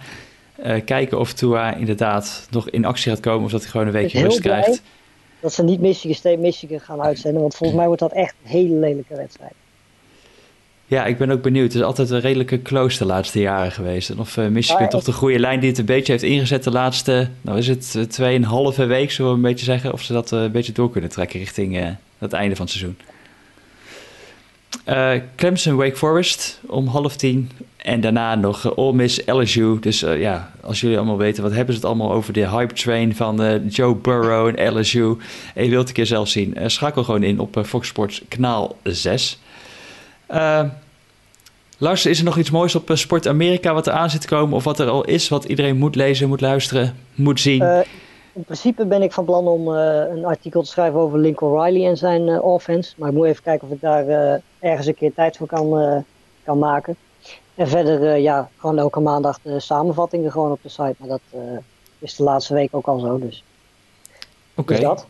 kijken 0.85 1.19
of 1.19 1.33
Tua 1.33 1.75
inderdaad 1.75 2.47
nog 2.51 2.69
in 2.69 2.85
actie 2.85 3.11
gaat 3.11 3.19
komen 3.19 3.45
of 3.45 3.51
dat 3.51 3.61
hij 3.61 3.69
gewoon 3.69 3.87
een 3.87 3.93
weekje 3.93 4.21
rust 4.21 4.39
krijgt. 4.39 4.81
Dat 5.39 5.53
ze 5.53 5.63
niet 5.63 5.79
Michigan 5.79 6.15
State, 6.15 6.37
Michigan 6.37 6.79
gaan 6.79 7.01
uitzenden, 7.01 7.41
want 7.41 7.55
volgens 7.55 7.79
mij 7.79 7.87
wordt 7.87 8.01
dat 8.01 8.13
echt 8.13 8.35
een 8.43 8.49
hele 8.49 8.75
lelijke 8.75 9.15
wedstrijd. 9.15 9.53
Ja, 10.89 11.06
ik 11.06 11.17
ben 11.17 11.32
ook 11.32 11.41
benieuwd. 11.41 11.65
Het 11.65 11.75
is 11.75 11.82
altijd 11.82 12.10
een 12.10 12.19
redelijke 12.19 12.62
close 12.62 12.97
de 12.97 13.06
laatste 13.06 13.39
jaren 13.39 13.71
geweest. 13.71 14.10
En 14.10 14.19
of 14.19 14.38
uh, 14.38 14.47
Michigan 14.47 14.84
ah, 14.84 14.89
toch 14.89 15.04
de 15.04 15.12
goede 15.12 15.39
lijn 15.39 15.60
die 15.60 15.69
het 15.69 15.78
een 15.78 15.86
beetje 15.86 16.12
heeft 16.12 16.23
ingezet 16.23 16.63
de 16.63 16.71
laatste, 16.71 17.30
nou 17.41 17.58
is 17.58 17.67
het 17.67 17.93
uh, 17.97 18.04
tweeënhalve 18.04 18.86
week, 18.86 19.12
zullen 19.12 19.32
we 19.32 19.38
een 19.38 19.43
beetje 19.43 19.65
zeggen. 19.65 19.93
Of 19.93 20.02
ze 20.02 20.13
dat 20.13 20.32
uh, 20.32 20.41
een 20.41 20.52
beetje 20.52 20.71
door 20.71 20.91
kunnen 20.91 21.10
trekken 21.10 21.39
richting 21.39 21.78
uh, 21.78 21.88
het 22.17 22.34
einde 22.34 22.56
van 22.56 22.65
het 22.65 22.75
seizoen. 22.75 22.97
Clemson 25.36 25.75
Wake 25.75 25.95
Forest 25.95 26.60
om 26.65 26.88
half 26.88 27.15
tien. 27.15 27.52
En 27.78 28.02
daarna 28.02 28.36
nog 28.36 28.75
Ole 28.75 28.93
Miss 28.93 29.21
LSU. 29.25 29.80
Dus 29.80 29.99
ja, 29.99 30.52
als 30.62 30.82
jullie 30.82 30.97
allemaal 30.97 31.17
weten, 31.17 31.43
wat 31.43 31.52
hebben 31.52 31.73
ze 31.73 31.80
het 31.80 31.89
allemaal 31.89 32.12
over 32.12 32.34
de 32.34 32.49
hype 32.49 32.73
train 32.73 33.15
van 33.15 33.62
Joe 33.67 33.95
Burrow 33.95 34.47
en 34.56 34.80
LSU. 34.80 35.17
En 35.54 35.63
je 35.63 35.69
wilt 35.69 35.88
een 35.88 35.93
keer 35.93 36.06
zelf 36.06 36.28
zien, 36.28 36.58
schakel 36.65 37.04
gewoon 37.04 37.23
in 37.23 37.39
op 37.39 37.62
Fox 37.65 37.88
Sports 37.88 38.21
kanaal 38.28 38.75
6. 38.84 39.39
Uh, 40.31 40.63
Lars, 41.77 42.05
is 42.05 42.19
er 42.19 42.25
nog 42.25 42.37
iets 42.37 42.51
moois 42.51 42.75
op 42.75 42.89
uh, 42.89 42.95
Sport 42.95 43.27
Amerika 43.27 43.73
wat 43.73 43.87
er 43.87 43.93
aan 43.93 44.09
zit 44.09 44.21
te 44.21 44.27
komen? 44.27 44.55
Of 44.55 44.63
wat 44.63 44.79
er 44.79 44.89
al 44.89 45.03
is, 45.03 45.29
wat 45.29 45.43
iedereen 45.43 45.77
moet 45.77 45.95
lezen, 45.95 46.27
moet 46.27 46.41
luisteren, 46.41 46.95
moet 47.15 47.39
zien? 47.39 47.61
Uh, 47.61 47.79
in 48.33 48.43
principe 48.43 48.85
ben 48.85 49.01
ik 49.01 49.11
van 49.11 49.25
plan 49.25 49.47
om 49.47 49.67
een 49.67 50.25
artikel 50.25 50.61
te 50.61 50.69
schrijven 50.69 50.99
over 50.99 51.19
Lincoln 51.19 51.63
Riley 51.63 51.87
en 51.87 51.97
zijn 51.97 52.41
offense. 52.41 52.93
Maar 52.97 53.09
ik 53.09 53.15
moet 53.15 53.25
even 53.25 53.43
kijken 53.43 53.67
of 53.67 53.73
ik 53.73 53.81
daar 53.81 54.05
ergens 54.59 54.87
een 54.87 54.95
keer 54.95 55.13
tijd 55.13 55.37
voor 55.37 55.47
kan, 55.47 56.03
kan 56.43 56.59
maken. 56.59 56.95
En 57.55 57.67
verder, 57.67 58.17
ja, 58.17 58.49
gewoon 58.57 58.77
elke 58.77 58.99
maandag 58.99 59.39
de 59.41 59.59
samenvattingen 59.59 60.31
gewoon 60.31 60.51
op 60.51 60.59
de 60.61 60.69
site. 60.69 60.95
Maar 60.97 61.07
dat 61.07 61.21
is 61.99 62.15
de 62.15 62.23
laatste 62.23 62.53
week 62.53 62.75
ook 62.75 62.87
al 62.87 62.99
zo, 62.99 63.19
dus. 63.19 63.43
Oké. 64.55 64.73
Okay. 64.73 64.95
Dus 64.95 65.03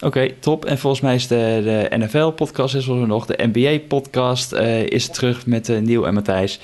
Oké, 0.00 0.28
top. 0.38 0.64
En 0.64 0.78
volgens 0.78 1.02
mij 1.02 1.14
is 1.14 1.26
de, 1.26 1.86
NFL-podcast 1.90 2.74
is 2.74 2.88
er 2.88 3.06
nog. 3.06 3.26
De 3.26 3.48
NBA-podcast 3.52 4.52
eh, 4.52 4.86
is 4.86 5.08
terug 5.08 5.46
met 5.46 5.68
uh, 5.68 6.06
en 6.06 6.14
Matthijs. 6.14 6.60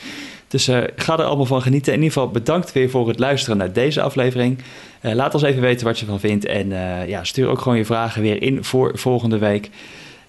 Dus 0.48 0.68
uh, 0.68 0.78
ga 0.96 1.18
er 1.18 1.24
allemaal 1.24 1.46
van 1.46 1.62
genieten. 1.62 1.92
In 1.92 1.98
ieder 1.98 2.12
geval 2.12 2.30
bedankt 2.30 2.72
weer 2.72 2.90
voor 2.90 3.08
het 3.08 3.18
luisteren 3.18 3.56
naar 3.56 3.72
deze 3.72 4.02
aflevering. 4.02 4.58
laat 5.00 5.34
ons 5.34 5.42
even 5.42 5.60
weten 5.60 5.86
wat 5.86 5.98
je 5.98 6.06
van 6.06 6.20
vindt. 6.20 6.44
En 6.44 6.68
ja, 7.06 7.24
stuur 7.24 7.48
ook 7.48 7.60
gewoon 7.60 7.78
je 7.78 7.84
vragen 7.84 8.22
weer 8.22 8.42
in 8.42 8.64
voor 8.64 8.98
volgende 8.98 9.38
week. 9.38 9.70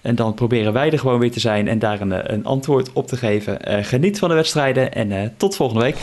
En 0.00 0.14
dan 0.14 0.34
proberen 0.34 0.72
wij 0.72 0.90
er 0.90 0.98
gewoon 0.98 1.18
weer 1.18 1.30
te 1.30 1.40
zijn 1.40 1.68
en 1.68 1.78
daar 1.78 2.00
een, 2.00 2.32
een 2.32 2.44
antwoord 2.44 2.92
op 2.92 3.06
te 3.06 3.16
geven. 3.16 3.84
geniet 3.84 4.18
van 4.18 4.28
de 4.28 4.34
wedstrijden 4.34 4.92
en 4.92 5.34
tot 5.36 5.56
volgende 5.56 5.82
week. 5.82 5.96